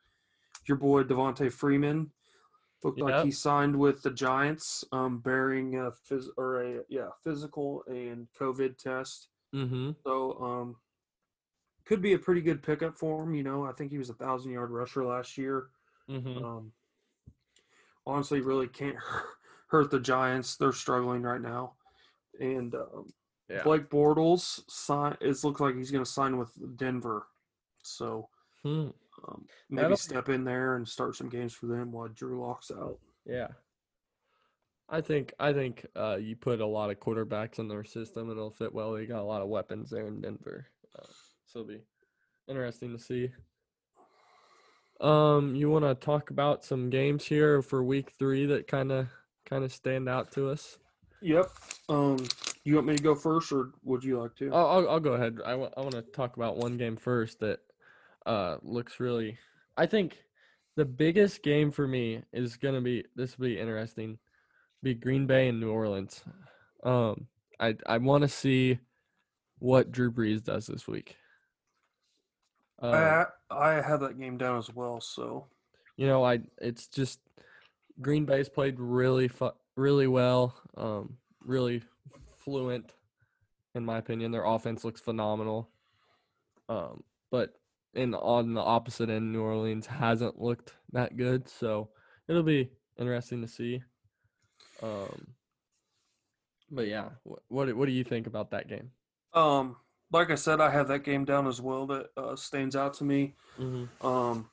your 0.68 0.78
boy 0.78 1.04
Devonta 1.04 1.52
Freeman 1.52 2.12
looked 2.84 3.00
like 3.00 3.24
he 3.24 3.32
signed 3.32 3.78
with 3.78 4.02
the 4.02 4.12
Giants, 4.12 4.84
um, 4.92 5.20
bearing 5.20 5.76
a 5.76 5.92
phys- 5.92 6.30
or 6.38 6.62
a 6.64 6.84
yeah 6.90 7.10
physical 7.24 7.84
and 7.88 8.28
COVID 8.40 8.78
test. 8.78 9.30
Mhm. 9.54 9.96
So 10.04 10.42
um, 10.42 10.76
could 11.86 12.02
be 12.02 12.14
a 12.14 12.20
pretty 12.20 12.42
good 12.42 12.64
pickup 12.64 12.98
for 12.98 13.24
him. 13.24 13.34
You 13.34 13.44
know, 13.44 13.66
I 13.66 13.72
think 13.74 13.92
he 13.92 13.98
was 13.98 14.10
a 14.10 14.14
thousand 14.16 14.52
yard 14.52 14.72
rusher 14.72 15.04
last 15.06 15.38
year. 15.38 15.70
Mhm. 16.10 16.44
Um, 16.44 16.74
honestly, 18.06 18.42
really 18.42 18.68
can't 18.68 18.98
hurt 19.68 19.92
the 19.92 20.00
Giants. 20.00 20.56
They're 20.58 20.72
struggling 20.74 21.22
right 21.22 21.42
now, 21.42 21.74
and 22.40 22.74
um, 22.76 23.14
Yeah. 23.50 23.64
Blake 23.64 23.90
Bortles 23.90 24.64
sign. 24.70 25.18
It 25.22 25.44
looks 25.44 25.60
like 25.62 25.76
he's 25.76 25.92
going 25.92 26.04
to 26.04 26.10
sign 26.10 26.38
with 26.38 26.78
Denver. 26.78 27.28
So 27.84 28.30
Hmm. 28.64 28.90
Um, 29.28 29.46
maybe 29.70 29.84
That'll- 29.84 29.98
step 29.98 30.30
in 30.30 30.44
there 30.44 30.76
and 30.76 30.88
start 30.88 31.16
some 31.16 31.30
games 31.30 31.54
for 31.54 31.68
them 31.68 31.92
while 31.92 32.08
Drew 32.08 32.42
Lock's 32.42 32.72
out. 32.72 33.00
Yeah. 33.26 33.48
I 34.90 35.00
think 35.00 35.34
I 35.40 35.54
think 35.54 35.86
uh, 35.96 36.18
you 36.20 36.36
put 36.36 36.60
a 36.60 36.66
lot 36.66 36.90
of 36.90 37.00
quarterbacks 37.00 37.60
in 37.60 37.68
their 37.70 37.86
system 37.86 38.24
and 38.30 38.38
it'll 38.38 38.52
fit 38.52 38.74
well. 38.74 38.92
They 38.92 39.06
got 39.06 39.22
a 39.22 39.24
lot 39.24 39.42
of 39.42 39.48
weapons 39.48 39.90
there 39.90 40.08
in 40.08 40.20
Denver, 40.20 40.68
uh, 41.00 41.06
so 41.46 41.60
it'll 41.60 41.70
be 41.70 41.82
interesting 42.50 42.92
to 42.92 43.00
see. 43.00 43.32
Um, 45.00 45.56
you 45.56 45.70
want 45.70 45.86
to 45.86 45.96
talk 45.96 46.30
about 46.30 46.66
some 46.66 46.90
games 46.90 47.26
here 47.26 47.62
for 47.62 47.84
Week 47.84 48.12
Three 48.20 48.46
that 48.48 48.68
kind 48.68 48.92
of 48.92 49.08
kind 49.46 49.64
of 49.64 49.72
stand 49.72 50.10
out 50.10 50.32
to 50.34 50.50
us? 50.50 50.78
Yep. 51.22 51.50
Um, 51.88 52.18
you 52.66 52.76
want 52.76 52.88
me 52.88 52.98
to 52.98 53.04
go 53.04 53.16
first, 53.16 53.52
or 53.54 53.72
would 53.84 54.04
you 54.04 54.20
like 54.20 54.36
to? 54.36 54.54
I'll 54.54 54.68
I'll, 54.68 54.90
I'll 54.90 55.00
go 55.00 55.14
ahead. 55.14 55.40
I 55.46 55.56
want 55.56 55.74
I 55.78 55.82
want 55.82 55.94
to 55.94 56.02
talk 56.02 56.36
about 56.36 56.58
one 56.58 56.76
game 56.78 56.98
first 56.98 57.40
that 57.40 57.60
uh 58.26 58.58
looks 58.62 59.00
really. 59.00 59.38
I 59.78 59.86
think 59.86 60.24
the 60.76 60.86
biggest 60.86 61.44
game 61.44 61.72
for 61.72 61.88
me 61.88 62.24
is 62.34 62.58
gonna 62.58 62.82
be 62.82 63.06
this 63.16 63.38
will 63.38 63.48
be 63.48 63.60
interesting. 63.60 64.18
Be 64.84 64.94
Green 64.94 65.28
Bay 65.28 65.48
and 65.48 65.60
New 65.60 65.72
Orleans. 65.72 66.24
Um, 66.84 67.28
I 67.60 67.76
I 67.86 67.98
want 67.98 68.24
to 68.24 68.28
see 68.28 68.80
what 69.60 69.92
Drew 69.92 70.12
Brees 70.12 70.44
does 70.44 70.66
this 70.66 70.88
week. 70.88 71.18
Um, 72.80 72.94
I 72.94 73.26
I 73.52 73.74
have 73.82 74.00
that 74.00 74.20
game 74.20 74.38
down 74.38 74.58
as 74.58 74.74
well. 74.74 75.00
So 75.00 75.48
you 75.98 76.08
know, 76.08 76.24
I 76.26 76.40
it's 76.60 76.88
just 76.88 77.20
Green 78.02 78.26
Bay's 78.26 78.50
played 78.50 78.80
really 78.80 79.28
fu- 79.28 79.52
really 79.76 80.08
well, 80.08 80.56
um, 80.78 81.18
really 81.44 81.84
fluent, 82.38 82.92
in 83.76 83.86
my 83.86 83.98
opinion. 83.98 84.32
Their 84.32 84.46
offense 84.46 84.84
looks 84.84 85.00
phenomenal, 85.00 85.70
um, 86.70 87.04
but 87.30 87.54
in 87.94 88.14
on 88.16 88.54
the 88.54 88.62
opposite 88.62 89.10
end, 89.10 89.32
New 89.34 89.42
Orleans 89.42 89.86
hasn't 89.86 90.42
looked 90.42 90.74
that 90.94 91.18
good. 91.18 91.50
So 91.50 91.90
it'll 92.28 92.44
be 92.44 92.72
interesting 92.98 93.42
to 93.42 93.48
see. 93.48 93.82
Um, 94.82 95.28
but 96.70 96.88
yeah, 96.88 97.10
what 97.24 97.40
what 97.50 97.66
do- 97.66 97.76
what 97.76 97.86
do 97.88 97.92
you 97.92 98.04
think 98.04 98.28
about 98.28 98.52
that 98.52 98.68
game? 98.68 98.92
um, 99.34 99.78
like 100.14 100.30
I 100.30 100.36
said, 100.36 100.60
I 100.60 100.70
have 100.70 100.90
that 100.90 101.06
game 101.06 101.24
down 101.24 101.48
as 101.48 101.62
well. 101.62 101.88
That 101.88 102.08
uh, 102.18 102.36
stands 102.36 102.76
out 102.76 102.94
to 102.96 103.06
me. 103.06 103.34
Mm-hmm. 103.58 104.06
Um, 104.06 104.50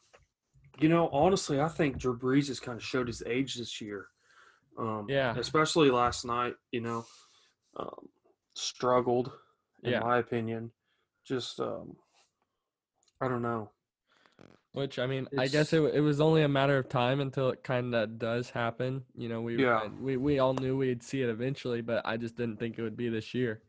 you 0.78 0.88
know, 0.88 1.08
honestly, 1.08 1.60
I 1.60 1.68
think 1.68 1.98
Drew 1.98 2.16
Brees 2.16 2.46
has 2.46 2.60
kind 2.60 2.76
of 2.76 2.84
showed 2.84 3.08
his 3.08 3.24
age 3.26 3.56
this 3.56 3.80
year. 3.80 4.06
Um, 4.78 5.06
Yeah. 5.08 5.34
Especially 5.36 5.90
last 5.90 6.24
night, 6.24 6.54
you 6.70 6.80
know, 6.80 7.04
um, 7.76 8.08
struggled, 8.54 9.32
in 9.82 9.90
Yeah. 9.90 9.98
my 10.00 10.18
opinion. 10.18 10.70
Just, 11.24 11.58
um, 11.58 11.96
I 13.20 13.28
don't 13.28 13.42
know. 13.42 13.70
Which 14.72 14.98
I 14.98 15.06
mean, 15.06 15.26
I 15.36 15.48
guess 15.48 15.72
it 15.72 15.80
it 15.94 16.00
was 16.00 16.20
only 16.20 16.42
a 16.42 16.48
matter 16.48 16.76
of 16.76 16.88
time 16.88 17.20
until 17.20 17.50
it 17.50 17.64
kind 17.64 17.94
of 17.94 18.18
does 18.18 18.50
happen. 18.50 19.02
You 19.16 19.28
know, 19.28 19.40
we 19.40 19.62
yeah. 19.62 19.88
we 20.00 20.16
we 20.16 20.38
all 20.38 20.54
knew 20.54 20.76
we'd 20.76 21.02
see 21.02 21.22
it 21.22 21.30
eventually, 21.30 21.80
but 21.80 22.06
I 22.06 22.16
just 22.16 22.36
didn't 22.36 22.58
think 22.58 22.78
it 22.78 22.82
would 22.82 22.96
be 22.96 23.08
this 23.08 23.34
year. 23.34 23.62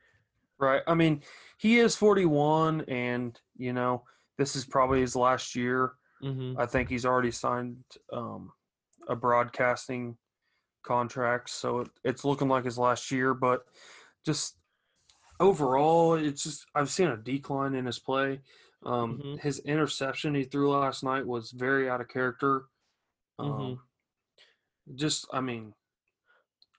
Right. 0.59 0.81
I 0.87 0.93
mean, 0.93 1.21
he 1.57 1.79
is 1.79 1.95
41, 1.95 2.81
and, 2.89 3.39
you 3.57 3.71
know, 3.71 4.03
this 4.37 4.57
is 4.57 4.65
probably 4.65 4.99
his 4.99 5.15
last 5.15 5.55
year. 5.55 5.93
Mm-hmm. 6.21 6.59
I 6.59 6.65
think 6.65 6.89
he's 6.89 7.05
already 7.05 7.31
signed 7.31 7.77
um, 8.11 8.51
a 9.07 9.15
broadcasting 9.15 10.17
contract, 10.83 11.49
so 11.49 11.79
it, 11.79 11.87
it's 12.03 12.25
looking 12.25 12.49
like 12.49 12.65
his 12.65 12.77
last 12.77 13.09
year. 13.09 13.33
But 13.33 13.61
just 14.25 14.57
overall, 15.39 16.15
it's 16.15 16.43
just 16.43 16.65
I've 16.75 16.89
seen 16.89 17.07
a 17.07 17.15
decline 17.15 17.73
in 17.73 17.85
his 17.85 17.99
play. 17.99 18.41
Um, 18.83 19.17
Mhm. 19.19 19.39
His 19.41 19.59
interception 19.59 20.35
he 20.35 20.45
threw 20.45 20.71
last 20.71 21.03
night 21.03 21.25
was 21.25 21.51
very 21.51 21.89
out 21.89 22.01
of 22.01 22.07
character. 22.07 22.65
Um, 23.37 23.49
Mhm. 24.87 24.95
Just, 24.95 25.27
I 25.31 25.41
mean, 25.41 25.73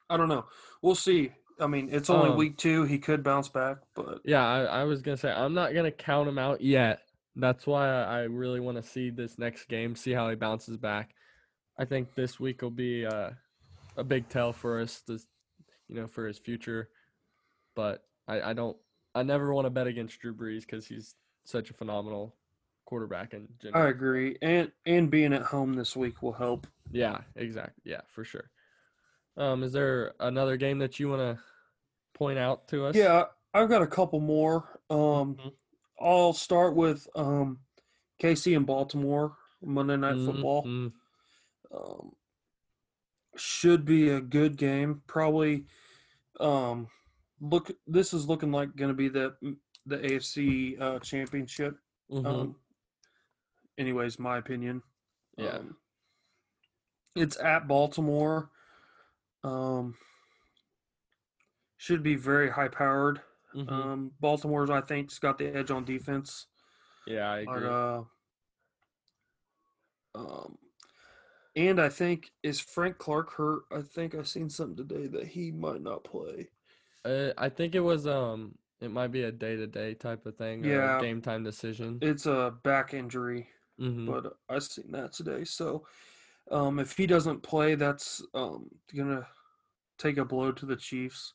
I 0.09 0.17
don't 0.17 0.29
know. 0.29 0.49
We'll 0.83 0.95
see. 0.95 1.33
I 1.59 1.67
mean, 1.67 1.91
it's 1.93 2.09
only 2.11 2.31
Um, 2.31 2.37
week 2.37 2.57
two. 2.57 2.85
He 2.85 2.99
could 2.99 3.23
bounce 3.23 3.49
back, 3.49 3.79
but 3.95 4.23
Yeah, 4.25 4.45
I, 4.45 4.81
I 4.81 4.85
was 4.85 5.03
gonna 5.03 5.17
say 5.19 5.31
I'm 5.31 5.55
not 5.55 5.75
gonna 5.75 5.93
count 5.93 6.29
him 6.29 6.39
out 6.39 6.61
yet. 6.63 7.03
That's 7.37 7.67
why 7.67 7.87
I, 7.89 8.03
I 8.03 8.23
really 8.23 8.61
want 8.61 8.77
to 8.79 8.83
see 8.83 9.11
this 9.11 9.39
next 9.39 9.67
game, 9.67 9.95
see 9.95 10.13
how 10.13 10.29
he 10.31 10.37
bounces 10.37 10.77
back. 10.79 11.15
I 11.79 11.85
think 11.85 12.15
this 12.15 12.41
week 12.41 12.63
will 12.63 12.71
be 12.71 13.07
uh, 13.07 13.31
a 13.97 14.03
big 14.05 14.29
tell 14.29 14.53
for 14.53 14.81
us, 14.81 15.03
to, 15.03 15.19
you 15.87 15.95
know, 15.95 16.07
for 16.09 16.27
his 16.27 16.39
future. 16.39 16.91
But 17.77 18.05
I, 18.27 18.41
I 18.41 18.53
don't, 18.55 18.77
I 19.15 19.23
never 19.23 19.55
want 19.55 19.67
to 19.67 19.71
bet 19.71 19.87
against 19.87 20.19
Drew 20.21 20.35
Brees 20.35 20.63
because 20.63 20.87
he's 20.87 21.15
such 21.45 21.71
a 21.71 21.75
phenomenal 21.75 22.35
quarterback 22.85 23.35
in 23.35 23.49
I 23.73 23.87
agree, 23.89 24.37
and 24.43 24.73
and 24.87 25.11
being 25.11 25.33
at 25.33 25.43
home 25.43 25.75
this 25.75 25.97
week 25.97 26.23
will 26.23 26.33
help. 26.33 26.67
Yeah, 26.91 27.19
exactly. 27.37 27.83
Yeah, 27.85 28.01
for 28.09 28.25
sure. 28.25 28.51
Um, 29.37 29.63
is 29.63 29.73
there 29.73 30.13
another 30.21 30.57
game 30.57 30.79
that 30.81 30.99
you 30.99 31.09
want 31.09 31.21
to 31.21 31.43
point 32.15 32.39
out 32.39 32.67
to 32.69 32.85
us? 32.87 32.97
Yeah, 32.97 33.25
I've 33.55 33.69
got 33.69 33.83
a 33.83 33.87
couple 33.87 34.21
more. 34.21 34.81
Um, 34.91 35.37
Mhm. 35.37 35.53
I'll 36.01 36.33
start 36.33 36.75
with 36.75 37.07
um, 37.15 37.61
KC 38.21 38.57
and 38.57 38.67
Baltimore 38.67 39.37
Monday 39.63 39.97
Night 39.97 40.17
Football. 40.17 40.65
Mhm. 40.65 40.93
Um, 41.73 42.17
should 43.37 43.85
be 43.85 44.09
a 44.09 44.21
good 44.21 44.57
game. 44.57 45.03
Probably. 45.07 45.67
Um, 46.41 46.89
look, 47.41 47.71
this 47.87 48.13
is 48.13 48.27
looking 48.29 48.51
like 48.51 48.75
going 48.77 48.89
to 48.91 48.95
be 48.97 49.09
the 49.09 49.37
the 49.91 49.99
AFC 49.99 50.81
uh, 50.81 50.99
championship. 51.01 51.77
Mhm. 52.11 52.25
Um, 52.27 52.57
anyways, 53.77 54.19
my 54.19 54.39
opinion. 54.39 54.83
Yeah. 55.37 55.57
Um, 55.59 55.77
it's 57.17 57.39
at 57.41 57.69
Baltimore. 57.69 58.51
Um, 59.43 59.97
should 61.77 62.03
be 62.03 62.15
very 62.15 62.51
high 62.51 62.69
powered. 62.69 63.21
Mhm. 63.55 63.71
Um, 63.71 64.13
Baltimore's, 64.21 64.71
I 64.71 64.81
think, 64.81 65.11
has 65.11 65.19
got 65.19 65.39
the 65.39 65.49
edge 65.55 65.71
on 65.71 65.85
defense. 65.85 66.47
yeah, 67.07 67.31
I 67.33 67.45
But, 67.45 67.57
agree. 67.57 67.69
uh, 67.69 68.03
um, 70.15 70.59
and 71.57 71.81
I 71.81 71.89
think 71.89 72.31
is 72.43 72.61
Frank 72.61 72.99
Clark 72.99 73.33
hurt? 73.33 73.63
I 73.73 73.83
think 73.83 74.15
I've 74.15 74.29
seen 74.29 74.49
something 74.49 74.77
today 74.87 75.07
that 75.09 75.27
he 75.27 75.51
might 75.51 75.81
not 75.83 76.05
play. 76.05 76.51
Uh, 77.05 77.33
I 77.39 77.49
think 77.49 77.75
it 77.75 77.81
was 77.81 78.07
um, 78.07 78.59
it 78.81 78.91
might 78.91 79.09
be 79.09 79.23
a 79.25 79.33
day 79.33 79.57
to 79.57 79.67
day 79.67 79.95
type 79.95 80.27
of 80.27 80.37
thing. 80.37 80.65
Yeah. 80.65 80.99
game 81.01 81.21
time 81.21 81.43
decision. 81.43 81.99
It's 82.01 82.27
a 82.27 82.55
back 82.63 82.95
injury, 82.95 83.49
hmm 83.79 84.07
but 84.07 84.37
I 84.49 84.59
seen 84.59 84.91
that 84.93 85.13
today. 85.13 85.45
So, 85.45 85.87
um, 86.51 86.79
if 86.79 86.97
he 86.97 87.07
doesn't 87.07 87.43
play, 87.43 87.75
that's 87.75 88.23
um 88.35 88.69
gonna 88.95 89.27
take 89.99 90.17
a 90.19 90.25
blow 90.25 90.53
to 90.53 90.67
the 90.67 90.77
Chiefs, 90.77 91.35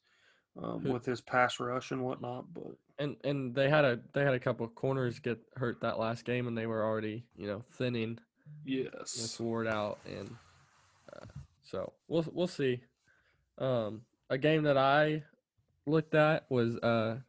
um, 0.61 0.83
with 0.83 1.05
his 1.05 1.21
pass 1.21 1.59
rush 1.59 1.91
and 1.91 2.03
whatnot. 2.03 2.53
But 2.53 2.75
And 2.97 3.17
and 3.23 3.53
they 3.53 3.69
had 3.69 3.85
a 3.85 3.99
they 4.13 4.23
had 4.23 4.33
a 4.33 4.39
couple 4.39 4.65
of 4.65 4.73
corners 4.75 5.19
get 5.19 5.39
hurt 5.55 5.81
that 5.81 5.99
last 5.99 6.25
game, 6.25 6.47
and 6.47 6.57
they 6.57 6.65
were 6.65 6.83
already 6.83 7.25
you 7.35 7.47
know 7.47 7.63
thinning 7.73 8.19
yes, 8.65 9.21
this 9.21 9.39
ward 9.39 9.67
out, 9.67 9.99
and 10.05 10.29
uh, 11.13 11.25
so 11.63 11.93
we'll 12.07 12.25
we'll 12.33 12.47
see. 12.47 12.81
Um, 13.57 14.01
a 14.29 14.37
game 14.37 14.63
that 14.63 14.77
I 14.77 15.23
looked 15.85 16.15
at 16.15 16.45
was 16.49 16.77
uh 16.77 17.19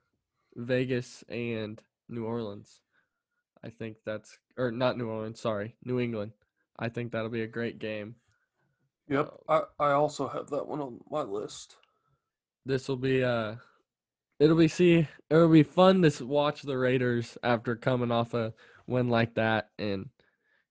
Vegas 0.57 1.23
and 1.29 1.81
New 2.09 2.25
Orleans. 2.25 2.81
I 3.63 3.71
think 3.71 3.99
that's 4.05 4.39
or 4.57 4.71
not 4.71 4.97
New 4.97 5.09
Orleans, 5.09 5.41
sorry, 5.41 5.77
New 5.85 6.01
England. 6.01 6.33
I 6.79 6.89
think 6.89 7.13
that'll 7.13 7.31
be 7.31 7.43
a 7.43 7.47
great 7.47 7.79
game. 7.79 8.17
yep. 9.09 9.33
I 9.49 9.63
I 9.79 9.93
also 9.93 10.29
have 10.29 10.49
that 10.51 10.67
one 10.67 10.81
on 10.81 11.01
my 11.11 11.23
list. 11.23 11.77
This 12.65 12.89
will 12.89 12.97
be 12.97 13.23
uh 13.23 13.57
it'll 14.39 14.57
be 14.57 14.69
see 14.69 15.07
it'll 15.31 15.49
be 15.49 15.63
fun 15.63 16.03
to 16.03 16.27
watch 16.27 16.63
the 16.63 16.77
Raiders 16.77 17.39
after 17.43 17.77
coming 17.77 18.11
off 18.11 18.35
a 18.35 18.53
win 18.87 19.09
like 19.09 19.35
that 19.35 19.71
and 19.79 20.09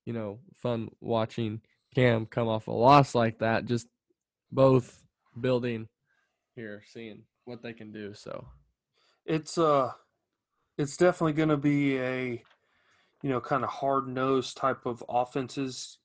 you 0.05 0.13
know 0.13 0.39
fun 0.55 0.89
watching 1.01 1.61
Cam 1.93 2.25
come 2.25 2.47
off 2.47 2.67
a 2.67 2.71
loss 2.71 3.15
like 3.15 3.39
that 3.39 3.65
just 3.65 3.87
both 4.51 5.03
building 5.39 5.87
here 6.55 6.83
seeing 6.93 7.23
what 7.45 7.61
they 7.61 7.73
can 7.73 7.91
do 7.91 8.13
so 8.13 8.47
It's 9.25 9.57
uh, 9.57 9.91
it's 10.77 10.97
definitely 10.97 11.33
gonna 11.33 11.57
be 11.57 11.97
a, 11.99 12.43
you 13.23 13.29
know, 13.29 13.41
kind 13.41 13.63
of 13.63 13.69
hard 13.69 14.07
nosed 14.07 14.57
type 14.57 14.85
of 14.85 15.03
offenses. 15.09 15.99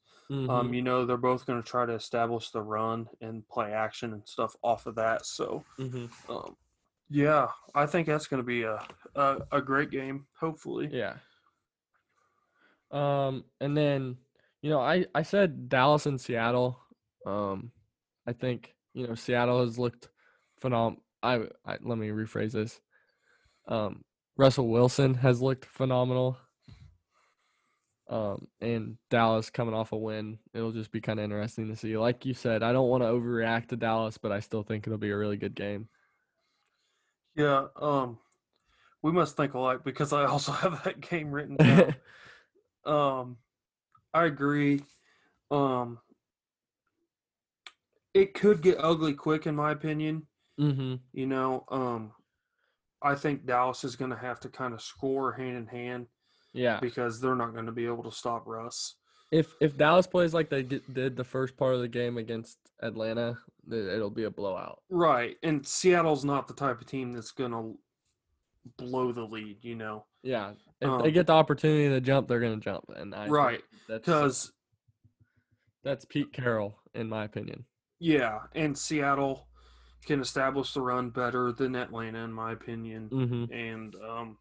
Um, 0.48 0.70
Mhm. 0.70 0.74
you 0.74 0.82
know, 0.82 1.04
they're 1.04 1.16
both 1.16 1.44
going 1.46 1.62
to 1.62 1.68
try 1.68 1.84
to 1.84 1.92
establish 1.92 2.50
the 2.50 2.62
run 2.62 3.08
and 3.20 3.46
play 3.48 3.72
action 3.72 4.14
and 4.14 4.26
stuff 4.26 4.56
off 4.62 4.86
of 4.86 4.94
that. 4.94 5.26
So, 5.26 5.64
Mhm. 5.78 6.08
um, 6.30 6.56
yeah, 7.10 7.48
I 7.74 7.86
think 7.86 8.06
that's 8.06 8.26
going 8.26 8.42
to 8.42 8.46
be 8.46 8.62
a, 8.62 8.82
a 9.14 9.38
a 9.52 9.60
great 9.60 9.90
game. 9.90 10.26
Hopefully, 10.38 10.88
yeah 10.90 11.16
um 12.90 13.44
and 13.60 13.76
then 13.76 14.16
you 14.62 14.70
know 14.70 14.80
I 14.80 15.06
I 15.14 15.22
said 15.22 15.68
Dallas 15.68 16.06
and 16.06 16.20
Seattle 16.20 16.80
um 17.26 17.70
I 18.26 18.32
think 18.32 18.74
you 18.94 19.06
know 19.06 19.14
Seattle 19.14 19.60
has 19.64 19.78
looked 19.78 20.08
phenomenal. 20.60 21.02
I, 21.22 21.46
I 21.64 21.78
let 21.82 21.98
me 21.98 22.08
rephrase 22.08 22.52
this 22.52 22.80
um 23.70 24.04
Russell 24.36 24.68
Wilson 24.68 25.14
has 25.14 25.40
looked 25.42 25.64
phenomenal 25.64 26.38
um 28.08 28.48
and 28.60 28.96
Dallas 29.08 29.50
coming 29.50 29.74
off 29.74 29.92
a 29.92 29.96
win 29.96 30.38
it'll 30.52 30.72
just 30.72 30.90
be 30.90 31.00
kind 31.00 31.20
of 31.20 31.24
interesting 31.24 31.68
to 31.68 31.76
see 31.76 31.96
like 31.96 32.26
you 32.26 32.34
said 32.34 32.62
I 32.62 32.72
don't 32.72 32.88
want 32.88 33.02
to 33.02 33.08
overreact 33.08 33.68
to 33.68 33.76
Dallas 33.76 34.18
but 34.18 34.32
I 34.32 34.40
still 34.40 34.62
think 34.62 34.86
it'll 34.86 34.98
be 34.98 35.10
a 35.10 35.16
really 35.16 35.36
good 35.36 35.54
game 35.54 35.88
yeah. 37.36 37.66
Um, 37.76 38.18
we 39.02 39.12
must 39.12 39.36
think 39.36 39.54
alike 39.54 39.84
because 39.84 40.12
I 40.12 40.24
also 40.26 40.52
have 40.54 40.84
that 40.84 41.00
game 41.00 41.30
written 41.30 41.56
down. 41.58 41.94
um, 42.84 43.38
I 44.14 44.26
agree. 44.26 44.82
Um, 45.50 45.98
it 48.14 48.34
could 48.34 48.62
get 48.62 48.76
ugly 48.78 49.14
quick, 49.14 49.46
in 49.46 49.54
my 49.56 49.72
opinion. 49.72 50.26
mhm 50.58 51.00
You 51.12 51.26
know, 51.26 51.64
um, 51.70 52.12
I 53.02 53.14
think 53.14 53.46
Dallas 53.46 53.84
is 53.84 53.96
going 53.96 54.10
to 54.10 54.16
have 54.16 54.40
to 54.40 54.48
kind 54.48 54.74
of 54.74 54.82
score 54.82 55.32
hand 55.32 55.56
in 55.56 55.66
hand 55.66 56.06
yeah 56.52 56.80
because 56.80 57.20
they're 57.20 57.36
not 57.36 57.52
going 57.54 57.66
to 57.66 57.72
be 57.72 57.86
able 57.86 58.02
to 58.04 58.10
stop 58.12 58.46
Russ. 58.46 58.96
If 59.30 59.54
if 59.60 59.76
Dallas 59.76 60.06
plays 60.06 60.34
like 60.34 60.50
they 60.50 60.62
did 60.64 61.16
the 61.16 61.24
first 61.24 61.56
part 61.56 61.74
of 61.74 61.80
the 61.80 61.88
game 61.88 62.18
against 62.18 62.58
Atlanta, 62.82 63.38
it'll 63.70 64.10
be 64.10 64.24
a 64.24 64.30
blowout. 64.30 64.82
Right. 64.90 65.36
And 65.44 65.64
Seattle's 65.66 66.24
not 66.24 66.48
the 66.48 66.54
type 66.54 66.80
of 66.80 66.86
team 66.88 67.12
that's 67.12 67.30
going 67.30 67.52
to 67.52 67.78
blow 68.76 69.12
the 69.12 69.22
lead, 69.24 69.58
you 69.62 69.76
know. 69.76 70.04
Yeah, 70.22 70.52
if 70.80 70.88
Um, 70.88 71.00
they 71.02 71.12
get 71.12 71.26
the 71.28 71.32
opportunity 71.32 71.88
to 71.88 72.00
jump, 72.00 72.28
they're 72.28 72.40
gonna 72.40 72.58
jump, 72.58 72.84
and 72.94 73.14
I 73.14 73.26
Right. 73.28 73.62
that's 73.88 74.04
Cuz 74.04 74.52
that's 75.82 76.04
Pete 76.04 76.32
Carroll 76.32 76.78
in 76.94 77.08
my 77.08 77.24
opinion. 77.24 77.64
yeah, 78.00 78.40
and 78.54 78.76
Seattle 78.76 79.48
can 80.06 80.20
establish 80.20 80.72
the 80.72 80.80
run 80.80 81.10
better 81.10 81.52
than 81.52 81.74
Atlanta 81.76 82.18
in 82.20 82.32
my 82.32 82.52
opinion. 82.52 83.08
Mm-hmm. 83.10 83.52
And 83.52 83.94
um 83.96 84.38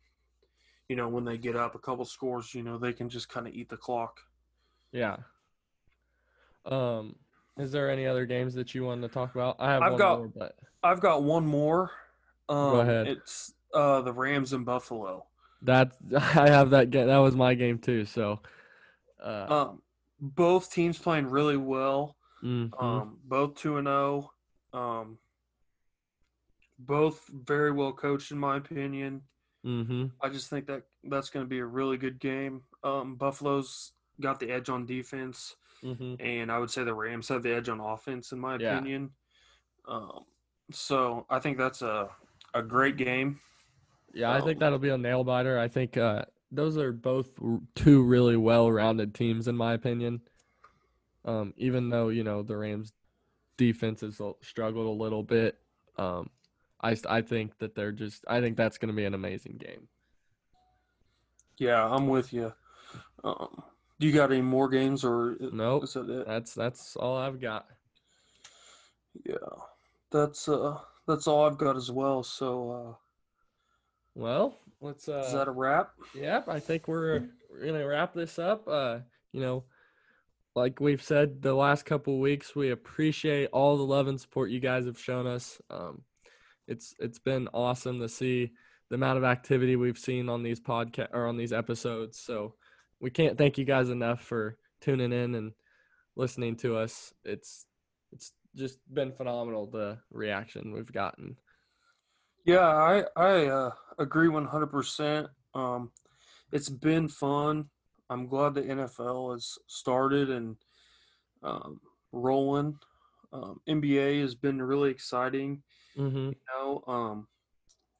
you 0.87 0.95
know, 0.95 1.07
when 1.07 1.23
they 1.23 1.37
get 1.37 1.55
up 1.55 1.75
a 1.75 1.79
couple 1.79 2.03
scores, 2.05 2.55
you 2.55 2.63
know, 2.63 2.77
they 2.79 2.93
can 2.93 3.09
just 3.09 3.29
kind 3.29 3.45
of 3.47 3.53
eat 3.53 3.69
the 3.69 3.77
clock. 3.77 4.21
Yeah. 4.91 5.17
Um, 6.65 7.15
is 7.57 7.71
there 7.71 7.89
any 7.89 8.05
other 8.07 8.25
games 8.25 8.53
that 8.55 8.73
you 8.73 8.85
wanted 8.85 9.01
to 9.07 9.13
talk 9.13 9.35
about? 9.35 9.55
I 9.59 9.71
have 9.71 9.81
I've 9.81 9.91
one 9.91 9.99
got- 9.99 10.17
more, 10.19 10.27
but 10.35 10.55
I've 10.83 10.99
got 10.99 11.23
one 11.23 11.45
more. 11.45 11.91
Um 12.47 12.79
ahead. 12.79 13.07
it's 13.07 13.53
uh 13.73 14.01
the 14.01 14.11
Rams 14.13 14.53
and 14.53 14.65
Buffalo. 14.65 15.25
that 15.61 15.91
I 16.17 16.49
have 16.49 16.71
that 16.71 16.89
game. 16.89 17.07
That 17.07 17.17
was 17.17 17.35
my 17.35 17.53
game 17.53 17.77
too. 17.77 18.05
So, 18.05 18.39
uh, 19.23 19.45
Um 19.49 19.81
both 20.21 20.71
teams 20.71 20.97
playing 20.97 21.27
really 21.27 21.55
well. 21.57 22.15
mhm. 22.43 22.71
Um, 22.81 23.19
both 23.25 23.55
two 23.55 23.77
and 23.77 23.87
zero. 23.87 24.31
Um, 24.73 25.17
both 26.79 27.27
very 27.27 27.71
well 27.71 27.91
coached, 27.93 28.31
in 28.31 28.39
my 28.39 28.57
opinion. 28.57 29.21
Mhm. 29.65 30.11
I 30.21 30.29
just 30.29 30.49
think 30.49 30.65
that 30.67 30.83
that's 31.03 31.29
going 31.29 31.45
to 31.45 31.49
be 31.49 31.59
a 31.59 31.65
really 31.65 31.97
good 31.97 32.19
game. 32.19 32.63
Um, 32.83 33.15
Buffalo's 33.15 33.91
got 34.21 34.39
the 34.39 34.49
edge 34.49 34.69
on 34.69 34.85
defense, 34.85 35.55
Mhm. 35.83 36.15
and 36.19 36.51
I 36.51 36.59
would 36.59 36.71
say 36.71 36.83
the 36.83 36.93
Rams 36.93 37.27
have 37.27 37.43
the 37.43 37.53
edge 37.53 37.67
on 37.69 37.79
offense, 37.79 38.31
in 38.31 38.39
my 38.39 38.57
Yeah. 38.57 38.77
opinion. 38.77 39.11
Um, 39.85 40.25
so 40.71 41.25
I 41.29 41.39
think 41.39 41.57
that's 41.57 41.81
a 41.81 42.09
a 42.55 42.63
great 42.63 42.97
game. 42.97 43.39
Yeah, 44.11 44.31
I 44.31 44.41
think 44.41 44.55
Um, 44.55 44.59
that'll 44.59 44.79
be 44.79 44.89
a 44.89 44.97
nail 44.97 45.23
biter. 45.23 45.59
I 45.59 45.67
think 45.67 45.97
uh, 45.97 46.25
those 46.51 46.77
are 46.77 46.91
both 46.91 47.39
r- 47.39 47.61
two 47.75 48.01
really 48.03 48.35
well-rounded 48.37 49.13
teams, 49.13 49.47
in 49.47 49.55
my 49.55 49.73
opinion. 49.73 50.21
Um, 51.25 51.53
even 51.57 51.89
though 51.89 52.09
you 52.09 52.23
know 52.23 52.41
the 52.41 52.57
Rams' 52.57 52.91
defense 53.57 54.01
has 54.01 54.19
struggled 54.41 54.87
a 54.87 55.03
little 55.03 55.21
bit, 55.21 55.59
um, 55.97 56.31
I 56.81 56.95
I 57.07 57.21
think 57.21 57.57
that 57.59 57.75
they're 57.75 57.91
just. 57.91 58.23
I 58.27 58.41
think 58.41 58.57
that's 58.57 58.77
going 58.77 58.89
to 58.89 58.95
be 58.95 59.05
an 59.05 59.13
amazing 59.13 59.57
game. 59.57 59.87
Yeah, 61.57 61.85
I'm 61.85 62.07
with 62.07 62.31
you. 62.31 62.53
Um, 63.23 63.63
do 63.99 64.07
you 64.07 64.13
got 64.13 64.31
any 64.31 64.41
more 64.41 64.69
games, 64.69 65.03
or 65.03 65.35
Nope, 65.39 65.83
is 65.83 65.93
that 65.93 66.09
it? 66.09 66.25
that's 66.27 66.53
that's 66.53 66.95
all 66.95 67.17
I've 67.17 67.41
got. 67.41 67.67
Yeah, 69.25 69.35
that's 70.11 70.47
uh 70.47 70.77
that's 71.07 71.27
all 71.27 71.45
I've 71.45 71.57
got 71.57 71.75
as 71.75 71.91
well. 71.91 72.23
So 72.23 72.71
uh, 72.71 72.95
Well, 74.15 74.57
let's. 74.79 75.09
Uh, 75.09 75.23
is 75.25 75.33
that 75.33 75.47
a 75.47 75.51
wrap? 75.51 75.91
Yep, 76.15 76.47
I 76.47 76.59
think 76.59 76.87
we're 76.87 77.29
we're 77.51 77.65
gonna 77.65 77.85
wrap 77.85 78.13
this 78.13 78.39
up. 78.39 78.65
Uh, 78.67 78.99
you 79.33 79.41
know, 79.41 79.65
like 80.55 80.79
we've 80.79 81.03
said 81.03 81.41
the 81.41 81.53
last 81.53 81.85
couple 81.85 82.13
of 82.13 82.19
weeks, 82.21 82.55
we 82.55 82.69
appreciate 82.69 83.47
all 83.51 83.75
the 83.75 83.83
love 83.83 84.07
and 84.07 84.19
support 84.21 84.49
you 84.49 84.59
guys 84.61 84.85
have 84.85 84.99
shown 84.99 85.27
us. 85.27 85.61
Um, 85.69 86.03
it's 86.69 86.93
it's 86.99 87.19
been 87.19 87.49
awesome 87.53 87.99
to 87.99 88.07
see 88.07 88.51
the 88.89 88.95
amount 88.95 89.17
of 89.17 89.23
activity 89.23 89.75
we've 89.75 89.97
seen 89.97 90.29
on 90.29 90.43
these 90.43 90.59
podcast 90.59 91.09
or 91.13 91.27
on 91.27 91.35
these 91.35 91.51
episodes. 91.51 92.17
So, 92.19 92.55
we 93.01 93.09
can't 93.09 93.37
thank 93.37 93.57
you 93.57 93.65
guys 93.65 93.89
enough 93.89 94.21
for 94.21 94.57
tuning 94.79 95.11
in 95.11 95.35
and 95.35 95.51
listening 96.15 96.55
to 96.57 96.77
us. 96.77 97.13
It's 97.25 97.65
it's 98.11 98.33
just 98.55 98.77
been 98.93 99.11
phenomenal 99.11 99.67
the 99.67 99.97
reaction 100.11 100.71
we've 100.71 100.91
gotten. 100.91 101.35
Yeah, 102.45 102.67
I 102.67 103.03
I 103.15 103.45
uh, 103.47 103.71
agree 103.97 104.29
one 104.29 104.45
hundred 104.45 104.67
percent. 104.67 105.27
Um, 105.53 105.91
it's 106.51 106.69
been 106.69 107.07
fun. 107.07 107.65
I'm 108.09 108.27
glad 108.27 108.53
the 108.53 108.61
NFL 108.63 109.33
has 109.33 109.57
started 109.67 110.29
and 110.29 110.55
um, 111.43 111.79
rolling. 112.11 112.77
Um, 113.31 113.61
NBA 113.69 114.21
has 114.21 114.33
been 114.33 114.61
really 114.61 114.89
exciting. 114.89 115.61
Mm-hmm. 115.99 116.29
You 116.29 116.35
know, 116.53 116.83
um, 116.87 117.27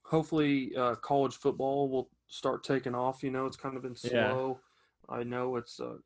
hopefully 0.03 0.75
uh, 0.75 0.95
college 0.95 1.35
football 1.35 1.89
will 1.89 2.09
start 2.27 2.63
taking 2.63 2.95
off. 2.95 3.23
You 3.23 3.31
know, 3.31 3.45
it's 3.45 3.57
kind 3.57 3.75
of 3.75 3.83
been 3.83 3.95
Yeah. 4.03 4.09
slow. 4.09 4.59
I 5.09 5.23
know 5.23 5.55
it's 5.57 5.79
uh, 5.79 5.97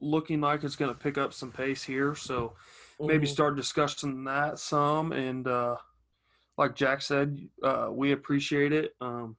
looking 0.00 0.40
like 0.40 0.64
it's 0.64 0.76
going 0.76 0.92
to 0.92 0.98
pick 0.98 1.18
up 1.18 1.32
some 1.32 1.50
pace 1.52 1.82
here. 1.82 2.14
So 2.14 2.54
maybe 3.00 3.26
Mhm. 3.26 3.30
start 3.30 3.56
discussing 3.56 4.24
that 4.24 4.58
some. 4.58 5.12
And 5.12 5.46
uh, 5.46 5.76
like 6.56 6.74
Jack 6.74 7.02
said, 7.02 7.48
uh, 7.62 7.88
we 7.90 8.12
appreciate 8.12 8.72
it. 8.72 8.94
Um, 9.00 9.36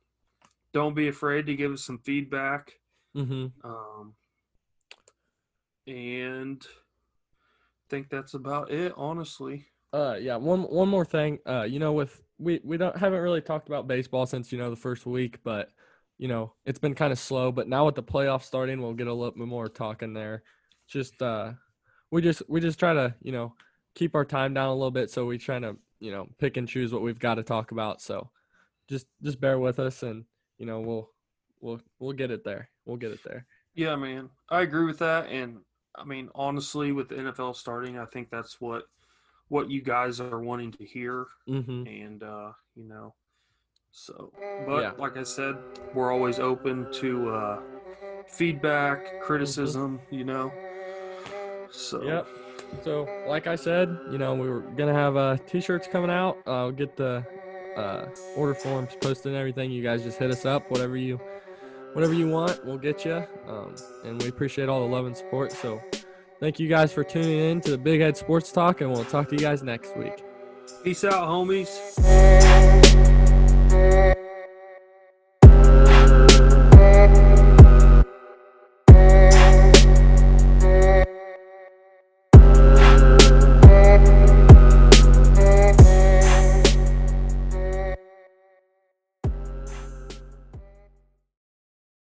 don't 0.74 0.95
be 0.95 1.07
afraid 1.07 1.45
to 1.47 1.55
give 1.55 1.72
us 1.72 1.84
some 1.84 1.99
feedback. 1.99 2.80
Mhm. 3.15 3.51
Um, 3.63 4.15
and 5.88 6.65
I 6.65 7.89
think 7.89 8.09
that's 8.09 8.34
about 8.36 8.72
it, 8.72 8.93
honestly. 8.95 9.67
Uh, 9.91 10.15
yeah. 10.19 10.35
One 10.35 10.63
one 10.63 10.89
more 10.89 11.05
thing. 11.05 11.39
Uh, 11.45 11.63
you 11.63 11.79
know, 11.79 11.93
with 11.93 12.21
we 12.37 12.61
we 12.63 12.77
don't 12.77 12.97
haven't 12.97 13.21
really 13.21 13.41
talked 13.41 13.67
about 13.67 13.87
baseball 13.87 14.25
since 14.25 14.51
you 14.51 14.57
know 14.57 14.69
the 14.69 14.75
first 14.75 15.05
week, 15.05 15.39
but 15.43 15.69
you 16.17 16.27
know 16.27 16.53
it's 16.65 16.79
been 16.79 16.95
kind 16.95 17.11
of 17.11 17.19
slow. 17.19 17.51
But 17.51 17.67
now 17.67 17.85
with 17.85 17.95
the 17.95 18.03
playoffs 18.03 18.43
starting, 18.43 18.81
we'll 18.81 18.93
get 18.93 19.07
a 19.07 19.13
little 19.13 19.31
bit 19.31 19.47
more 19.47 19.67
talking 19.67 20.13
there. 20.13 20.43
Just 20.87 21.21
uh, 21.21 21.53
we 22.11 22.21
just 22.21 22.41
we 22.47 22.61
just 22.61 22.79
try 22.79 22.93
to 22.93 23.13
you 23.21 23.31
know 23.31 23.53
keep 23.95 24.15
our 24.15 24.25
time 24.25 24.53
down 24.53 24.69
a 24.69 24.73
little 24.73 24.91
bit, 24.91 25.11
so 25.11 25.25
we 25.25 25.37
try 25.37 25.59
to 25.59 25.75
you 25.99 26.11
know 26.11 26.27
pick 26.39 26.57
and 26.57 26.67
choose 26.67 26.93
what 26.93 27.01
we've 27.01 27.19
got 27.19 27.35
to 27.35 27.43
talk 27.43 27.71
about. 27.71 28.01
So 28.01 28.29
just 28.87 29.07
just 29.21 29.41
bear 29.41 29.59
with 29.59 29.79
us, 29.79 30.03
and 30.03 30.23
you 30.57 30.65
know 30.65 30.79
we'll 30.79 31.09
we'll 31.61 31.81
we'll 31.99 32.13
get 32.13 32.31
it 32.31 32.43
there. 32.43 32.69
We'll 32.85 32.97
get 32.97 33.11
it 33.11 33.23
there. 33.23 33.45
Yeah, 33.75 33.95
man, 33.95 34.29
I 34.49 34.61
agree 34.61 34.85
with 34.85 34.99
that. 34.99 35.29
And 35.29 35.59
I 35.95 36.03
mean, 36.03 36.29
honestly, 36.35 36.91
with 36.91 37.09
the 37.09 37.15
NFL 37.15 37.55
starting, 37.55 37.97
I 37.97 38.05
think 38.05 38.29
that's 38.29 38.61
what 38.61 38.83
what 39.50 39.70
you 39.70 39.82
guys 39.82 40.20
are 40.20 40.39
wanting 40.39 40.72
to 40.74 40.86
hear. 40.86 41.26
Mm-hmm. 41.47 41.88
And 41.88 42.24
uh, 42.24 42.52
you 42.76 42.88
know, 42.88 43.14
so. 43.91 44.32
But 44.66 44.82
Yeah. 44.82 44.91
like 44.97 45.18
I 45.18 45.24
said, 45.24 45.58
we're 45.93 46.12
always 46.12 46.39
open 46.39 46.91
to 46.93 47.30
uh, 47.30 47.60
feedback, 48.28 49.22
criticism. 49.22 50.00
You 50.10 50.24
know. 50.24 50.52
So. 51.72 52.02
Yep. 52.02 52.28
So, 52.84 53.08
like 53.28 53.47
I 53.47 53.56
said, 53.56 53.97
you 54.12 54.20
know, 54.20 54.36
we 54.36 54.47
were 54.47 54.60
gonna 54.62 54.93
have 54.93 55.18
uh, 55.18 55.38
t-shirts 55.47 55.88
coming 55.91 56.12
out. 56.12 56.38
Uh, 56.45 56.70
we'll 56.70 56.72
get 56.72 56.95
the 56.95 57.26
uh, 57.76 58.06
order 58.36 58.54
forms 58.54 58.95
posted 59.02 59.28
and 59.32 59.36
everything. 59.36 59.72
You 59.72 59.82
guys 59.82 60.04
just 60.04 60.20
hit 60.20 60.30
us 60.30 60.45
up, 60.45 60.70
whatever 60.70 60.95
you, 60.95 61.20
whatever 61.93 62.14
you 62.14 62.30
want, 62.30 62.64
we'll 62.64 62.78
get 62.78 63.06
you. 63.06 63.26
Um, 63.47 63.74
and 64.06 64.22
we 64.22 64.30
appreciate 64.30 64.70
all 64.70 64.82
the 64.82 64.93
love 64.93 65.08
and 65.08 65.18
support. 65.18 65.52
So, 65.52 65.82
thank 66.39 66.59
you 66.59 66.67
guys 66.67 66.91
for 66.91 67.03
tuning 67.03 67.39
in 67.39 67.61
to 67.61 67.71
the 67.71 67.77
Big 67.77 68.01
Head 68.01 68.17
Sports 68.17 68.51
Talk, 68.51 68.81
and 68.81 68.91
we'll 68.91 69.05
talk 69.05 69.29
to 69.29 69.35
you 69.35 69.41
guys 69.41 69.63
next 69.63 69.95
week. 69.97 70.23
Peace 70.83 71.03
out, 71.03 71.27
homies. 71.27 71.69